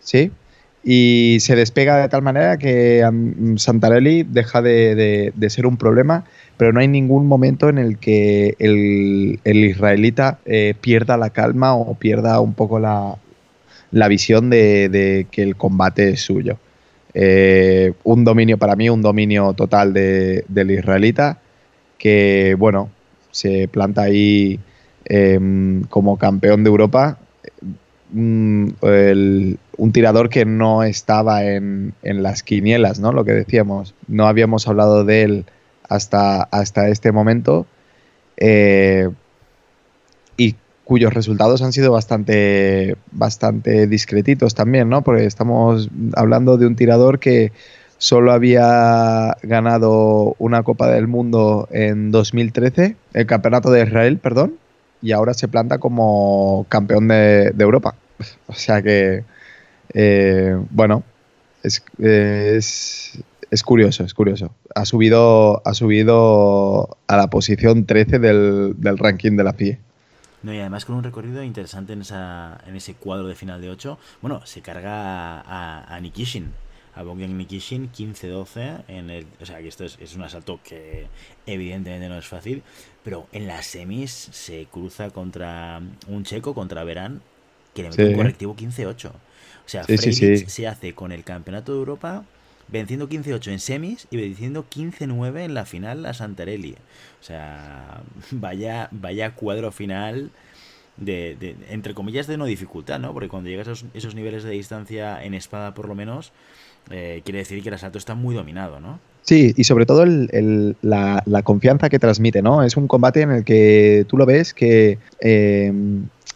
¿sí? 0.01 0.33
Y 0.91 1.37
se 1.41 1.55
despega 1.55 1.99
de 1.99 2.09
tal 2.09 2.23
manera 2.23 2.57
que 2.57 3.07
Santarelli 3.57 4.23
deja 4.23 4.63
de, 4.63 5.35
ser 5.51 5.67
un 5.67 5.77
problema, 5.77 6.25
pero 6.57 6.73
no 6.73 6.81
hay 6.81 6.89
ningún 6.89 7.27
momento 7.27 7.69
en 7.69 7.77
el 7.77 7.99
que 7.99 8.57
el, 8.59 9.39
israelita 9.45 10.39
eh, 10.47 10.73
pierda 10.81 11.19
la 11.19 11.29
calma 11.29 11.75
o 11.75 11.93
pierda 11.93 12.41
un 12.41 12.55
poco 12.55 12.79
la, 12.79 13.19
visión 14.09 14.49
de, 14.49 15.27
que 15.31 15.43
el 15.43 15.57
combate 15.57 16.09
es 16.09 16.23
suyo. 16.23 16.57
Eh, 17.13 17.93
un 18.05 18.25
dominio 18.25 18.57
para 18.57 18.75
mí, 18.75 18.89
un 18.89 19.03
dominio 19.03 19.53
total 19.53 19.93
del 19.93 20.71
israelita, 20.71 21.39
que 21.99 22.57
bueno, 22.59 22.89
se 23.31 23.69
planta 23.69 24.05
ahí 24.05 24.59
em, 25.05 25.83
como 25.91 26.17
campeón 26.17 26.65
de 26.65 26.71
Europa. 26.71 27.19
Un 28.13 28.77
tirador 29.93 30.29
que 30.29 30.45
no 30.45 30.83
estaba 30.83 31.45
en, 31.45 31.95
las 32.03 32.43
quinielas, 32.43 33.01
¿no? 33.01 33.13
Lo 33.13 33.25
que 33.25 33.33
decíamos, 33.33 33.95
no 34.07 34.27
habíamos 34.27 34.69
hablado 34.69 35.05
de 35.05 35.23
él 35.23 35.45
hasta, 35.89 36.43
hasta 36.43 36.89
este 36.89 37.13
momento. 37.13 37.67
Eh, 38.37 39.09
y 40.37 40.55
cuyos 40.85 41.13
resultados 41.13 41.61
han 41.61 41.73
sido 41.73 41.93
bastante, 41.93 42.97
bastante 43.13 43.87
discretitos 43.87 44.55
también, 44.55 44.89
¿no? 44.89 45.03
Porque 45.03 45.27
estamos 45.27 45.91
hablando 46.15 46.57
de 46.57 46.67
un 46.67 46.77
tirador 46.77 47.19
que 47.19 47.53
solo 47.99 48.33
había 48.33 49.37
ganado 49.43 50.35
una 50.39 50.63
Copa 50.63 50.89
del 50.89 51.09
Mundo 51.09 51.69
en 51.73 52.11
2013, 52.11 52.97
el 53.13 53.27
Campeonato 53.27 53.71
de 53.71 53.83
Israel, 53.83 54.19
perdón, 54.19 54.55
y 55.03 55.13
ahora 55.13 55.35
se 55.35 55.49
planta 55.49 55.79
como 55.79 56.67
campeón 56.69 57.09
de, 57.09 57.55
Europa. 57.59 57.95
O 58.47 58.55
sea 58.55 58.83
que, 58.83 59.25
eh, 59.95 60.59
bueno, 60.71 61.05
es, 61.63 61.83
es, 63.51 63.63
curioso, 63.63 64.05
es 64.05 64.15
curioso. 64.15 64.53
Ha 64.75 64.85
subido, 64.85 65.63
ha 65.65 65.75
subido 65.75 66.97
a 67.07 67.17
la 67.17 67.29
posición 67.29 67.85
13 67.87 68.19
del, 68.19 68.75
del 68.77 68.99
ranking 68.99 69.37
de 69.37 69.45
la 69.45 69.53
FIE. 69.53 69.79
No, 70.43 70.55
y 70.55 70.61
además 70.61 70.85
con 70.85 70.97
un 70.97 71.03
recorrido 71.03 71.43
interesante 71.43 71.93
en, 71.93 72.03
esa, 72.03 72.59
en 72.67 72.77
ese 72.77 72.95
cuadro 72.95 73.27
de 73.27 73.35
final 73.35 73.61
de 73.61 73.71
8. 73.71 73.99
Bueno, 74.23 74.45
se 74.47 74.63
carga 74.63 75.41
a, 75.41 75.95
a 75.95 76.01
Nikishin, 76.01 76.53
a 76.99 77.03
Bogdan 77.05 77.39
Nikishin 77.39 77.93
15-12 77.93 78.85
en 78.89 79.11
el... 79.11 79.27
O 79.41 79.47
sea, 79.47 79.59
que 79.59 79.69
esto 79.69 79.85
es, 79.85 80.15
un 80.17 80.23
asalto 80.23 80.59
que 80.65 81.07
evidentemente 81.47 82.09
no 82.09 82.19
es 82.19 82.27
fácil, 82.27 82.63
pero 83.05 83.29
en 83.33 83.47
las 83.47 83.67
semis 83.67 84.11
se 84.11 84.67
cruza 84.67 85.11
contra 85.11 85.81
un 86.09 86.25
checo, 86.25 86.55
contra 86.55 86.83
Verán, 86.83 87.23
que 87.73 87.85
le 87.85 87.91
mete 87.91 88.09
un 88.09 88.17
correctivo 88.17 88.57
15-8. 88.57 89.11
O 89.11 89.13
sea, 89.67 89.85
sí, 89.85 90.39
se 90.39 90.67
hace 90.67 90.95
con 90.95 91.13
el 91.13 91.23
Campeonato 91.23 91.73
de 91.73 91.79
Europa 91.79 92.25
venciendo 92.67 93.09
15-8 93.09 93.53
en 93.53 93.61
semis 93.61 94.09
y 94.11 94.17
venciendo 94.17 94.67
15-9 94.69 95.45
en 95.45 95.55
la 95.55 95.67
final 95.67 96.05
a 96.05 96.15
Santarelli. 96.15 96.73
O 97.21 97.25
sea, 97.25 98.03
vaya, 98.33 98.89
vaya 98.91 99.35
cuadro 99.35 99.71
final 99.71 100.33
de, 100.99 101.57
entre 101.71 101.95
comillas, 101.95 102.27
de 102.27 102.37
no 102.37 102.45
dificultad, 102.45 102.99
¿no? 102.99 103.13
Porque 103.13 103.29
cuando 103.29 103.49
llegas 103.49 103.69
a 103.69 103.73
esos, 103.95 104.15
niveles 104.15 104.43
de 104.43 104.51
distancia 104.51 105.23
en 105.23 105.35
espada, 105.35 105.75
por 105.75 105.89
lo 105.89 105.95
menos, 105.95 106.33
eh, 106.91 107.23
quiere 107.25 107.41
decir 107.41 107.63
que 107.63 107.69
el 107.69 107.75
asalto 107.75 107.99
está 107.99 108.15
muy 108.15 108.35
dominado, 108.35 108.81
¿no? 108.81 109.01
Sí, 109.23 109.53
y 109.57 109.65
sobre 109.65 109.85
todo 109.85 110.07
la, 110.07 111.43
confianza 111.45 111.91
que 111.91 111.99
transmite, 111.99 112.41
¿no? 112.41 112.63
Es 112.63 112.77
un 112.77 112.89
combate 112.89 113.21
en 113.21 113.31
el 113.31 113.45
que 113.45 114.07
tú 114.09 114.17
lo 114.17 114.25
ves 114.25 114.55
que 114.55 114.99
eh, 115.21 115.73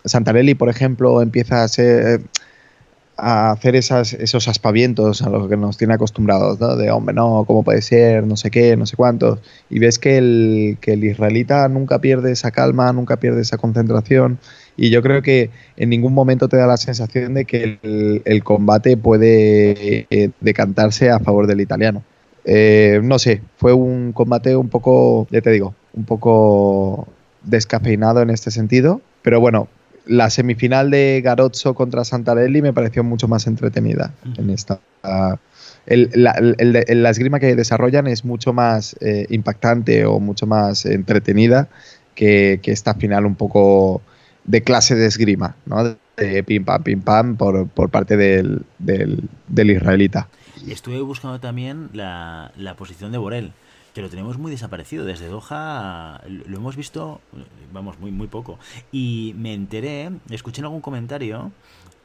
Santarelli, 0.04 0.54
por 0.54 0.68
ejemplo, 0.68 1.22
empieza 1.22 1.64
a 1.64 1.68
ser 1.68 2.20
a 3.16 3.52
hacer 3.52 3.76
esas, 3.76 4.14
esos 4.14 4.48
aspavientos 4.48 5.22
a 5.22 5.30
los 5.30 5.48
que 5.48 5.56
nos 5.56 5.76
tiene 5.76 5.94
acostumbrados, 5.94 6.58
¿no? 6.60 6.76
De, 6.76 6.90
hombre, 6.90 7.14
no, 7.14 7.44
¿cómo 7.46 7.62
puede 7.62 7.82
ser? 7.82 8.26
No 8.26 8.36
sé 8.36 8.50
qué, 8.50 8.76
no 8.76 8.84
sé 8.86 8.96
cuántos. 8.96 9.38
Y 9.70 9.78
ves 9.78 9.98
que 9.98 10.18
el, 10.18 10.78
que 10.80 10.94
el 10.94 11.04
israelita 11.04 11.68
nunca 11.68 12.00
pierde 12.00 12.32
esa 12.32 12.50
calma, 12.50 12.92
nunca 12.92 13.18
pierde 13.18 13.42
esa 13.42 13.58
concentración. 13.58 14.38
Y 14.76 14.90
yo 14.90 15.02
creo 15.02 15.22
que 15.22 15.50
en 15.76 15.90
ningún 15.90 16.14
momento 16.14 16.48
te 16.48 16.56
da 16.56 16.66
la 16.66 16.76
sensación 16.76 17.34
de 17.34 17.44
que 17.44 17.78
el, 18.24 18.42
combate 18.44 18.96
puede 18.96 20.06
eh, 20.10 20.30
decantarse 20.40 21.10
a 21.10 21.18
favor 21.18 21.46
del 21.46 21.60
italiano. 21.60 22.02
Eh, 22.44 23.00
no 23.02 23.18
sé, 23.18 23.42
fue 23.56 23.72
un 23.72 24.12
combate 24.12 24.56
un 24.56 24.68
poco, 24.68 25.26
ya 25.30 25.40
te 25.40 25.50
digo, 25.50 25.74
un 25.92 26.04
poco 26.04 27.06
descafeinado 27.42 28.22
en 28.22 28.30
este 28.30 28.50
sentido. 28.50 29.00
Pero 29.22 29.40
bueno, 29.40 29.68
la 30.06 30.30
semifinal 30.30 30.90
de 30.90 31.20
Garozzo 31.22 31.74
contra 31.74 32.04
Santarelli 32.04 32.62
me 32.62 32.72
pareció 32.72 33.04
mucho 33.04 33.28
más 33.28 33.46
entretenida 33.46 34.12
en 34.36 34.50
esta. 34.50 34.80
el, 35.86 36.10
la, 36.14 37.10
esgrima 37.10 37.38
que 37.38 37.54
desarrollan 37.54 38.06
es 38.06 38.24
mucho 38.24 38.52
más 38.52 38.96
eh, 39.00 39.26
impactante 39.30 40.04
o 40.04 40.18
mucho 40.18 40.46
más 40.46 40.86
entretenida 40.86 41.68
que, 42.14 42.60
esta 42.64 42.94
final 42.94 43.26
un 43.26 43.36
poco 43.36 44.02
de 44.44 44.62
clase 44.62 44.94
de 44.94 45.06
esgrima, 45.06 45.56
¿no? 45.66 45.96
De 46.16 46.42
pim 46.44 46.64
pam, 46.64 46.82
pim 46.82 47.00
pam 47.00 47.36
por, 47.36 47.90
parte 47.90 48.16
del, 48.16 48.62
del, 48.78 49.70
israelita. 49.70 50.28
Estuve 50.68 51.00
buscando 51.00 51.40
también 51.40 51.90
la, 51.92 52.52
la 52.56 52.74
posición 52.74 53.12
de 53.12 53.18
Borel 53.18 53.52
que 53.94 54.02
lo 54.02 54.08
tenemos 54.08 54.38
muy 54.38 54.50
desaparecido. 54.50 55.04
Desde 55.04 55.28
Doha 55.28 56.20
lo 56.26 56.56
hemos 56.56 56.76
visto, 56.76 57.20
vamos, 57.72 57.98
muy, 57.98 58.10
muy 58.10 58.26
poco. 58.26 58.58
Y 58.90 59.34
me 59.36 59.54
enteré, 59.54 60.10
escuché 60.30 60.60
en 60.60 60.66
algún 60.66 60.80
comentario 60.80 61.52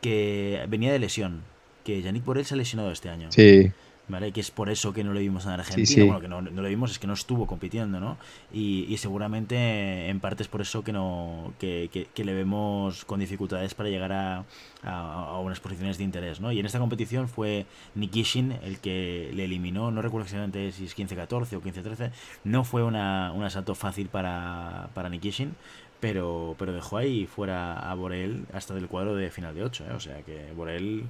que 0.02 0.66
venía 0.70 0.92
de 0.92 1.00
lesión, 1.00 1.42
que 1.84 2.02
Yannick 2.02 2.26
Borel 2.26 2.46
se 2.46 2.54
ha 2.54 2.58
lesionado 2.58 2.92
este 2.92 3.10
año. 3.10 3.30
Sí. 3.32 3.72
¿Vale? 4.08 4.32
Que 4.32 4.42
es 4.42 4.52
por 4.52 4.70
eso 4.70 4.94
que 4.94 5.04
no 5.04 5.14
le 5.14 5.22
vimos 5.22 5.46
en 5.46 5.52
Argentina. 5.52 6.06
Bueno, 6.06 6.22
que 6.22 6.28
no, 6.28 6.42
no, 6.42 6.62
lo 6.62 6.68
vimos 6.68 6.92
es 6.92 7.00
que 7.00 7.08
no 7.08 7.14
estuvo 7.14 7.46
compitiendo, 7.48 8.00
¿no? 8.00 8.18
Y, 8.54 8.96
seguramente 8.98 10.10
en 10.10 10.20
parte 10.20 10.42
es 10.42 10.50
por 10.50 10.62
eso 10.62 10.84
que 10.84 10.92
no 10.92 11.54
que, 11.60 12.08
que, 12.14 12.26
le 12.26 12.34
vemos 12.34 13.06
con 13.06 13.20
dificultades 13.20 13.76
para 13.76 13.90
llegar 13.90 14.12
a, 14.12 14.44
a, 14.84 15.40
unas 15.40 15.60
posiciones 15.60 15.98
de 15.98 16.04
interés, 16.04 16.40
¿no? 16.40 16.52
Y 16.52 16.60
en 16.60 16.66
esta 16.66 16.80
competición 16.80 17.30
fue 17.30 17.66
Nikishin 17.96 18.54
el 18.64 18.80
que 18.80 19.32
le 19.34 19.46
eliminó, 19.46 19.92
no 19.92 20.02
recuerdo 20.02 20.26
exactamente 20.26 20.72
si 20.72 20.86
es 20.86 20.98
15-14 20.98 21.54
o 21.54 21.62
15-13, 21.62 22.12
no 22.44 22.64
fue 22.64 22.84
una, 22.84 23.32
un 23.34 23.44
asalto 23.44 23.76
fácil 23.76 24.08
para, 24.08 24.90
para 24.94 25.10
Nikishin, 25.10 25.56
pero, 26.00 26.56
pero 26.58 26.74
dejó 26.74 26.98
ahí 26.98 27.26
fuera 27.26 27.74
a 27.80 27.94
Borel 27.96 28.46
hasta 28.54 28.74
del 28.74 28.88
cuadro 28.88 29.16
de 29.16 29.32
final 29.32 29.56
de 29.56 29.64
8, 29.64 29.86
¿eh? 29.90 29.94
o 29.94 30.00
sea 30.00 30.22
que 30.22 30.52
Borel 30.56 31.06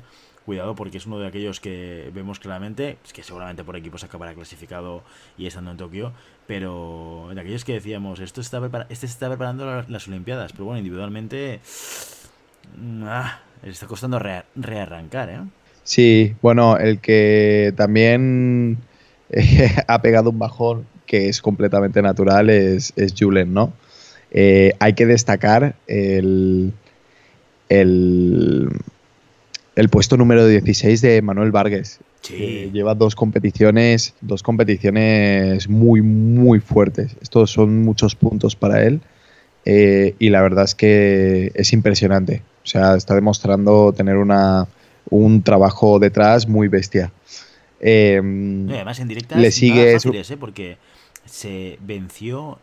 cuidado 0.47 0.75
porque 0.75 0.97
es 0.97 1.05
uno 1.05 1.19
de 1.19 1.27
aquellos 1.27 1.60
que 1.60 2.10
vemos 2.15 2.39
claramente, 2.39 2.97
es 3.05 3.12
que 3.12 3.21
seguramente 3.21 3.65
por 3.65 3.75
equipos 3.75 4.05
acabará 4.05 4.33
clasificado 4.33 5.03
y 5.38 5.45
estando 5.45 5.71
en 5.71 5.77
Tokio, 5.77 6.13
pero 6.47 7.27
de 7.36 7.41
aquellos 7.41 7.65
que 7.65 7.73
decíamos, 7.73 8.21
esto 8.21 8.39
está 8.39 8.62
este 8.88 9.05
está 9.05 9.27
preparando 9.27 9.83
las 9.89 10.07
Olimpiadas, 10.07 10.53
pero 10.53 10.63
bueno, 10.63 10.77
individualmente 10.79 11.60
mm, 12.77 13.03
ah, 13.07 13.41
está 13.62 13.88
costando 13.88 14.19
rearrancar, 14.55 15.29
¿eh? 15.29 15.39
Sí, 15.83 16.33
bueno, 16.41 16.77
el 16.77 16.99
que 17.01 17.73
también 17.75 18.77
ha 19.88 20.01
pegado 20.01 20.29
un 20.29 20.39
bajón 20.39 20.88
que 21.05 21.27
es 21.27 21.41
completamente 21.41 22.01
natural 22.01 22.49
es, 22.49 22.93
es 22.95 23.13
Julen, 23.19 23.53
¿no? 23.53 23.73
Eh, 24.31 24.71
hay 24.79 24.93
que 24.93 25.05
destacar 25.05 25.75
el, 25.88 26.71
el 27.67 28.69
el 29.77 29.89
puesto 29.89 30.17
número 30.17 30.47
16 30.47 31.01
de 31.01 31.21
Manuel 31.21 31.51
Vargas. 31.51 31.99
Sí. 32.21 32.71
lleva 32.73 32.95
dos 32.95 33.15
competiciones, 33.15 34.15
dos 34.21 34.41
competiciones 34.41 35.69
muy, 35.69 36.01
muy 36.01 36.59
fuertes. 36.59 37.15
Estos 37.21 37.51
son 37.51 37.83
muchos 37.83 38.15
puntos 38.15 38.55
para 38.55 38.83
él. 38.83 39.01
Eh, 39.65 40.15
y 40.17 40.29
la 40.29 40.41
verdad 40.41 40.65
es 40.65 40.73
que 40.73 41.51
es 41.53 41.73
impresionante. 41.73 42.41
O 42.63 42.67
sea, 42.67 42.95
está 42.95 43.13
demostrando 43.13 43.93
tener 43.93 44.17
una, 44.17 44.67
un 45.11 45.43
trabajo 45.43 45.99
detrás 45.99 46.47
muy 46.47 46.67
bestia. 46.69 47.11
Eh, 47.79 48.17
además, 48.17 48.99
en 48.99 49.07
directa 49.07 49.37
le 49.37 49.51
sigue 49.51 49.93
¿eh? 49.93 50.37
porque 50.39 50.77
se 51.27 51.77
venció, 51.81 52.59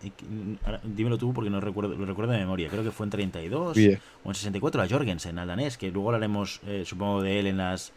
dímelo 0.82 1.18
tú 1.18 1.32
porque 1.32 1.50
no 1.50 1.60
recuerdo, 1.60 1.94
lo 1.94 2.04
recuerdo 2.06 2.32
de 2.32 2.38
memoria, 2.38 2.68
creo 2.68 2.82
que 2.82 2.90
fue 2.90 3.06
en 3.06 3.10
32 3.10 3.76
o 4.24 4.28
en 4.28 4.34
64 4.34 4.82
a 4.82 4.88
Jorgensen, 4.88 5.38
al 5.38 5.48
danés, 5.48 5.78
que 5.78 5.90
luego 5.90 6.08
hablaremos, 6.08 6.60
eh, 6.66 6.82
supongo, 6.84 7.22
de 7.22 7.40
él 7.40 7.46
en 7.46 7.58
las 7.58 7.92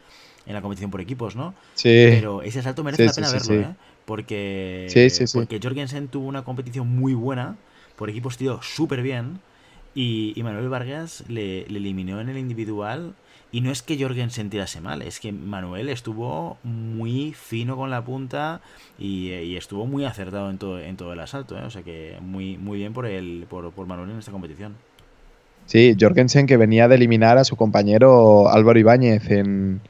en 0.45 0.53
la 0.53 0.61
competición 0.61 0.91
por 0.91 1.01
equipos, 1.01 1.35
¿no? 1.35 1.53
Sí. 1.75 1.89
Pero 1.89 2.41
ese 2.41 2.61
salto 2.61 2.83
merece 2.83 3.03
la 3.05 3.11
pena 3.11 3.31
verlo, 3.31 3.53
¿eh? 3.53 3.75
Porque, 4.05 5.11
porque 5.33 5.59
Jorgensen 5.61 6.07
tuvo 6.07 6.27
una 6.27 6.45
competición 6.45 6.87
muy 6.87 7.13
buena, 7.13 7.57
por 7.97 8.09
equipos 8.09 8.37
tío 8.37 8.61
súper 8.61 9.01
bien, 9.01 9.41
y, 9.93 10.33
Manuel 10.43 10.69
Vargas 10.69 11.23
le, 11.27 11.63
eliminó 11.63 12.21
en 12.21 12.29
el 12.29 12.37
individual. 12.37 13.15
Y 13.51 13.61
no 13.61 13.71
es 13.71 13.81
que 13.81 13.97
Jorgensen 14.01 14.49
tirase 14.49 14.81
mal, 14.81 15.01
es 15.01 15.19
que 15.19 15.31
Manuel 15.31 15.87
estuvo 15.89 16.57
muy 16.63 17.33
fino 17.33 17.77
con 17.77 17.89
la 17.89 18.03
punta 18.03 18.61
y, 18.99 19.55
estuvo 19.55 19.85
muy 19.85 20.05
acertado 20.05 20.49
en 20.49 20.57
todo, 20.57 20.79
en 20.79 20.97
todo 20.97 21.13
el 21.13 21.19
asalto. 21.19 21.57
¿eh? 21.57 21.63
O 21.63 21.69
sea 21.69 21.81
que 21.81 22.17
muy, 22.21 22.57
muy 22.57 22.79
bien 22.79 22.93
por, 22.93 23.05
el, 23.05 23.45
por, 23.49 23.71
por 23.71 23.87
Manuel 23.87 24.11
en 24.11 24.19
esta 24.19 24.31
competición. 24.31 24.75
Sí, 25.65 25.95
Jorgensen 25.99 26.47
que 26.47 26.57
venía 26.57 26.87
de 26.87 26.95
eliminar 26.95 27.37
a 27.37 27.43
su 27.43 27.55
compañero 27.55 28.49
Álvaro 28.49 28.79
Ibáñez 28.79 29.29
en, 29.29 29.81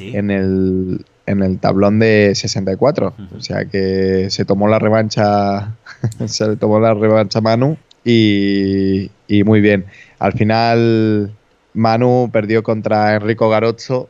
en, 0.00 0.30
el, 0.30 1.04
en 1.26 1.42
el 1.42 1.58
tablón 1.58 1.98
de 1.98 2.34
64. 2.34 3.14
O 3.36 3.40
sea 3.40 3.66
que 3.66 4.28
se 4.30 4.44
tomó 4.44 4.68
la 4.68 4.78
revancha, 4.78 5.74
se 6.26 6.56
tomó 6.56 6.80
la 6.80 6.94
revancha 6.94 7.40
Manu 7.40 7.76
y, 8.04 9.10
muy 9.44 9.60
bien. 9.60 9.84
Al 10.18 10.32
final 10.32 11.32
Manu 11.76 12.30
perdió 12.32 12.62
contra 12.62 13.14
Enrico 13.14 13.48
Garozzo 13.48 14.08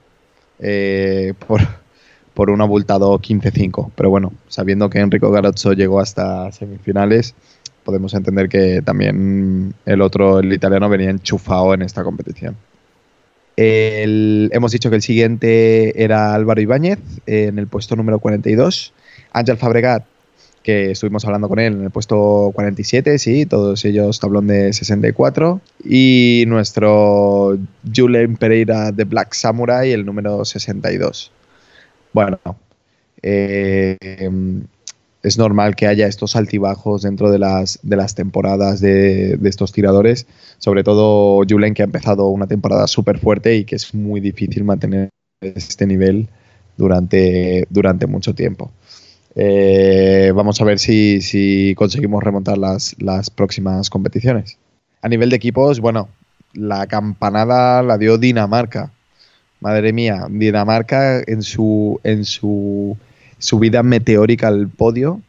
eh, 0.59 1.35
por, 1.47 1.61
por 2.35 2.51
un 2.51 2.61
abultado 2.63 3.19
15-5. 3.19 3.91
Pero 3.95 4.11
bueno, 4.11 4.33
sabiendo 4.49 4.89
que 4.89 5.01
Enrico 5.01 5.31
Garozzo 5.31 5.75
llegó 5.75 6.01
hasta 6.01 6.51
semifinales, 6.53 7.35
podemos 7.85 8.15
entender 8.15 8.49
que 8.49 8.81
también 8.83 9.75
el 9.85 10.01
otro, 10.01 10.39
el 10.39 10.53
italiano, 10.53 10.89
venía 10.89 11.11
enchufado 11.11 11.75
en 11.75 11.83
esta 11.83 12.03
competición 12.03 12.57
hemos 13.57 14.73
dicho 14.73 14.91
que 14.91 14.97
el 14.97 15.03
siguiente 15.03 16.03
era 16.03 16.35
Álvaro 16.35 16.61
Ibáñez 16.61 16.99
en 17.27 17.59
el 17.59 17.67
puesto 17.67 17.97
número 17.97 18.19
42. 18.19 18.93
Ángel 19.33 19.57
Fabregat, 19.57 20.05
que 20.67 20.91
estuvimos 20.91 21.25
hablando 21.25 21.49
con 21.49 21.61
él 21.61 21.75
en 21.75 21.85
el 21.85 21.91
puesto 21.93 22.51
47, 22.53 23.21
sí, 23.21 23.47
todos 23.47 23.85
ellos 23.85 24.19
tablón 24.19 24.49
de 24.49 24.73
64. 24.73 25.61
Y 25.85 26.43
nuestro 26.49 27.57
Julen 27.95 28.37
Pereira 28.37 28.91
de 28.91 29.05
Black 29.05 29.33
Samurai, 29.35 29.93
el 29.93 30.05
número 30.05 30.45
62. 30.45 31.31
Bueno, 32.13 32.41
eh, 33.23 33.97
es 35.23 35.39
normal 35.39 35.77
que 35.77 35.87
haya 35.87 36.09
estos 36.09 36.35
altibajos 36.35 37.03
dentro 37.03 37.31
de 37.31 37.39
las, 37.39 37.79
de 37.85 37.95
las 37.95 38.17
temporadas 38.17 38.81
de, 38.81 39.39
estos 39.45 39.71
tiradores, 39.71 40.27
sobre 40.59 40.83
todo 40.83 41.45
Julen 41.49 41.75
que 41.75 41.83
ha 41.83 41.85
empezado 41.85 42.27
una 42.27 42.49
temporada 42.49 42.89
súper 42.89 43.21
fuerte 43.21 43.55
y 43.55 43.65
que 43.65 43.77
es 43.77 43.95
muy 43.95 44.21
difícil 44.21 44.65
mantener 44.65 45.11
este 45.41 45.87
nivel 45.87 46.29
durante, 46.77 47.69
durante 47.71 48.09
mucho 48.09 48.35
tiempo. 48.35 48.73
Eh, 49.39 50.33
vamos 50.35 50.59
a 50.63 50.65
ver 50.65 50.79
si, 50.79 51.75
conseguimos 51.77 52.25
remontar 52.25 52.57
las, 52.57 52.97
las, 52.99 53.29
próximas 53.29 53.91
competiciones. 53.91 54.59
A 55.03 55.09
nivel 55.09 55.29
de 55.29 55.37
equipos, 55.37 55.79
bueno, 55.81 56.09
la 56.55 56.87
campanada 56.87 57.83
la 57.83 57.99
dio 57.99 58.17
Dinamarca. 58.17 58.91
Madre 59.61 59.93
mía, 59.93 60.27
Dinamarca 60.31 61.21
en 61.27 61.43
su, 61.43 62.01
en 62.03 62.25
su 62.25 62.97
subida 63.39 63.83
meteórica 63.83 64.49
al 64.49 64.69
podio, 64.69 65.21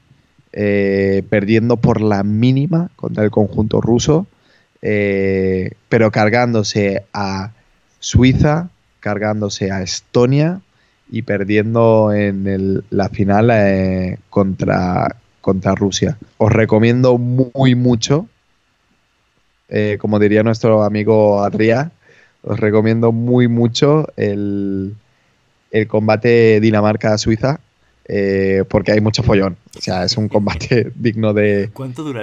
eh, 0.54 1.24
perdiendo 1.30 1.76
por 1.76 2.00
la 2.00 2.24
mínima 2.24 2.90
contra 2.96 3.26
el 3.26 3.32
conjunto 3.32 3.82
ruso, 3.82 4.26
eh, 4.82 5.72
pero 5.90 6.12
cargándose 6.12 7.04
a 7.12 7.52
Suiza, 8.00 8.70
cargándose 9.02 9.72
a 9.72 9.82
Estonia 9.82 10.62
y 11.10 11.22
perdiendo 11.22 12.12
en 12.14 12.84
la 12.90 13.10
final 13.10 13.50
eh, 13.52 14.18
contra, 14.30 15.16
contra 15.42 15.76
Rusia. 15.76 16.18
Os 16.38 16.52
recomiendo 16.52 17.18
muy 17.18 17.76
mucho, 17.76 18.28
como 20.00 20.20
diría 20.20 20.44
nuestro 20.44 20.84
amigo 20.84 21.44
Adrià, 21.44 21.92
os 22.42 22.60
recomiendo 22.60 23.12
muy 23.12 23.48
mucho 23.48 24.08
el, 24.16 24.96
el 25.72 25.88
combate 25.88 26.60
Dinamarca-Suiza 26.62 27.60
eh, 28.10 28.64
porque 28.70 28.94
hay 28.94 29.02
mucho 29.02 29.22
follón. 29.22 29.58
O 29.78 29.82
sea, 29.82 30.06
es 30.06 30.16
un 30.16 30.30
combate 30.30 30.92
digno 30.96 31.34
de, 31.34 31.70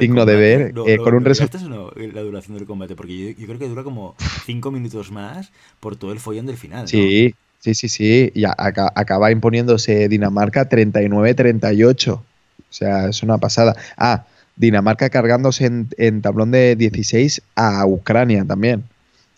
digno 0.01 0.25
de 0.25 0.37
ver. 0.37 0.75
Eh, 0.87 0.97
con 0.97 1.15
un 1.15 1.25
resultado. 1.25 1.93
la 1.97 2.23
duración 2.23 2.57
del 2.57 2.67
combate? 2.67 2.97
Porque 2.97 3.35
yo, 3.35 3.47
creo 3.47 3.59
que 3.59 3.69
dura 3.69 3.85
como 3.85 4.15
5 4.47 4.71
minutos 4.71 5.13
más 5.13 5.53
por 5.81 5.97
todo 5.97 6.13
el 6.13 6.21
follón 6.21 6.47
del 6.47 6.57
final. 6.57 6.89
Sí, 6.89 7.35
sí, 7.65 7.75
sí, 7.75 7.89
sí. 7.89 8.33
Y 8.35 8.45
acaba 8.45 9.31
imponiéndose 9.31 10.09
Dinamarca 10.09 10.69
39-38. 10.69 12.13
O 12.13 12.23
sea, 12.69 13.09
es 13.09 13.23
una 13.23 13.39
pasada. 13.39 13.75
Ah, 13.97 14.27
Dinamarca 14.57 15.09
cargándose 15.09 15.65
en, 15.97 16.23
tablón 16.23 16.51
de 16.51 16.77
16 16.77 17.41
a 17.57 17.87
Ucrania 17.87 18.45
también. 18.45 18.85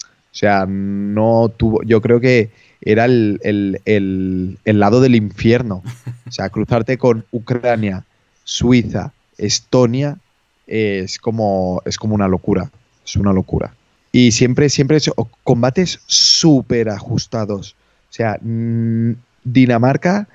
O 0.02 0.38
sea, 0.38 0.66
no 0.66 1.52
tuvo. 1.56 1.82
Yo 1.84 2.02
creo 2.02 2.20
que 2.20 2.50
era 2.80 3.04
el, 3.04 4.58
lado 4.64 5.00
del 5.00 5.14
infierno. 5.14 5.82
O 6.26 6.32
sea, 6.32 6.50
cruzarte 6.50 6.98
con 6.98 7.24
Ucrania, 7.30 8.04
Suiza, 8.42 9.12
Estonia, 9.38 10.18
es 10.66 11.18
como, 11.18 11.80
es 11.84 11.96
como 11.96 12.16
una 12.16 12.26
locura. 12.26 12.70
Es 13.04 13.14
una 13.14 13.32
locura. 13.32 13.72
Y 14.10 14.32
siempre, 14.32 14.68
siempre 14.68 14.98
combates 15.44 16.00
súper 16.06 16.88
ajustados. 16.88 17.76
O 18.16 18.18
sea, 18.18 18.38
mm, 18.40 19.12
Dinamarca, 19.44 20.26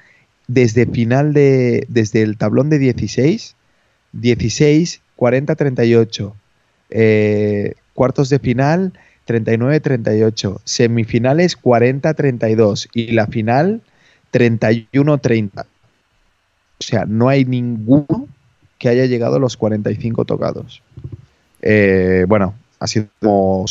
desde 0.47 0.85
final 0.85 1.33
de. 1.33 1.87
Desde 1.89 2.21
el 2.21 2.37
tablón 2.37 2.69
de 2.69 2.77
16, 2.77 3.55
16, 4.11 5.01
40, 5.15 5.55
38. 5.55 6.35
cuartos 7.95 8.29
de 8.29 8.37
final, 8.37 8.93
39-38, 9.25 10.59
semifinales 10.63 11.59
40-32 11.59 12.87
y 12.93 13.13
la 13.13 13.25
final 13.25 13.81
31-30. 14.31 15.63
O 15.63 15.65
sea, 16.79 17.05
no 17.07 17.29
hay 17.29 17.45
ninguno 17.45 18.27
que 18.77 18.89
haya 18.89 19.07
llegado 19.07 19.37
a 19.37 19.39
los 19.39 19.57
45 19.57 20.25
tocados. 20.25 20.83
Eh, 21.63 22.25
bueno, 22.27 22.53
ha 22.81 22.87
sido 22.87 23.09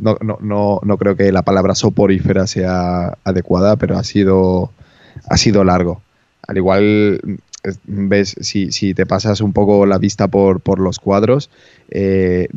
no, 0.00 0.18
no, 0.40 0.80
no, 0.82 0.98
creo 0.98 1.16
que 1.16 1.30
la 1.30 1.42
palabra 1.42 1.76
soporífera 1.76 2.48
sea 2.48 3.16
adecuada, 3.22 3.76
pero 3.76 3.96
ha 3.96 4.02
sido, 4.02 4.72
ha 5.30 5.36
sido 5.36 5.62
largo. 5.62 6.02
Al 6.48 6.56
igual, 6.56 7.20
ves, 7.84 8.34
si, 8.40 8.72
si 8.72 8.94
te 8.94 9.06
pasas 9.06 9.40
un 9.40 9.52
poco 9.52 9.86
la 9.86 9.98
vista 9.98 10.26
por, 10.26 10.60
por 10.60 10.80
los 10.80 10.98
cuadros, 10.98 11.50
eh, 11.90 12.48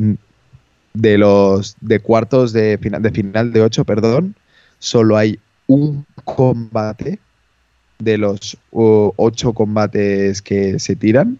de 0.95 1.17
los 1.19 1.75
de 1.81 1.99
cuartos 1.99 2.51
de 2.51 2.79
final 2.81 3.03
de 3.03 3.11
final 3.11 3.53
de 3.53 3.61
ocho, 3.61 3.85
perdón, 3.85 4.35
solo 4.79 5.17
hay 5.17 5.37
un 5.67 6.03
combate 6.23 7.19
de 7.99 8.17
los 8.17 8.57
ocho 8.71 9.53
combates 9.53 10.41
que 10.41 10.79
se 10.79 10.95
tiran, 10.95 11.37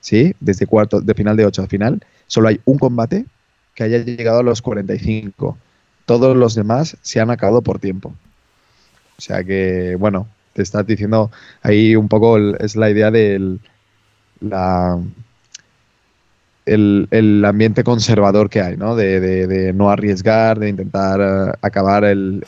¿sí? 0.00 0.34
Desde 0.40 0.66
cuartos 0.66 1.06
de 1.06 1.14
final 1.14 1.36
de 1.36 1.46
ocho 1.46 1.62
a 1.62 1.68
final, 1.68 2.02
solo 2.26 2.48
hay 2.48 2.60
un 2.64 2.78
combate 2.78 3.26
que 3.80 3.84
haya 3.84 4.04
llegado 4.04 4.40
a 4.40 4.42
los 4.42 4.60
45. 4.60 5.56
Todos 6.04 6.36
los 6.36 6.54
demás 6.54 6.98
se 7.00 7.18
han 7.18 7.30
acabado 7.30 7.62
por 7.62 7.78
tiempo. 7.78 8.12
O 9.16 9.20
sea 9.22 9.42
que, 9.42 9.96
bueno, 9.98 10.28
te 10.52 10.60
estás 10.60 10.86
diciendo 10.86 11.30
ahí 11.62 11.96
un 11.96 12.08
poco 12.08 12.36
es 12.38 12.76
la 12.76 12.90
idea 12.90 13.10
del 13.10 13.60
la 14.40 14.98
el, 16.66 17.42
ambiente 17.46 17.82
conservador 17.82 18.50
que 18.50 18.60
hay, 18.60 18.76
¿no? 18.76 18.94
De, 18.96 19.72
no 19.74 19.90
arriesgar, 19.90 20.58
de 20.58 20.68
intentar 20.68 21.20
eh, 21.20 21.58
acabar 21.62 22.04
el, 22.04 22.44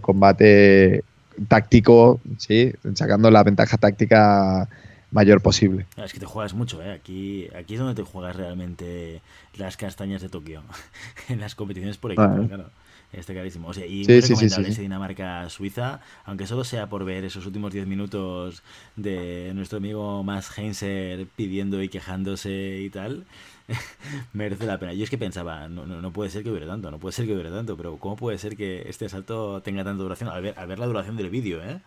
combate 0.00 1.04
táctico, 1.46 2.20
¿sí? 2.36 2.72
Sacando 2.94 3.30
la 3.30 3.44
ventaja 3.44 3.76
táctica 3.76 4.68
mayor 5.14 5.40
posible. 5.40 5.86
Es 5.96 6.12
que 6.12 6.20
te 6.20 6.26
juegas 6.26 6.52
mucho, 6.54 6.82
¿eh? 6.82 6.92
Aquí, 6.92 7.48
aquí 7.56 7.74
es 7.74 7.80
donde 7.80 7.94
te 7.94 8.02
juegas 8.02 8.36
realmente 8.36 9.22
las 9.56 9.76
castañas 9.76 10.20
de 10.20 10.28
Tokio, 10.28 10.62
en 11.28 11.40
las 11.40 11.54
competiciones 11.54 11.96
por 11.96 12.12
equipo, 12.12 12.46
claro. 12.48 12.70
Este 13.12 13.32
carísimo. 13.32 13.68
O 13.68 13.72
sea, 13.72 13.86
y 13.86 14.04
muy 14.04 14.20
recomendable 14.20 14.68
ese 14.70 14.82
Dinamarca-Suiza, 14.82 16.00
aunque 16.24 16.48
solo 16.48 16.64
sea 16.64 16.88
por 16.88 17.04
ver 17.04 17.24
esos 17.24 17.46
últimos 17.46 17.72
10 17.72 17.86
minutos 17.86 18.64
de 18.96 19.52
nuestro 19.54 19.78
amigo 19.78 20.24
Max 20.24 20.50
Heinzer 20.58 21.28
pidiendo 21.36 21.80
y 21.80 21.88
quejándose 21.88 22.80
y 22.80 22.90
tal, 22.90 23.24
merece 24.32 24.66
la 24.66 24.78
pena. 24.78 24.94
Yo 24.94 25.04
es 25.04 25.10
que 25.10 25.18
pensaba, 25.18 25.68
no, 25.68 25.86
no, 25.86 26.12
puede 26.12 26.30
ser 26.30 26.42
que 26.42 26.50
dure 26.50 26.66
tanto, 26.66 26.90
no 26.90 26.98
puede 26.98 27.12
ser 27.12 27.26
que 27.26 27.34
dure 27.34 27.50
tanto, 27.50 27.76
pero 27.76 27.98
¿cómo 27.98 28.16
puede 28.16 28.36
ser 28.38 28.56
que 28.56 28.88
este 28.88 29.06
asalto 29.06 29.62
tenga 29.62 29.84
tanta 29.84 30.02
duración? 30.02 30.28
Al 30.30 30.42
ver, 30.42 30.54
ver 30.66 30.78
la 30.80 30.86
duración 30.86 31.16
del 31.16 31.30
vídeo, 31.30 31.62
¿eh? 31.62 31.78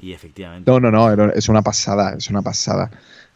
Y 0.00 0.12
efectivamente. 0.12 0.70
No, 0.70 0.80
no, 0.80 0.90
no, 0.90 1.32
es 1.32 1.48
una 1.48 1.62
pasada, 1.62 2.14
es 2.16 2.30
una 2.30 2.42
pasada. 2.42 2.90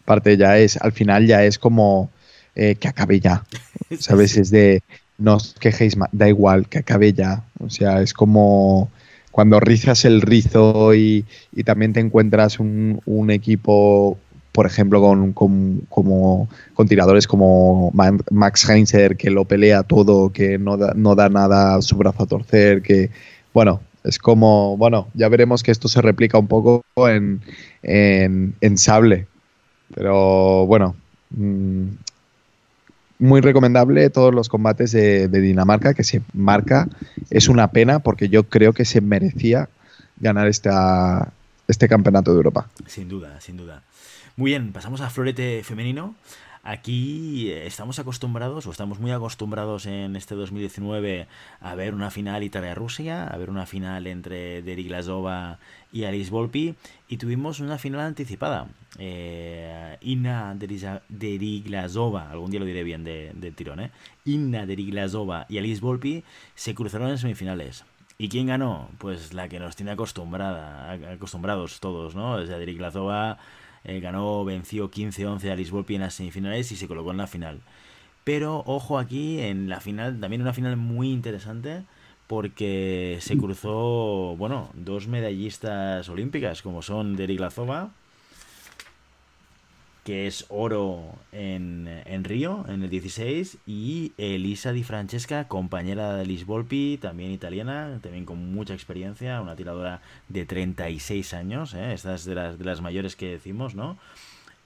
parte 0.05 0.37
ya 0.37 0.59
es, 0.59 0.77
al 0.77 0.93
final 0.93 1.27
ya 1.27 1.45
es 1.45 1.59
como 1.59 2.11
eh, 2.55 2.77
que 2.77 2.89
acabe 2.89 3.21
ya. 3.21 3.45
¿Sabes? 3.99 4.37
Es 4.37 4.51
de 4.51 4.83
no 5.19 5.37
os 5.37 5.55
quejéis, 5.55 5.97
da 6.13 6.29
igual, 6.29 6.69
que 6.69 6.79
acabe 6.79 7.13
ya. 7.13 7.45
O 7.61 7.71
sea, 7.71 8.01
es 8.01 8.15
como 8.15 8.91
cuando 9.31 9.59
rizas 9.61 10.05
el 10.05 10.23
rizo 10.23 10.95
y, 10.95 11.25
también 11.65 11.93
te 11.93 12.01
encuentras 12.01 12.61
un, 12.61 13.31
equipo, 13.31 14.17
por 14.53 14.67
ejemplo, 14.67 15.01
con, 15.01 15.33
como, 15.33 16.49
con 16.75 16.89
tiradores 16.89 17.27
como 17.27 17.91
Max 18.31 18.69
Heinzer, 18.69 19.17
que 19.17 19.31
lo 19.31 19.45
pelea 19.45 19.83
todo, 19.83 20.31
que 20.33 20.59
no 20.59 20.77
da, 20.77 20.93
no 20.95 21.17
da 21.17 21.29
nada 21.29 21.83
su 21.83 21.97
brazo 21.97 22.23
a 22.23 22.27
torcer, 22.27 22.81
que, 22.83 23.11
bueno, 23.53 23.81
es 24.05 24.19
como, 24.19 24.77
bueno, 24.77 25.09
ya 25.15 25.29
veremos 25.29 25.63
que 25.63 25.71
esto 25.71 25.89
se 25.89 26.03
replica 26.03 26.39
un 26.39 26.47
poco 26.47 26.85
en, 26.97 27.41
en, 27.83 28.79
sable. 28.79 29.27
Pero 29.95 30.67
bueno, 30.67 30.95
mm, 31.31 31.87
muy 33.19 33.41
recomendable 33.41 34.11
todos 34.11 34.35
los 34.35 34.51
combates 34.51 34.93
de, 34.93 35.29
Dinamarca 35.29 35.95
que 35.95 36.05
se 36.05 36.21
marca. 36.35 36.87
Es 37.31 37.49
una 37.49 37.69
pena 37.69 38.01
porque 38.01 38.29
yo 38.29 38.45
creo 38.45 38.75
que 38.75 38.85
se 38.85 39.01
merecía 39.01 39.71
ganar 40.21 40.49
esta, 40.49 41.33
este 41.67 41.89
campeonato 41.89 42.33
de 42.33 42.37
Europa. 42.37 42.69
Sin 42.87 43.09
duda, 43.09 43.41
sin 43.41 43.57
duda. 43.57 43.83
Muy 44.37 44.51
bien, 44.51 44.73
pasamos 44.73 45.01
a 45.01 45.09
florete 45.09 45.63
femenino. 45.65 46.15
Aquí 46.67 47.51
eh, 47.51 47.67
estamos 47.67 47.99
acostumbrados, 47.99 48.67
o 48.67 48.71
estamos 48.71 48.99
muy 48.99 49.11
acostumbrados 49.11 49.85
en 49.85 50.17
este 50.17 50.35
2019 50.35 51.29
a 51.61 51.75
ver 51.75 51.95
una 51.95 52.11
final 52.11 52.43
Italia-Rusia, 52.43 53.27
a 53.27 53.37
ver 53.37 53.51
una 53.51 53.67
final 53.67 54.07
entre 54.07 54.63
Deriglasova 54.63 55.59
y 55.93 56.05
Alice 56.05 56.31
Volpi, 56.31 56.75
y 57.07 57.19
tuvimos 57.19 57.61
una 57.61 57.77
final 57.77 58.01
anticipada. 58.01 58.69
Eh, 58.99 59.99
Inna 60.01 60.57
Deriglasova, 61.11 62.31
algún 62.31 62.51
día 62.51 62.61
lo 62.61 62.67
diré 62.67 62.83
bien 62.83 63.05
de, 63.05 63.33
de 63.35 63.53
tirón, 63.53 63.81
¿eh? 63.81 63.91
Inna 64.25 64.65
Deriglasova 64.65 65.45
y 65.51 65.59
Alice 65.59 65.83
Volpi 65.83 66.25
se 66.55 66.75
cruzaron 66.75 67.11
en 67.11 67.19
semifinales. 67.19 67.85
¿Y 68.17 68.31
quién 68.31 68.47
ganó? 68.47 68.89
Pues 68.97 69.35
la 69.35 69.51
que 69.51 69.61
nos 69.61 69.77
tiene 69.77 69.91
acostumbrada, 69.91 70.93
acostumbrados 71.13 71.81
todos, 71.81 72.15
¿no? 72.15 72.37
O 72.37 72.47
sea, 72.47 72.57
Deriglasova 72.57 73.37
eh, 73.85 74.01
ganó, 74.01 74.45
venció 74.45 74.91
15-11 74.91 75.51
a 75.51 75.57
Lisboa 75.57 75.85
en 75.89 76.01
las 76.01 76.15
semifinales 76.15 76.73
y 76.73 76.77
se 76.77 76.89
colocó 76.89 77.11
en 77.11 77.19
la 77.19 77.27
final. 77.27 77.61
Pero 78.25 78.63
ojo 78.67 78.99
aquí, 78.99 79.41
en 79.41 79.69
la 79.69 79.81
final, 79.81 80.19
también 80.21 80.43
una 80.43 80.55
final 80.55 80.77
muy 80.77 81.11
interesante, 81.11 81.85
porque 82.27 83.19
se 83.21 83.37
cruzó, 83.37 84.35
bueno, 84.37 84.71
dos 84.75 85.09
medallistas 85.09 86.09
olímpicas, 86.09 86.63
como 86.63 86.81
son 86.83 87.17
Derek 87.17 87.41
Lazova 87.41 87.91
que 90.05 90.27
es 90.27 90.45
oro 90.51 91.03
en, 91.33 91.89
en, 92.05 92.25
Río, 92.25 92.67
en 92.69 92.83
el 92.83 92.91
16, 92.91 93.57
y 93.67 94.13
Elisa 94.19 94.73
Di 94.73 94.85
Francesca, 94.85 95.49
compañera 95.49 96.15
de 96.15 96.27
Liz 96.27 96.45
Volpi, 96.45 96.99
también 97.01 97.33
italiana, 97.33 97.99
también 98.03 98.27
con 98.27 98.53
mucha 98.53 98.75
experiencia, 98.75 99.41
una 99.41 99.57
tiradora 99.57 100.03
de 100.29 100.45
36 100.45 101.33
años, 101.33 101.73
¿eh? 101.73 101.95
esta 101.95 102.15
es 102.15 102.27
de 102.27 102.35
las, 102.35 102.59
de 102.59 102.65
las 102.67 102.83
mayores 102.83 103.17
que 103.17 103.31
decimos, 103.31 103.75
¿no? 103.75 103.97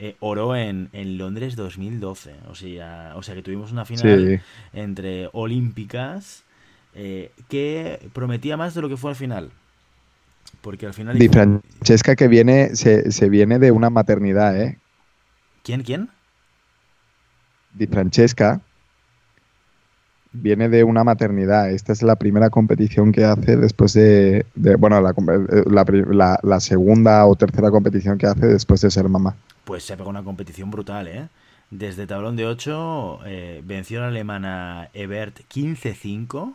Eh, 0.00 0.16
oro 0.18 0.56
en, 0.56 0.90
en, 0.92 1.18
Londres 1.18 1.54
2012, 1.54 2.34
o 2.48 2.54
sea, 2.56 3.12
o 3.16 3.22
sea 3.22 3.34
que 3.34 3.42
tuvimos 3.42 3.70
una 3.72 3.84
final 3.84 4.42
entre 4.72 5.28
olímpicas 5.32 6.44
eh, 6.94 7.30
que 7.48 8.08
prometía 8.12 8.56
más 8.56 8.74
de 8.74 8.82
lo 8.82 8.88
que 8.88 8.96
fue 8.96 9.10
al 9.10 9.16
final. 9.16 9.50
Porque 10.62 10.86
al 10.86 10.94
final... 10.94 11.18
Di 11.18 11.28
Francesca 11.28 12.16
que 12.16 12.26
viene, 12.26 12.74
se, 12.74 13.12
se 13.12 13.28
viene 13.28 13.58
de 13.58 13.70
una 13.70 13.90
maternidad, 13.90 14.60
¿eh? 14.60 14.78
¿Quién, 15.68 15.82
quién? 15.82 16.08
Di 17.74 17.86
Francesca 17.86 18.62
viene 20.32 20.70
de 20.70 20.82
una 20.82 21.04
maternidad. 21.04 21.70
Esta 21.70 21.92
es 21.92 22.02
la 22.02 22.16
primera 22.16 22.48
competición 22.48 23.12
que 23.12 23.26
hace 23.26 23.58
después 23.58 23.92
de, 23.92 24.46
bueno, 24.78 24.98
la, 25.02 26.60
segunda 26.60 27.26
o 27.26 27.36
tercera 27.36 27.70
competición 27.70 28.16
que 28.16 28.24
hace 28.24 28.46
después 28.46 28.80
de 28.80 28.90
ser 28.90 29.10
mamá. 29.10 29.36
Pues 29.66 29.84
se 29.84 29.94
pegó 29.98 30.08
una 30.08 30.24
competición 30.24 30.70
brutal, 30.70 31.06
¿eh? 31.06 31.28
Desde 31.70 32.06
tablón 32.06 32.36
de 32.36 32.46
8 32.46 33.18
eh, 33.26 33.62
venció 33.62 33.98
a 33.98 34.02
la 34.04 34.08
alemana 34.08 34.88
Ebert 34.94 35.40
15-5 35.52 36.54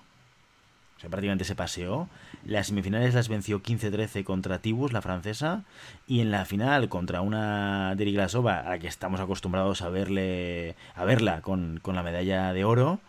prácticamente 1.09 1.45
se 1.45 1.55
paseó. 1.55 2.07
Las 2.45 2.67
semifinales 2.67 3.13
las 3.13 3.29
venció 3.29 3.61
15-13 3.61 4.23
contra 4.23 4.59
Tibus, 4.59 4.93
la 4.93 5.01
francesa, 5.01 5.63
y 6.07 6.21
en 6.21 6.31
la 6.31 6.45
final 6.45 6.89
contra 6.89 7.21
una 7.21 7.95
Deriglasova, 7.95 8.59
a 8.59 8.69
la 8.69 8.79
que 8.79 8.87
estamos 8.87 9.19
acostumbrados 9.19 9.81
a 9.81 9.89
verle 9.89 10.75
a 10.95 11.05
verla 11.05 11.41
con, 11.41 11.81
la 11.85 12.03
medalla 12.03 12.53
de 12.53 12.63
oro, 12.65 12.99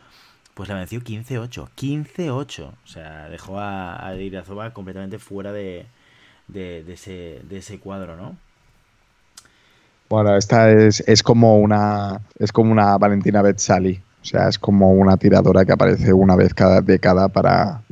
pues 0.54 0.68
la 0.68 0.76
venció 0.76 1.00
15-8. 1.00 1.68
15-8. 1.76 2.62
O 2.62 2.86
sea, 2.86 3.28
dejó 3.28 3.58
a, 3.58 4.08
a 4.08 4.70
completamente 4.72 5.18
fuera 5.18 5.52
de, 5.52 5.86
de, 6.48 6.92
ese, 6.92 7.40
de 7.48 7.58
ese 7.58 7.78
cuadro, 7.78 8.16
¿no? 8.16 8.36
Bueno, 10.08 10.36
esta 10.36 10.70
es, 10.70 11.00
es 11.06 11.22
como 11.22 11.58
una 11.58 12.20
es 12.38 12.52
como 12.52 12.70
una 12.70 12.96
Valentina 12.98 13.42
Betzali. 13.42 14.00
O 14.24 14.26
sea, 14.26 14.48
es 14.48 14.58
como 14.58 14.92
una 14.92 15.18
tiradora 15.18 15.66
que 15.66 15.72
aparece 15.72 16.14
una 16.14 16.34
vez 16.34 16.54
cada 16.54 16.80
década 16.80 17.28
para, 17.28 17.82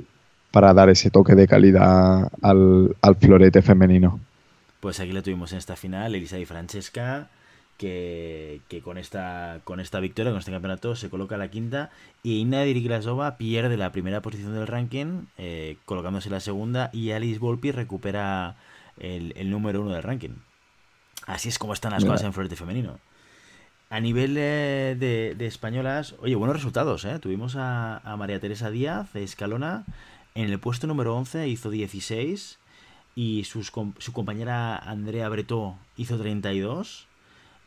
para 0.51 0.73
dar 0.73 0.89
ese 0.89 1.11
toque 1.11 1.35
de 1.35 1.47
calidad 1.47 2.33
al, 2.41 2.97
florete 3.21 3.61
femenino. 3.61 4.19
Pues 4.81 4.99
aquí 4.99 5.13
la 5.13 5.21
tuvimos 5.21 5.53
en 5.53 5.59
esta 5.59 5.77
final, 5.77 6.15
Elisa 6.15 6.39
y 6.39 6.47
Francesca, 6.47 7.29
que, 7.77 8.63
con, 8.83 8.97
esta, 8.97 9.61
con 9.65 9.79
esta 9.79 10.01
victoria, 10.01 10.33
con 10.33 10.39
este 10.39 10.53
campeonato, 10.53 10.97
se 10.97 11.11
coloca 11.11 11.35
a 11.35 11.39
la 11.39 11.49
quinta. 11.49 11.91
Y 12.23 12.39
Inna 12.39 12.63
Diriglasova 12.63 13.37
pierde 13.37 13.77
la 13.77 13.93
primera 13.93 14.23
posición 14.23 14.55
del 14.55 14.67
ranking, 14.67 15.27
eh, 15.37 15.77
colocándose 15.85 16.31
la 16.31 16.41
segunda. 16.41 16.89
Y 16.95 17.11
Alice 17.11 17.41
Volpi 17.41 17.73
recupera 17.73 18.57
el, 18.99 19.51
número 19.51 19.83
uno 19.83 19.91
del 19.91 20.03
ranking. 20.03 20.37
Así 21.27 21.51
es 21.51 21.59
como 21.59 21.75
están 21.75 21.93
las 21.93 22.07
cosas 22.07 22.25
en 22.25 22.33
florete 22.33 22.57
femenino. 22.57 22.99
A 23.93 24.01
nivel 24.01 24.33
de, 24.33 25.37
españolas, 25.41 26.15
oye, 26.23 26.35
buenos 26.35 26.57
resultados, 26.57 27.05
¿eh? 27.05 27.19
Tuvimos 27.19 27.57
a, 27.59 28.01
María 28.17 28.41
Teresa 28.41 28.71
Díaz 28.71 29.15
Escalona 29.15 29.85
en 30.35 30.49
el 30.49 30.59
puesto 30.59 30.87
número 30.87 31.15
11, 31.15 31.47
hizo 31.49 31.69
16. 31.69 32.59
Y 33.15 33.45
sus, 33.45 33.71
su 33.99 34.13
compañera 34.15 34.79
Andrea 34.79 35.29
Bretó 35.29 35.77
hizo 35.99 36.17
32. 36.17 37.07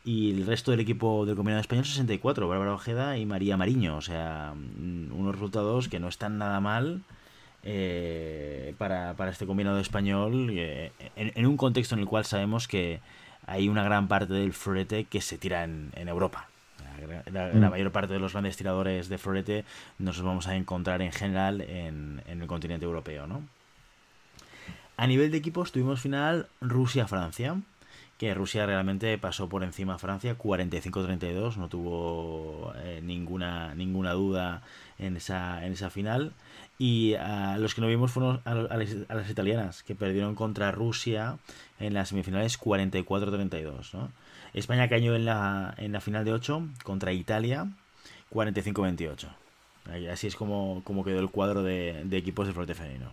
Y 0.04 0.32
el 0.32 0.46
resto 0.46 0.72
del 0.72 0.80
equipo 0.80 1.26
del 1.26 1.36
combinado 1.36 1.60
español 1.60 1.84
64, 1.84 2.48
Bárbara 2.48 2.74
Ojeda 2.74 3.16
y 3.18 3.24
María 3.24 3.56
Mariño. 3.56 3.96
O 3.96 4.02
sea, 4.02 4.52
mm, 4.56 5.12
unos 5.16 5.32
resultados 5.32 5.88
que 5.88 6.00
no 6.00 6.08
están 6.08 6.38
nada 6.38 6.58
mal 6.58 7.02
eh, 7.62 8.74
para, 8.78 9.14
este 9.28 9.46
combinado 9.46 9.78
español 9.78 10.50
eh, 10.50 10.90
en, 11.14 11.46
un 11.46 11.56
contexto 11.56 11.94
en 11.94 12.00
el 12.00 12.06
cual 12.08 12.24
sabemos 12.24 12.66
que 12.66 12.98
hay 13.46 13.68
una 13.68 13.84
gran 13.84 14.08
parte 14.08 14.34
del 14.34 14.52
florete 14.52 15.04
que 15.04 15.20
se 15.20 15.38
tira 15.38 15.64
en, 15.64 15.92
Europa. 15.94 16.48
La, 17.30 17.52
mm. 17.52 17.70
mayor 17.70 17.92
parte 17.92 18.12
de 18.12 18.18
los 18.18 18.32
grandes 18.32 18.56
tiradores 18.56 19.08
de 19.08 19.18
florete 19.18 19.64
nos 19.98 20.20
vamos 20.20 20.48
a 20.48 20.56
encontrar 20.56 21.02
en 21.02 21.12
general 21.12 21.60
en, 21.60 22.22
el 22.26 22.46
continente 22.46 22.84
europeo. 22.84 23.26
¿no? 23.26 23.42
A 24.96 25.06
nivel 25.06 25.30
de 25.30 25.38
equipos 25.38 25.72
tuvimos 25.72 26.00
final 26.00 26.48
Rusia-Francia, 26.60 27.56
que 28.18 28.34
Rusia 28.34 28.66
realmente 28.66 29.16
pasó 29.18 29.48
por 29.48 29.62
encima 29.62 29.94
a 29.94 29.98
Francia 29.98 30.36
45-32, 30.38 31.56
no 31.56 31.68
tuvo 31.68 32.72
eh, 32.78 33.00
ninguna, 33.02 33.74
ninguna 33.74 34.12
duda 34.12 34.62
en 34.98 35.16
esa, 35.16 35.64
en 35.64 35.72
esa 35.72 35.90
final. 35.90 36.32
Y 36.78 37.14
a 37.14 37.56
los 37.58 37.74
que 37.74 37.80
no 37.80 37.86
vimos 37.86 38.12
fueron 38.12 38.40
a, 38.44 38.54
las, 38.54 39.30
italianas, 39.30 39.82
que 39.82 39.94
perdieron 39.94 40.34
contra 40.34 40.70
Rusia 40.72 41.38
en 41.80 41.94
las 41.94 42.10
semifinales 42.10 42.60
44-32. 42.60 43.94
¿no? 43.94 44.10
España 44.52 44.88
cayó 44.88 45.16
en 45.16 45.24
la, 45.24 45.74
en 45.78 45.92
la 45.92 46.00
final 46.00 46.24
de 46.24 46.32
8 46.32 46.68
contra 46.84 47.12
Italia 47.12 47.68
45-28. 48.32 49.28
Así 50.12 50.26
es 50.26 50.36
como, 50.36 50.82
como, 50.84 51.04
quedó 51.04 51.20
el 51.20 51.30
cuadro 51.30 51.62
de, 51.62 52.04
equipos 52.12 52.46
de 52.46 52.52
flote 52.52 52.74
femenino. 52.74 53.12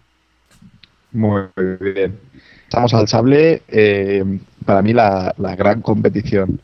Muy 1.12 1.44
bien. 1.80 2.18
Estamos 2.64 2.94
al 2.94 3.08
sable. 3.08 3.62
Eh, 3.68 4.24
para 4.66 4.82
mí 4.82 4.94
la, 4.94 5.36
gran 5.38 5.82
competición. 5.82 6.60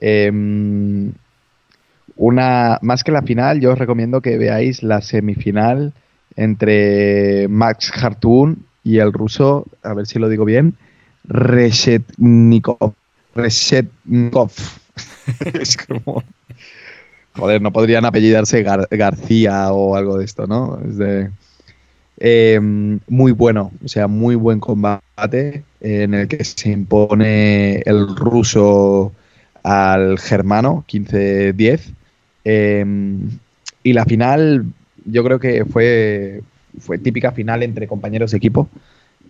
Em, 0.00 1.12
una, 2.16 2.78
más 2.80 3.04
que 3.04 3.12
la 3.12 3.22
final, 3.22 3.60
yo 3.60 3.72
os 3.72 3.78
recomiendo 3.78 4.22
que 4.22 4.38
veáis 4.38 4.82
la 4.82 5.02
semifinal 5.02 5.92
entre 6.40 7.48
Max 7.48 7.92
Hartun 7.94 8.64
y 8.82 8.96
el 8.96 9.12
ruso, 9.12 9.66
a 9.82 9.92
ver 9.92 10.06
si 10.06 10.18
lo 10.18 10.30
digo 10.30 10.46
bien, 10.46 10.74
Reshetnikov. 11.24 12.94
Reshetnikov. 13.34 14.50
es 15.60 15.76
como... 15.76 16.24
Joder, 17.36 17.60
no 17.60 17.72
podrían 17.72 18.06
apellidarse 18.06 18.62
García 18.62 19.70
o 19.70 19.94
algo 19.96 20.16
de 20.16 20.24
esto, 20.24 20.46
¿no? 20.46 20.80
Es 20.88 20.96
de... 20.96 21.30
Em, 22.16 23.00
muy 23.06 23.32
bueno, 23.32 23.70
o 23.84 23.88
sea, 23.88 24.06
muy 24.08 24.34
buen 24.34 24.60
combate 24.60 25.62
en 25.80 26.14
el 26.14 26.26
que 26.26 26.42
se 26.42 26.70
impone 26.70 27.80
el 27.80 28.16
ruso 28.16 29.12
al 29.62 30.18
Germano 30.18 30.84
15-10. 30.88 31.94
Em, 32.44 33.28
y 33.82 33.92
la 33.92 34.04
final, 34.06 34.66
yo 35.10 35.24
creo 35.24 35.38
que 35.38 35.64
fue, 35.64 36.42
fue 36.78 36.98
típica 36.98 37.32
final 37.32 37.62
entre 37.62 37.86
compañeros 37.86 38.30
de 38.30 38.38
equipo, 38.38 38.68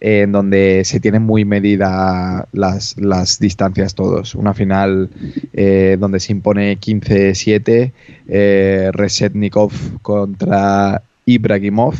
en 0.00 0.32
donde 0.32 0.82
se 0.84 0.98
tienen 0.98 1.22
muy 1.22 1.44
medidas 1.44 2.44
las, 2.52 2.96
las, 2.98 3.38
distancias 3.38 3.94
todos. 3.94 4.34
Una 4.34 4.54
final 4.54 5.10
eh, 5.52 5.96
donde 6.00 6.20
se 6.20 6.32
impone 6.32 6.78
15-7, 6.78 7.92
eh, 8.28 8.90
Resetnikov 8.92 9.72
contra 10.00 11.02
Ibrahimov. 11.26 11.94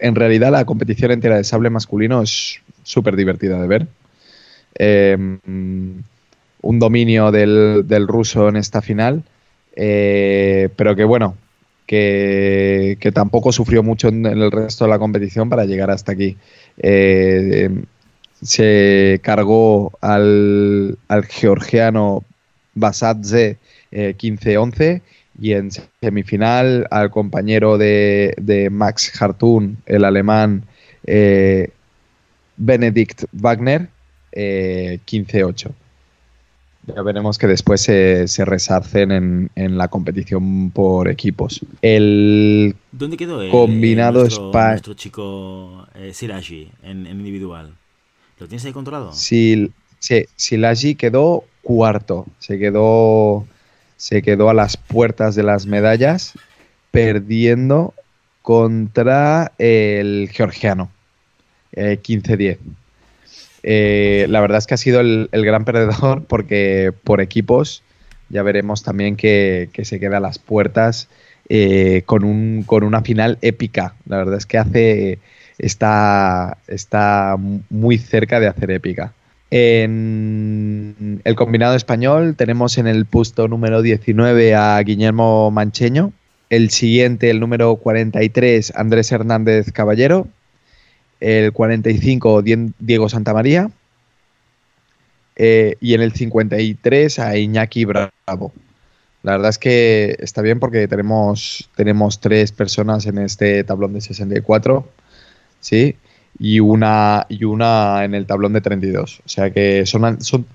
En 0.00 0.14
realidad 0.14 0.50
la 0.50 0.64
competición 0.64 1.12
entera 1.12 1.36
de 1.36 1.44
sable 1.44 1.70
masculino 1.70 2.22
es 2.22 2.60
súper 2.82 3.16
divertida 3.16 3.60
de 3.60 3.68
ver. 3.68 3.86
Em, 4.74 5.38
un 6.60 6.78
dominio 6.78 7.30
del, 7.30 7.84
del, 7.86 8.06
ruso 8.08 8.48
en 8.48 8.56
esta 8.56 8.82
final, 8.82 9.22
eh, 9.76 10.68
pero 10.76 10.96
que 10.96 11.04
bueno, 11.04 11.36
que, 11.88 13.10
tampoco 13.14 13.50
sufrió 13.50 13.82
mucho 13.82 14.08
en 14.08 14.26
el 14.26 14.52
resto 14.52 14.84
de 14.84 14.90
la 14.90 14.98
competición 14.98 15.48
para 15.48 15.64
llegar 15.64 15.90
hasta 15.90 16.12
aquí. 16.12 16.36
Eh, 16.76 17.70
se 18.42 19.20
cargó 19.22 19.92
al, 20.02 20.98
georgiano 21.28 22.24
Basadze 22.74 23.56
15-11 23.90 24.80
eh, 24.80 25.02
y 25.40 25.52
en 25.52 25.70
semifinal 26.00 26.86
al 26.90 27.10
compañero 27.10 27.78
de, 27.78 28.34
de 28.36 28.68
Max 28.68 29.10
Hartun, 29.20 29.78
el 29.86 30.04
alemán 30.04 30.64
eh, 31.06 31.70
Benedikt 32.58 33.24
Wagner, 33.32 33.88
15-8. 34.34 35.72
Ya 36.94 37.02
veremos 37.02 37.38
que 37.38 37.46
después 37.46 37.82
se, 37.82 38.28
se 38.28 38.44
resarcen 38.44 39.12
en, 39.12 39.50
en, 39.54 39.76
la 39.76 39.88
competición 39.88 40.70
por 40.70 41.08
equipos. 41.08 41.60
El 41.82 42.76
¿Dónde 42.92 43.16
quedó 43.16 43.42
el, 43.42 43.50
combinado 43.50 44.20
nuestro, 44.20 44.50
nuestro 44.52 44.94
chico 44.94 45.86
eh, 45.94 46.12
Siraji 46.14 46.70
en, 46.82 47.06
en, 47.06 47.18
individual? 47.18 47.74
¿Lo 48.38 48.48
tienes 48.48 48.64
ahí 48.64 48.72
controlado? 48.72 49.12
Sí, 49.12 49.70
sí, 49.98 50.24
Siraji 50.36 50.94
quedó 50.94 51.44
cuarto. 51.62 52.26
Se 52.38 52.58
quedó, 52.58 53.46
se 53.96 54.22
quedó 54.22 54.48
a 54.48 54.54
las 54.54 54.76
puertas 54.78 55.34
de 55.34 55.42
las 55.42 55.66
medallas, 55.66 56.32
perdiendo 56.90 57.92
contra 58.40 59.52
el 59.58 60.30
georgiano. 60.32 60.90
Eh, 61.72 62.00
15-10. 62.02 62.58
Eh, 63.62 64.26
la 64.28 64.40
verdad 64.40 64.58
es 64.58 64.66
que 64.66 64.74
ha 64.74 64.78
sido 64.78 65.00
el, 65.00 65.28
gran 65.32 65.64
perdedor 65.64 66.24
porque 66.28 66.92
por 67.04 67.20
equipos 67.20 67.82
ya 68.28 68.42
veremos 68.42 68.82
también 68.82 69.16
que, 69.16 69.70
que 69.72 69.84
se 69.84 69.98
queda 69.98 70.18
a 70.18 70.20
las 70.20 70.38
puertas 70.38 71.08
eh, 71.48 72.02
con, 72.04 72.24
un, 72.24 72.62
con, 72.64 72.84
una 72.84 73.02
final 73.02 73.38
épica. 73.40 73.94
La 74.06 74.18
verdad 74.18 74.36
es 74.36 74.46
que 74.46 74.58
hace 74.58 75.18
está, 75.58 76.58
está 76.66 77.36
muy 77.70 77.98
cerca 77.98 78.38
de 78.38 78.48
hacer 78.48 78.70
épica. 78.70 79.12
En 79.50 81.22
el 81.24 81.34
combinado 81.34 81.74
español 81.74 82.36
tenemos 82.36 82.76
en 82.76 82.86
el 82.86 83.06
puesto 83.06 83.48
número 83.48 83.80
19 83.80 84.54
a 84.54 84.78
Guillermo 84.80 85.50
Mancheño, 85.50 86.12
el 86.50 86.68
siguiente, 86.68 87.30
el 87.30 87.40
número 87.40 87.76
43, 87.76 88.74
Andrés 88.76 89.10
Hernández 89.10 89.72
Caballero, 89.72 90.28
el 91.20 91.52
45 91.52 92.42
Diego 92.78 93.08
Santamaría 93.08 93.70
eh, 95.36 95.76
y 95.80 95.94
en 95.94 96.00
el 96.00 96.12
53 96.12 97.18
a 97.18 97.36
Iñaki 97.36 97.84
Bravo. 97.84 98.52
La 99.22 99.32
verdad 99.32 99.50
es 99.50 99.58
que 99.58 100.16
está 100.20 100.42
bien 100.42 100.60
porque 100.60 100.86
tenemos, 100.86 101.68
tenemos 101.76 102.20
tres 102.20 102.52
personas 102.52 103.06
en 103.06 103.18
este 103.18 103.64
tablón 103.64 103.92
de 103.92 104.00
64, 104.00 104.88
¿sí? 105.60 105.96
Y 106.38 106.60
una, 106.60 107.26
y 107.28 107.44
una 107.44 108.04
en 108.04 108.14
el 108.14 108.26
tablón 108.26 108.52
de 108.52 108.60
32. 108.60 109.20
O 109.24 109.28
sea 109.28 109.50
que 109.50 109.86
son, 109.86 110.20
son, 110.22 110.46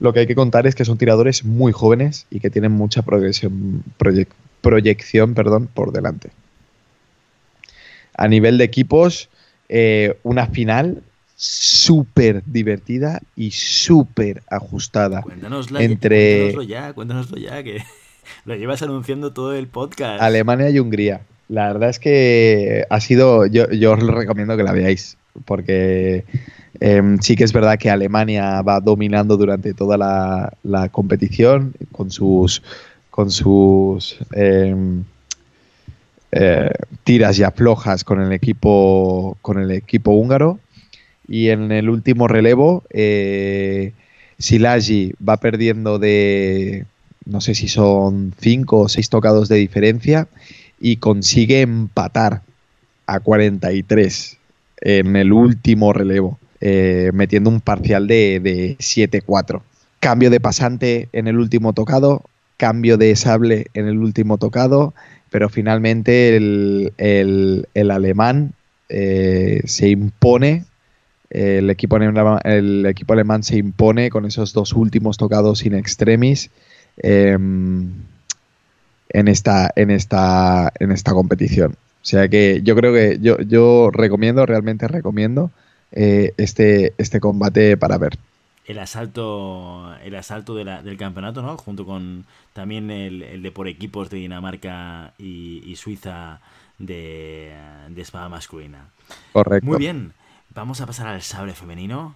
lo 0.00 0.12
que 0.12 0.20
hay 0.20 0.26
que 0.26 0.34
contar 0.34 0.66
es 0.66 0.74
que 0.74 0.84
son 0.84 0.98
tiradores 0.98 1.44
muy 1.44 1.72
jóvenes 1.72 2.26
y 2.30 2.40
que 2.40 2.50
tienen 2.50 2.72
mucha 2.72 3.02
progresión, 3.02 3.82
proyec, 3.96 4.28
proyección 4.60 5.34
perdón, 5.34 5.68
por 5.72 5.92
delante. 5.92 6.30
A 8.14 8.28
nivel 8.28 8.58
de 8.58 8.64
equipos, 8.64 9.29
eh, 9.72 10.18
una 10.24 10.48
final 10.48 11.00
súper 11.36 12.42
divertida 12.44 13.20
y 13.36 13.52
súper 13.52 14.42
ajustada. 14.50 15.22
Cuéntanosla, 15.22 15.80
entre 15.82 16.52
cuéntanoslo 16.52 16.62
ya, 16.62 16.92
cuéntanoslo 16.92 17.38
ya, 17.38 17.62
que 17.62 17.78
lo 18.44 18.56
llevas 18.56 18.82
anunciando 18.82 19.32
todo 19.32 19.54
el 19.54 19.68
podcast. 19.68 20.20
Alemania 20.20 20.70
y 20.70 20.80
Hungría. 20.80 21.20
La 21.48 21.72
verdad 21.72 21.88
es 21.88 22.00
que 22.00 22.84
ha 22.90 23.00
sido, 23.00 23.46
yo, 23.46 23.70
yo 23.70 23.92
os 23.92 24.02
lo 24.02 24.12
recomiendo 24.12 24.56
que 24.56 24.64
la 24.64 24.72
veáis, 24.72 25.16
porque 25.44 26.24
eh, 26.80 27.16
sí 27.20 27.36
que 27.36 27.44
es 27.44 27.52
verdad 27.52 27.78
que 27.78 27.90
Alemania 27.90 28.62
va 28.62 28.80
dominando 28.80 29.36
durante 29.36 29.72
toda 29.72 29.96
la, 29.96 30.52
la 30.64 30.88
competición 30.88 31.74
con 31.92 32.10
sus, 32.10 32.60
con 33.10 33.30
sus 33.30 34.18
eh, 34.34 34.74
eh, 36.32 36.70
tiras 37.04 37.38
y 37.38 37.42
aflojas 37.42 38.04
con 38.04 38.20
el 38.20 38.32
equipo 38.32 39.36
con 39.42 39.58
el 39.58 39.70
equipo 39.70 40.12
húngaro. 40.12 40.58
Y 41.28 41.50
en 41.50 41.70
el 41.70 41.88
último 41.88 42.28
relevo 42.28 42.82
eh, 42.90 43.92
Silagi 44.38 45.14
va 45.26 45.36
perdiendo 45.36 45.98
de 45.98 46.86
no 47.24 47.40
sé 47.40 47.54
si 47.54 47.68
son 47.68 48.34
cinco 48.40 48.80
o 48.80 48.88
seis 48.88 49.08
tocados 49.10 49.48
de 49.48 49.56
diferencia 49.56 50.28
y 50.80 50.96
consigue 50.96 51.60
empatar 51.60 52.42
a 53.06 53.20
43 53.20 54.38
en 54.80 55.16
el 55.16 55.32
último 55.32 55.92
relevo 55.92 56.38
eh, 56.60 57.10
metiendo 57.12 57.50
un 57.50 57.60
parcial 57.60 58.06
de, 58.06 58.40
de 58.40 58.76
7-4 58.78 59.60
cambio 60.00 60.30
de 60.30 60.40
pasante 60.40 61.08
en 61.12 61.28
el 61.28 61.38
último 61.38 61.72
tocado 61.74 62.22
cambio 62.56 62.96
de 62.96 63.14
sable 63.16 63.66
en 63.74 63.86
el 63.86 63.98
último 63.98 64.38
tocado 64.38 64.94
pero 65.30 65.48
finalmente 65.48 66.36
el, 66.36 66.92
el, 66.98 67.90
alemán 67.90 68.52
eh, 68.88 69.62
se 69.64 69.88
impone, 69.88 70.64
el 71.30 71.70
equipo, 71.70 71.96
alemán, 71.96 72.40
el 72.44 72.84
equipo, 72.86 73.12
alemán, 73.12 73.42
se 73.42 73.56
impone 73.56 74.10
con 74.10 74.26
esos 74.26 74.52
dos 74.52 74.72
últimos 74.72 75.16
tocados 75.16 75.64
in 75.64 75.74
extremis 75.74 76.50
eh, 77.02 77.36
en, 79.12 79.28
esta, 79.28 79.70
en, 79.76 79.90
esta, 79.90 80.72
en 80.78 80.90
esta 80.90 81.12
competición. 81.12 81.72
O 81.72 82.04
sea 82.04 82.28
que 82.28 82.60
yo 82.64 82.74
creo 82.74 82.92
que 82.92 83.18
yo, 83.20 83.38
yo 83.40 83.90
recomiendo, 83.92 84.46
realmente 84.46 84.88
recomiendo 84.88 85.50
eh, 85.92 86.32
este, 86.36 86.94
este 86.98 87.20
combate 87.20 87.76
para 87.76 87.98
ver 87.98 88.18
el 88.70 88.78
asalto 88.78 89.94
el 90.02 90.14
asalto 90.14 90.54
de 90.54 90.64
la, 90.64 90.82
del 90.82 90.96
campeonato, 90.96 91.42
¿no? 91.42 91.56
Junto 91.56 91.84
con 91.84 92.24
también 92.52 92.90
el, 92.90 93.22
el, 93.22 93.42
de 93.42 93.50
por 93.50 93.66
equipos 93.66 94.10
de 94.10 94.18
Dinamarca 94.18 95.12
y, 95.18 95.62
y 95.66 95.76
Suiza 95.76 96.40
de, 96.78 97.54
de, 97.88 98.00
espada 98.00 98.28
masculina. 98.28 98.88
Correcto. 99.32 99.66
Muy 99.66 99.78
bien, 99.78 100.12
vamos 100.54 100.80
a 100.80 100.86
pasar 100.86 101.08
al 101.08 101.22
sable 101.22 101.54
femenino. 101.54 102.14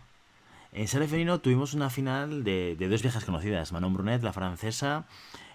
En 0.73 0.87
sable 0.87 1.09
femenino 1.09 1.41
tuvimos 1.41 1.75
una 1.75 1.91
final 1.91 2.45
de, 2.45 2.77
de 2.79 2.89
dos 2.89 3.03
viejas 3.03 3.25
conocidas. 3.25 3.73
Manon 3.73 3.95
Brunet, 3.95 4.23
la 4.23 4.33
francesa, 4.33 5.05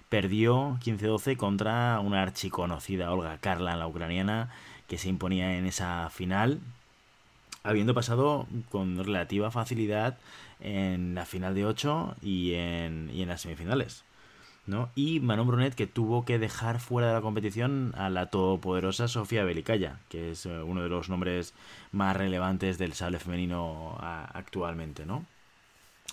perdió 0.09 0.77
15-12 0.83 1.37
contra 1.37 1.99
una 2.01 2.21
archiconocida 2.21 3.11
Olga 3.11 3.37
Karla, 3.37 3.77
la 3.77 3.87
ucraniana, 3.87 4.49
que 4.87 4.97
se 4.97 5.07
imponía 5.07 5.57
en 5.57 5.65
esa 5.65 6.09
final, 6.09 6.59
habiendo 7.63 7.93
pasado 7.93 8.47
con 8.69 9.03
relativa 9.03 9.51
facilidad 9.51 10.17
en 10.59 11.15
la 11.15 11.25
final 11.25 11.55
de 11.55 11.65
8 11.65 12.17
y 12.21 12.53
en, 12.53 13.09
y 13.13 13.21
en 13.21 13.29
las 13.29 13.41
semifinales. 13.41 14.03
¿no? 14.69 14.91
Y 14.95 15.19
Manon 15.19 15.47
Brunet 15.47 15.73
que 15.73 15.87
tuvo 15.87 16.25
que 16.25 16.37
dejar 16.37 16.79
fuera 16.79 17.07
de 17.07 17.13
la 17.15 17.21
competición 17.21 17.93
a 17.97 18.09
la 18.09 18.27
todopoderosa 18.27 19.07
Sofía 19.07 19.43
Belicaya, 19.43 19.99
que 20.09 20.31
es 20.31 20.45
eh, 20.45 20.61
uno 20.61 20.83
de 20.83 20.89
los 20.89 21.09
nombres 21.09 21.53
más 21.91 22.15
relevantes 22.15 22.77
del 22.77 22.93
sable 22.93 23.19
femenino 23.19 23.97
actualmente, 23.99 25.05
¿no? 25.05 25.25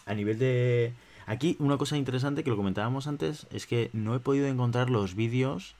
A 0.06 0.14
nivel 0.14 0.38
de... 0.38 0.94
Aquí 1.26 1.56
una 1.58 1.76
cosa 1.76 1.96
interesante 1.96 2.44
que 2.44 2.50
lo 2.50 2.56
comentábamos 2.56 3.08
antes 3.08 3.48
es 3.50 3.66
que 3.66 3.90
no 3.92 4.14
he 4.14 4.20
podido 4.20 4.46
encontrar 4.46 4.90
los 4.90 5.16
vídeos 5.16 5.74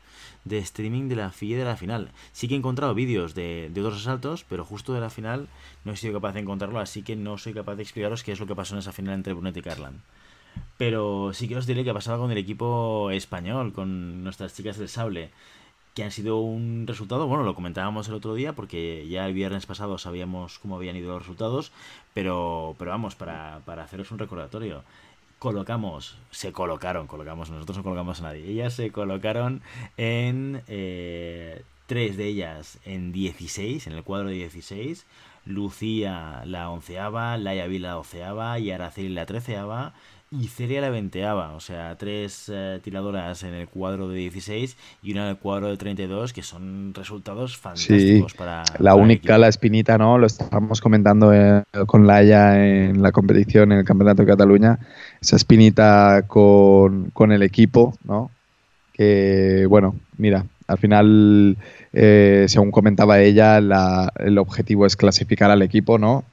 de 0.44 0.58
streaming 0.58 1.08
de 1.08 1.14
la 1.14 1.30
FIE 1.30 1.56
de 1.56 1.64
la 1.64 1.76
final. 1.76 2.10
Sí 2.32 2.48
que 2.48 2.54
he 2.54 2.58
encontrado 2.58 2.94
vídeos 2.94 3.34
de, 3.34 3.70
de, 3.72 3.80
otros 3.80 4.00
asaltos, 4.00 4.44
pero 4.48 4.64
justo 4.64 4.92
de 4.92 5.00
la 5.00 5.08
final 5.08 5.48
no 5.84 5.92
he 5.92 5.96
sido 5.96 6.14
capaz 6.14 6.32
de 6.32 6.40
encontrarlo, 6.40 6.80
así 6.80 7.02
que 7.02 7.14
no 7.14 7.38
soy 7.38 7.54
capaz 7.54 7.76
de 7.76 7.84
explicaros 7.84 8.24
qué 8.24 8.32
es 8.32 8.40
lo 8.40 8.46
que 8.46 8.56
pasó 8.56 8.74
en 8.74 8.80
esa 8.80 8.92
final 8.92 9.14
entre 9.14 9.34
Brunet 9.34 9.56
y 9.56 9.62
Carlan. 9.62 10.02
Pero 10.78 11.32
sí 11.32 11.46
que 11.46 11.56
os 11.56 11.66
diré 11.66 11.84
que 11.84 11.90
ha 11.90 11.94
pasado 11.94 12.18
con 12.18 12.32
el 12.32 12.38
equipo 12.38 13.10
español, 13.12 13.72
con 13.72 14.24
nuestras 14.24 14.52
chicas 14.54 14.78
del 14.78 14.88
sable, 14.88 15.30
que 15.94 16.04
han 16.04 16.10
sido 16.10 16.38
un 16.38 16.86
resultado, 16.86 17.26
bueno, 17.26 17.44
lo 17.44 17.54
comentábamos 17.54 18.08
el 18.08 18.14
otro 18.14 18.34
día 18.34 18.52
porque 18.52 19.06
ya 19.08 19.26
el 19.26 19.32
viernes 19.32 19.64
pasado 19.64 19.96
sabíamos 19.96 20.58
cómo 20.58 20.76
habían 20.76 20.96
ido 20.96 21.12
los 21.12 21.22
resultados, 21.22 21.72
pero, 22.12 22.74
pero 22.78 22.90
vamos, 22.90 23.14
para, 23.14 23.60
para 23.64 23.84
haceros 23.84 24.10
un 24.10 24.18
recordatorio 24.18 24.82
colocamos, 25.46 26.18
se 26.32 26.50
colocaron, 26.50 27.06
colocamos, 27.06 27.50
nosotros 27.50 27.76
no 27.76 27.84
colocamos 27.84 28.18
a 28.18 28.24
nadie, 28.24 28.50
ellas 28.50 28.74
se 28.74 28.90
colocaron 28.90 29.62
en 29.96 30.60
eh, 30.66 31.62
tres 31.86 32.16
de 32.16 32.26
ellas 32.26 32.80
en 32.84 33.12
16, 33.12 33.86
en 33.86 33.92
el 33.92 34.02
cuadro 34.02 34.28
de 34.30 34.34
16, 34.34 35.06
Lucía 35.44 36.42
la 36.46 36.68
onceava, 36.68 37.36
Laia 37.36 37.68
Vila 37.68 37.90
la 37.90 37.94
doceava 37.94 38.58
y 38.58 38.72
Araceli 38.72 39.10
la 39.10 39.24
treceava 39.24 39.94
y 40.30 40.48
Celia 40.48 40.80
la 40.80 40.90
venteaba, 40.90 41.52
o 41.54 41.60
sea, 41.60 41.96
tres 41.96 42.50
eh, 42.52 42.80
tiradoras 42.82 43.44
en 43.44 43.54
el 43.54 43.68
cuadro 43.68 44.08
de 44.08 44.16
16 44.18 44.76
y 45.02 45.12
una 45.12 45.24
en 45.24 45.28
el 45.30 45.36
cuadro 45.36 45.68
de 45.68 45.76
32, 45.76 46.32
que 46.32 46.42
son 46.42 46.92
resultados 46.94 47.56
fantásticos 47.56 48.34
para... 48.34 48.64
La 48.78 48.96
única, 48.96 49.38
la 49.38 49.46
espinita, 49.46 49.98
¿no? 49.98 50.18
Lo 50.18 50.26
estábamos 50.26 50.80
comentando 50.80 51.32
eh, 51.32 51.62
con 51.86 52.08
Laia 52.08 52.66
en 52.66 53.02
la 53.02 53.12
competición, 53.12 53.70
en 53.70 53.78
el 53.78 53.84
Campeonato 53.84 54.22
de 54.22 54.28
Cataluña, 54.28 54.80
esa 55.20 55.36
espinita 55.36 56.24
con, 56.26 57.10
con 57.10 57.30
el 57.30 57.42
equipo, 57.42 57.96
¿no? 58.04 58.32
Que, 58.92 59.66
bueno, 59.68 59.94
mira, 60.18 60.44
al 60.66 60.78
final, 60.78 61.56
eh, 61.92 62.46
según 62.48 62.72
comentaba 62.72 63.20
ella, 63.20 63.60
la, 63.60 64.12
el 64.18 64.38
objetivo 64.38 64.86
es 64.86 64.96
clasificar 64.96 65.52
al 65.52 65.62
equipo, 65.62 65.98
¿no? 65.98 66.24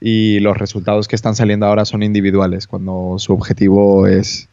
Y 0.00 0.40
los 0.40 0.56
resultados 0.56 1.08
que 1.08 1.16
están 1.16 1.34
saliendo 1.34 1.66
ahora 1.66 1.84
son 1.84 2.02
individuales, 2.02 2.66
cuando 2.66 3.16
su 3.18 3.32
objetivo 3.32 4.06
es, 4.06 4.48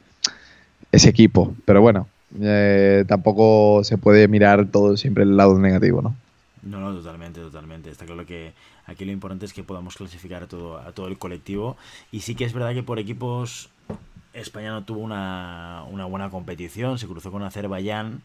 ese 0.92 1.10
equipo. 1.10 1.56
Pero 1.66 1.82
bueno, 1.82 2.08
eh, 2.40 3.06
tampoco 3.08 3.84
se 3.84 3.98
puede 3.98 4.28
mirar 4.28 4.68
todo 4.68 4.98
siempre 4.98 5.24
el 5.24 5.38
lado 5.38 5.58
negativo, 5.58 6.02
¿no? 6.02 6.16
No, 6.64 6.80
no, 6.80 6.94
totalmente, 6.94 7.40
totalmente. 7.40 7.90
Está 7.90 8.06
claro 8.06 8.26
que 8.26 8.54
aquí 8.86 9.04
lo 9.06 9.12
importante 9.12 9.46
es 9.46 9.54
que 9.54 9.64
podamos 9.64 9.96
clasificar 9.96 10.44
a 10.44 10.48
todo, 10.48 10.78
a 10.78 10.92
todo 10.92 11.08
el 11.08 11.18
colectivo. 11.18 11.76
Y 12.12 12.22
sí 12.22 12.36
que 12.36 12.46
es 12.46 12.54
verdad 12.54 12.74
que 12.74 12.84
por 12.84 13.00
equipos 13.00 13.70
España 14.34 14.70
no 14.70 14.84
tuvo 14.84 15.00
una, 15.00 15.84
una 15.90 16.06
buena 16.06 16.30
competición, 16.30 17.00
se 17.00 17.08
cruzó 17.08 17.32
con 17.32 17.42
Azerbaiyán 17.42 18.22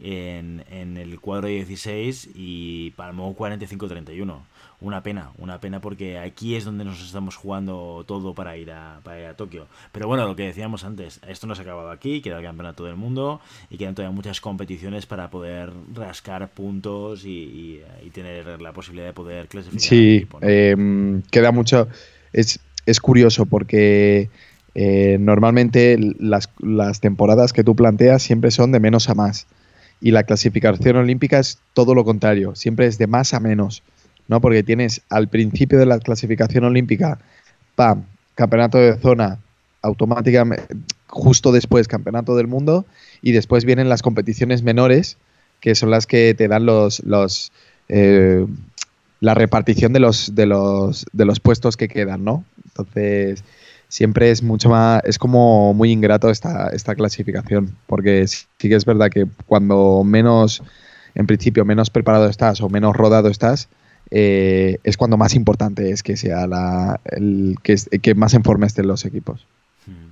en, 0.00 0.64
en 0.70 0.96
el 0.96 1.20
cuadro 1.20 1.48
16 1.48 2.30
y 2.34 2.92
palmó 2.92 3.36
45-31 3.36 4.38
una 4.86 5.02
pena, 5.02 5.30
una 5.38 5.60
pena 5.60 5.80
porque 5.80 6.18
aquí 6.18 6.54
es 6.54 6.64
donde 6.64 6.84
nos 6.84 7.02
estamos 7.02 7.36
jugando 7.36 8.04
todo 8.06 8.34
para 8.34 8.56
ir 8.56 8.70
a, 8.70 9.00
para 9.02 9.20
ir 9.20 9.26
a 9.26 9.34
Tokio. 9.34 9.66
Pero 9.92 10.06
bueno, 10.06 10.26
lo 10.26 10.36
que 10.36 10.44
decíamos 10.44 10.84
antes, 10.84 11.20
esto 11.26 11.46
no 11.46 11.54
se 11.54 11.62
ha 11.62 11.64
acabado 11.64 11.90
aquí, 11.90 12.20
queda 12.20 12.38
el 12.38 12.44
campeonato 12.44 12.84
del 12.84 12.96
mundo 12.96 13.40
y 13.68 13.78
quedan 13.78 13.94
todavía 13.94 14.14
muchas 14.14 14.40
competiciones 14.40 15.06
para 15.06 15.28
poder 15.30 15.70
rascar 15.94 16.48
puntos 16.48 17.24
y, 17.24 17.82
tener 18.12 18.62
la 18.62 18.72
posibilidad 18.72 19.08
de 19.08 19.12
poder 19.12 19.48
clasificar. 19.48 19.80
Sí, 19.80 20.26
em, 20.40 21.20
queda 21.30 21.52
mucho. 21.52 21.88
Es, 22.32 22.60
es 22.86 23.00
curioso 23.00 23.44
porque 23.44 24.30
eh, 24.74 25.18
normalmente 25.20 25.98
las, 26.18 26.48
las 26.60 27.00
temporadas 27.00 27.52
que 27.52 27.64
tú 27.64 27.74
planteas 27.74 28.22
siempre 28.22 28.50
son 28.50 28.72
de 28.72 28.80
menos 28.80 29.10
a 29.10 29.14
más. 29.14 29.46
Y 30.00 30.12
la 30.12 30.22
clasificación 30.22 30.96
olímpica 30.96 31.38
es 31.38 31.58
todo 31.74 31.94
lo 31.94 32.04
contrario, 32.04 32.54
siempre 32.54 32.86
es 32.86 32.96
de 32.96 33.06
más 33.06 33.34
a 33.34 33.40
menos. 33.40 33.82
¿No? 34.28 34.40
Porque 34.40 34.62
tienes 34.62 35.02
al 35.08 35.28
principio 35.28 35.78
de 35.78 35.86
la 35.86 35.98
clasificación 35.98 36.64
olímpica, 36.64 37.18
pam, 37.74 38.04
campeonato 38.34 38.78
de 38.78 38.96
zona, 38.98 39.38
automáticamente, 39.82 40.66
justo 41.06 41.52
después 41.52 41.88
campeonato 41.88 42.36
del 42.36 42.46
mundo, 42.46 42.86
y 43.22 43.32
después 43.32 43.64
vienen 43.64 43.88
las 43.88 44.02
competiciones 44.02 44.62
menores, 44.62 45.16
que 45.60 45.74
son 45.74 45.90
las 45.90 46.06
que 46.06 46.34
te 46.34 46.48
dan 46.48 46.66
los, 46.66 47.00
los 47.04 47.52
eh, 47.88 48.46
la 49.20 49.34
repartición 49.34 49.92
de 49.92 50.00
los, 50.00 50.34
de 50.34 50.46
los, 50.46 51.06
de 51.12 51.24
los 51.24 51.40
puestos 51.40 51.76
que 51.76 51.88
quedan, 51.88 52.24
¿no? 52.24 52.44
Entonces, 52.66 53.42
siempre 53.88 54.30
es 54.30 54.42
mucho 54.42 54.68
más, 54.68 55.02
es 55.04 55.18
como 55.18 55.72
muy 55.74 55.90
ingrato 55.90 56.30
esta, 56.30 56.68
esta 56.68 56.94
clasificación, 56.94 57.76
porque 57.86 58.26
sí 58.26 58.46
que 58.58 58.74
es 58.74 58.84
verdad 58.84 59.10
que 59.10 59.26
cuando 59.46 60.02
menos, 60.04 60.62
en 61.14 61.26
principio, 61.26 61.64
menos 61.64 61.90
preparado 61.90 62.28
estás 62.28 62.60
o 62.60 62.68
menos 62.68 62.94
rodado 62.94 63.28
estás, 63.28 63.68
eh, 64.10 64.78
es 64.84 64.96
cuando 64.96 65.16
más 65.16 65.34
importante 65.34 65.90
es 65.90 66.02
que 66.02 66.16
sea 66.16 66.46
la, 66.46 67.00
el 67.04 67.56
que, 67.62 67.76
que 68.00 68.14
más 68.14 68.34
en 68.34 68.44
forma 68.44 68.66
estén 68.66 68.86
los 68.86 69.04
equipos. 69.04 69.46
Hmm. 69.86 70.10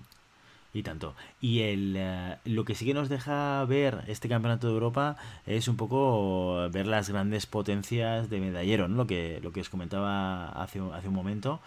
Y 0.72 0.82
tanto. 0.82 1.14
Y 1.40 1.60
el, 1.60 1.94
eh, 1.96 2.36
lo 2.44 2.64
que 2.64 2.74
sí 2.74 2.84
que 2.84 2.94
nos 2.94 3.08
deja 3.08 3.64
ver 3.66 4.04
este 4.08 4.28
campeonato 4.28 4.66
de 4.66 4.74
Europa 4.74 5.16
es 5.46 5.68
un 5.68 5.76
poco 5.76 6.68
ver 6.70 6.86
las 6.86 7.10
grandes 7.10 7.46
potencias 7.46 8.28
de 8.30 8.40
medallero, 8.40 8.88
¿no? 8.88 8.96
Lo 8.96 9.06
que, 9.06 9.40
lo 9.42 9.52
que 9.52 9.60
os 9.60 9.68
comentaba 9.68 10.48
hace, 10.48 10.80
hace 10.92 11.08
un 11.08 11.14
momento. 11.14 11.60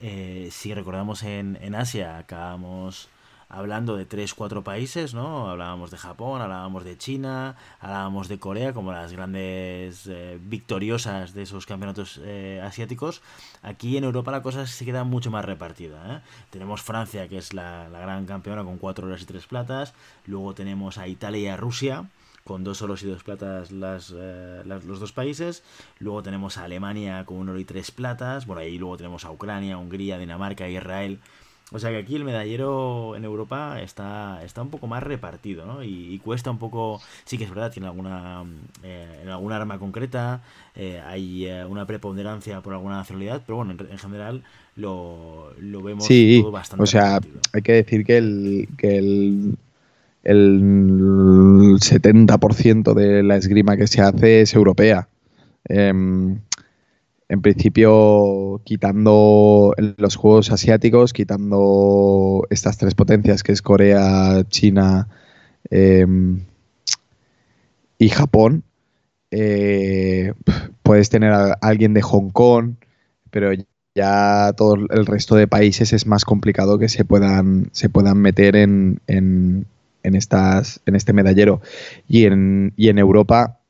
Eh, 0.00 0.48
si 0.50 0.74
recordamos 0.74 1.22
en, 1.22 1.58
en 1.60 1.74
Asia, 1.74 2.18
acabamos 2.18 3.08
hablando 3.48 3.96
de 3.96 4.06
tres, 4.06 4.34
cuatro 4.34 4.62
países, 4.62 5.14
¿no? 5.14 5.48
Hablábamos 5.48 5.90
de 5.90 5.98
Japón, 5.98 6.40
hablábamos 6.40 6.84
de 6.84 6.96
China, 6.96 7.56
hablábamos 7.80 8.28
de 8.28 8.38
Corea 8.38 8.72
como 8.72 8.92
las 8.92 9.12
grandes 9.12 10.06
eh, 10.06 10.38
victoriosas 10.42 11.34
de 11.34 11.42
esos 11.42 11.66
campeonatos 11.66 12.20
eh, 12.22 12.60
asiáticos. 12.62 13.22
Aquí 13.62 13.96
en 13.96 14.04
Europa 14.04 14.32
la 14.32 14.42
cosa 14.42 14.66
se 14.66 14.84
queda 14.84 15.04
mucho 15.04 15.30
más 15.30 15.44
repartida. 15.44 16.16
¿eh? 16.16 16.20
Tenemos 16.50 16.82
Francia, 16.82 17.28
que 17.28 17.38
es 17.38 17.52
la, 17.52 17.88
gran 17.90 18.26
campeona 18.26 18.64
con 18.64 18.78
cuatro 18.78 19.06
horas 19.06 19.22
y 19.22 19.26
tres 19.26 19.46
platas. 19.46 19.94
Luego 20.26 20.54
tenemos 20.54 20.98
a 20.98 21.08
Italia 21.08 21.40
y 21.40 21.46
a 21.46 21.56
Rusia 21.56 22.08
con 22.44 22.62
dos 22.62 22.82
oros 22.82 23.02
y 23.02 23.06
dos 23.06 23.24
platas 23.24 23.72
las, 23.72 24.10
los 24.10 25.00
dos 25.00 25.12
países. 25.12 25.62
Luego 25.98 26.22
tenemos 26.22 26.58
a 26.58 26.64
Alemania 26.64 27.24
con 27.24 27.38
un 27.38 27.48
oro 27.48 27.58
y 27.58 27.64
tres 27.64 27.90
platas. 27.90 28.44
Por 28.44 28.58
ahí 28.58 28.76
luego 28.76 28.98
tenemos 28.98 29.24
a 29.24 29.30
Ucrania, 29.30 29.78
Hungría, 29.78 30.18
Dinamarca, 30.18 30.68
Israel 30.68 31.20
o 31.72 31.78
sea 31.78 31.90
que 31.90 31.96
aquí 31.96 32.14
el 32.14 32.24
medallero 32.24 33.16
en 33.16 33.24
Europa 33.24 33.80
está, 33.80 34.40
está 34.44 34.62
un 34.62 34.68
poco 34.68 34.86
más 34.86 35.02
repartido, 35.02 35.64
¿no? 35.64 35.82
Y, 35.82 36.20
cuesta 36.22 36.50
un 36.50 36.58
poco, 36.58 37.00
sí 37.24 37.38
que 37.38 37.44
es 37.44 37.50
verdad, 37.50 37.72
tiene 37.72 37.88
alguna, 37.88 38.44
eh, 38.82 39.20
en 39.22 39.28
alguna 39.28 39.56
arma 39.56 39.78
concreta, 39.78 40.42
eh, 40.76 41.00
hay 41.04 41.46
eh, 41.46 41.64
una 41.64 41.86
preponderancia 41.86 42.60
por 42.60 42.74
alguna 42.74 42.96
nacionalidad, 42.96 43.42
pero 43.46 43.56
bueno, 43.56 43.72
en, 43.72 43.98
general 43.98 44.42
lo, 44.76 45.52
lo 45.58 45.82
vemos 45.82 46.06
todo 46.06 46.50
bastante 46.50 46.82
O 46.82 46.86
sea, 46.86 47.20
hay 47.52 47.62
que 47.62 47.72
decir 47.72 48.04
que 48.04 48.18
el, 48.18 48.68
que 48.76 48.98
el, 48.98 49.56
el 50.22 50.60
70% 51.80 52.94
de 52.94 53.22
la 53.22 53.36
esgrima 53.36 53.76
que 53.76 53.86
se 53.86 54.02
hace 54.02 54.42
es 54.42 54.54
europea. 54.54 55.08
En 57.28 57.40
principio, 57.40 58.60
quitando 58.64 59.74
los 59.96 60.16
juegos 60.16 60.50
asiáticos, 60.50 61.12
quitando 61.12 62.46
estas 62.50 62.76
tres 62.76 62.94
potencias 62.94 63.42
que 63.42 63.52
es 63.52 63.62
Corea, 63.62 64.44
China 64.48 65.08
em, 65.70 66.40
y 67.98 68.08
Japón, 68.10 68.62
eh, 69.30 70.34
puedes 70.82 71.08
tener 71.08 71.32
a 71.32 71.54
alguien 71.54 71.94
de 71.94 72.02
Hong 72.02 72.30
Kong, 72.30 72.74
pero 73.30 73.52
ya 73.94 74.52
todo 74.56 74.74
el 74.74 75.06
resto 75.06 75.36
de 75.36 75.48
países 75.48 75.92
es 75.92 76.06
más 76.06 76.24
complicado 76.24 76.78
que 76.78 76.88
se 76.88 77.04
puedan, 77.04 77.70
se 77.72 77.88
puedan 77.88 78.18
meter 78.18 78.54
en, 78.54 79.00
en, 79.06 79.66
en, 80.02 80.14
estas, 80.14 80.80
en 80.84 80.94
este 80.94 81.12
medallero. 81.12 81.62
Y 82.06 82.26
en, 82.26 82.74
y 82.76 82.88
en 82.90 82.98
Europa 82.98 83.60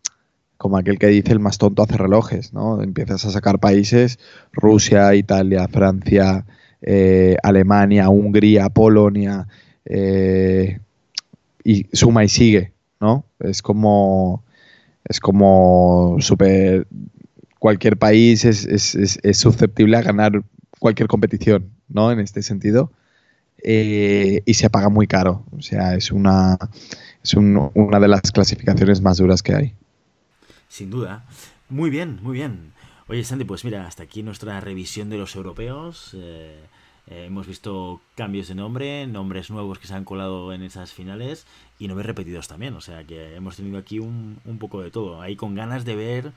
como 0.57 0.77
aquel 0.77 0.99
que 0.99 1.09
dice 1.09 1.33
el 1.33 1.41
más 1.41 1.59
tonto 1.59 1.83
hace 1.83 1.97
relojes, 1.97 2.53
¿no? 2.53 2.83
Empiezas 2.83 3.25
a 3.25 3.31
sacar 3.31 3.59
países, 3.59 4.19
Rusia, 4.53 5.15
Italia, 5.15 5.69
Francia, 5.69 6.47
eh, 6.81 7.37
Alemania, 7.43 8.09
Hungría, 8.09 8.69
Polonia, 8.69 9.47
eh, 9.85 10.81
y 11.65 11.87
suma 11.93 12.25
y 12.25 12.29
sigue, 12.29 12.73
¿no? 13.01 13.25
Es 13.41 13.63
como, 13.63 14.45
es 15.05 15.21
como 15.21 16.17
super, 16.21 16.87
cualquier 17.59 17.97
país 17.97 18.45
es, 18.45 19.19
susceptible 19.33 19.97
a 19.97 20.03
ganar 20.03 20.43
cualquier 20.79 21.09
competición, 21.09 21.71
¿no? 21.89 22.13
En 22.13 22.21
este 22.21 22.43
sentido. 22.43 22.93
Eh, 23.67 24.43
y 24.45 24.55
se 24.55 24.69
paga 24.69 24.91
muy 24.91 25.07
caro. 25.07 25.45
O 25.57 25.63
sea, 25.63 25.95
es 25.95 26.13
una, 26.13 26.59
es 27.23 27.35
una 27.35 27.99
de 27.99 28.09
las 28.09 28.31
clasificaciones 28.31 29.01
más 29.01 29.17
duras 29.17 29.43
que 29.43 29.55
hay 29.55 29.75
sin 30.75 30.91
duda. 30.91 31.25
Muy 31.69 31.89
bien, 31.89 32.19
muy 32.21 32.35
bien. 32.35 32.73
Oye, 33.07 33.23
Sandy, 33.23 33.45
pues 33.45 33.65
mira, 33.65 33.87
hasta 33.87 34.03
aquí 34.03 34.25
nuestra 34.25 34.61
revisión 34.61 35.09
de 35.09 35.19
los 35.19 35.37
europeos. 35.37 36.11
Eh, 36.15 36.59
eh, 37.07 37.25
hemos 37.27 37.47
visto 37.47 38.01
cambios 38.17 38.49
de 38.49 38.57
nombre, 38.57 39.07
nombres 39.07 39.51
nuevos 39.51 39.79
que 39.79 39.87
se 39.87 39.95
han 39.95 40.05
colado 40.05 40.53
en 40.53 40.65
esas 40.65 40.93
finales 40.93 41.47
y 41.79 41.87
nombres 41.87 42.07
repetidos 42.07 42.49
también. 42.49 42.75
O 42.75 42.81
sea 42.81 43.05
que 43.05 43.37
hemos 43.37 43.57
tenido 43.57 43.79
aquí 43.79 44.01
un, 44.01 44.39
un 44.45 44.59
poco 44.59 44.83
de 44.83 44.91
todo. 44.91 45.23
Ahí 45.23 45.37
con 45.37 45.55
ganas 45.55 45.85
de 45.85 45.95
ver 45.95 46.33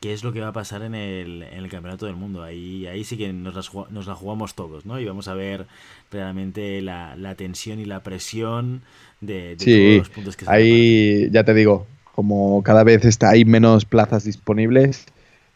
qué 0.00 0.12
es 0.12 0.24
lo 0.24 0.32
que 0.32 0.40
va 0.40 0.48
a 0.48 0.52
pasar 0.52 0.82
en 0.82 0.96
el, 0.96 1.44
en 1.44 1.58
el 1.62 1.70
Campeonato 1.70 2.06
del 2.06 2.16
Mundo. 2.16 2.42
Ahí, 2.42 2.88
ahí 2.88 3.04
sí 3.04 3.16
que 3.16 3.32
nos, 3.32 3.72
nos 3.90 4.06
la 4.08 4.14
jugamos 4.16 4.56
todos, 4.56 4.84
¿no? 4.84 4.98
Y 4.98 5.04
vamos 5.04 5.28
a 5.28 5.34
ver 5.34 5.66
realmente 6.10 6.82
la, 6.82 7.14
la 7.14 7.36
tensión 7.36 7.78
y 7.78 7.84
la 7.84 8.02
presión 8.02 8.82
de, 9.20 9.56
todos 9.56 9.98
los 9.98 10.08
puntos 10.08 10.36
que 10.36 10.44
se 10.44 10.50
Ahí, 10.50 11.30
ya 11.30 11.44
te 11.44 11.54
digo, 11.54 11.86
como 12.16 12.62
cada 12.62 12.82
vez 12.82 13.04
está, 13.04 13.28
hay 13.28 13.44
menos 13.44 13.84
plazas 13.84 14.24
disponibles, 14.24 15.04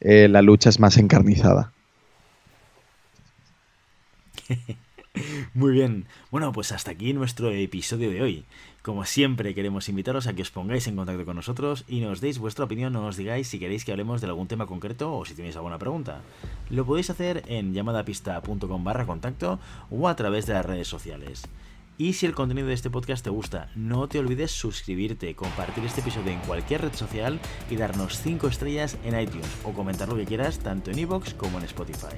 eh, 0.00 0.28
la 0.28 0.42
lucha 0.42 0.68
es 0.68 0.78
más 0.78 0.98
encarnizada. 0.98 1.72
Muy 5.54 5.72
bien. 5.72 6.04
Bueno, 6.30 6.52
pues 6.52 6.70
hasta 6.70 6.90
aquí 6.90 7.14
nuestro 7.14 7.50
episodio 7.50 8.10
de 8.10 8.20
hoy. 8.20 8.44
Como 8.82 9.06
siempre, 9.06 9.54
queremos 9.54 9.88
invitaros 9.88 10.26
a 10.26 10.34
que 10.34 10.42
os 10.42 10.50
pongáis 10.50 10.86
en 10.86 10.96
contacto 10.96 11.24
con 11.24 11.36
nosotros 11.36 11.84
y 11.88 12.00
nos 12.00 12.20
deis 12.20 12.38
vuestra 12.38 12.66
opinión 12.66 12.92
nos 12.92 13.16
digáis 13.16 13.48
si 13.48 13.58
queréis 13.58 13.86
que 13.86 13.92
hablemos 13.92 14.20
de 14.20 14.26
algún 14.26 14.46
tema 14.46 14.66
concreto 14.66 15.16
o 15.16 15.24
si 15.24 15.32
tenéis 15.34 15.56
alguna 15.56 15.78
pregunta. 15.78 16.20
Lo 16.68 16.84
podéis 16.84 17.08
hacer 17.08 17.42
en 17.46 17.72
llamadapista.com 17.72 18.84
barra 18.84 19.06
contacto 19.06 19.58
o 19.90 20.08
a 20.08 20.16
través 20.16 20.44
de 20.44 20.52
las 20.52 20.66
redes 20.66 20.88
sociales. 20.88 21.42
Y 22.00 22.14
si 22.14 22.24
el 22.24 22.34
contenido 22.34 22.66
de 22.66 22.72
este 22.72 22.88
podcast 22.88 23.22
te 23.22 23.28
gusta, 23.28 23.68
no 23.74 24.08
te 24.08 24.18
olvides 24.18 24.52
suscribirte, 24.52 25.34
compartir 25.34 25.84
este 25.84 26.00
episodio 26.00 26.32
en 26.32 26.40
cualquier 26.40 26.80
red 26.80 26.94
social 26.94 27.38
y 27.68 27.76
darnos 27.76 28.16
5 28.16 28.48
estrellas 28.48 28.96
en 29.04 29.20
iTunes 29.20 29.46
o 29.64 29.74
comentar 29.74 30.08
lo 30.08 30.16
que 30.16 30.24
quieras 30.24 30.60
tanto 30.60 30.90
en 30.90 30.98
iVoox 30.98 31.34
como 31.34 31.58
en 31.58 31.64
Spotify. 31.64 32.16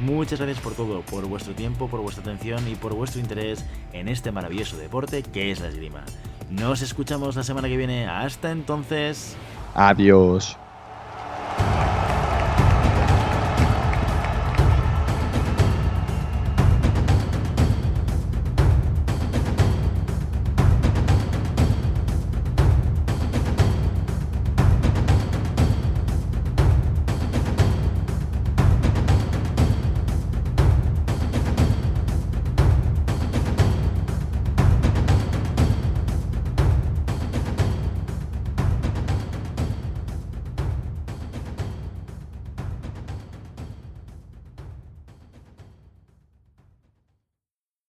Muchas 0.00 0.40
gracias 0.40 0.58
por 0.58 0.74
todo, 0.74 1.02
por 1.02 1.24
vuestro 1.26 1.54
tiempo, 1.54 1.86
por 1.86 2.00
vuestra 2.00 2.22
atención 2.22 2.66
y 2.66 2.74
por 2.74 2.92
vuestro 2.96 3.20
interés 3.20 3.64
en 3.92 4.08
este 4.08 4.32
maravilloso 4.32 4.76
deporte 4.78 5.22
que 5.22 5.52
es 5.52 5.60
la 5.60 5.68
esgrima. 5.68 6.04
Nos 6.50 6.82
escuchamos 6.82 7.36
la 7.36 7.44
semana 7.44 7.68
que 7.68 7.76
viene. 7.76 8.08
Hasta 8.08 8.50
entonces. 8.50 9.36
Adiós. 9.74 10.56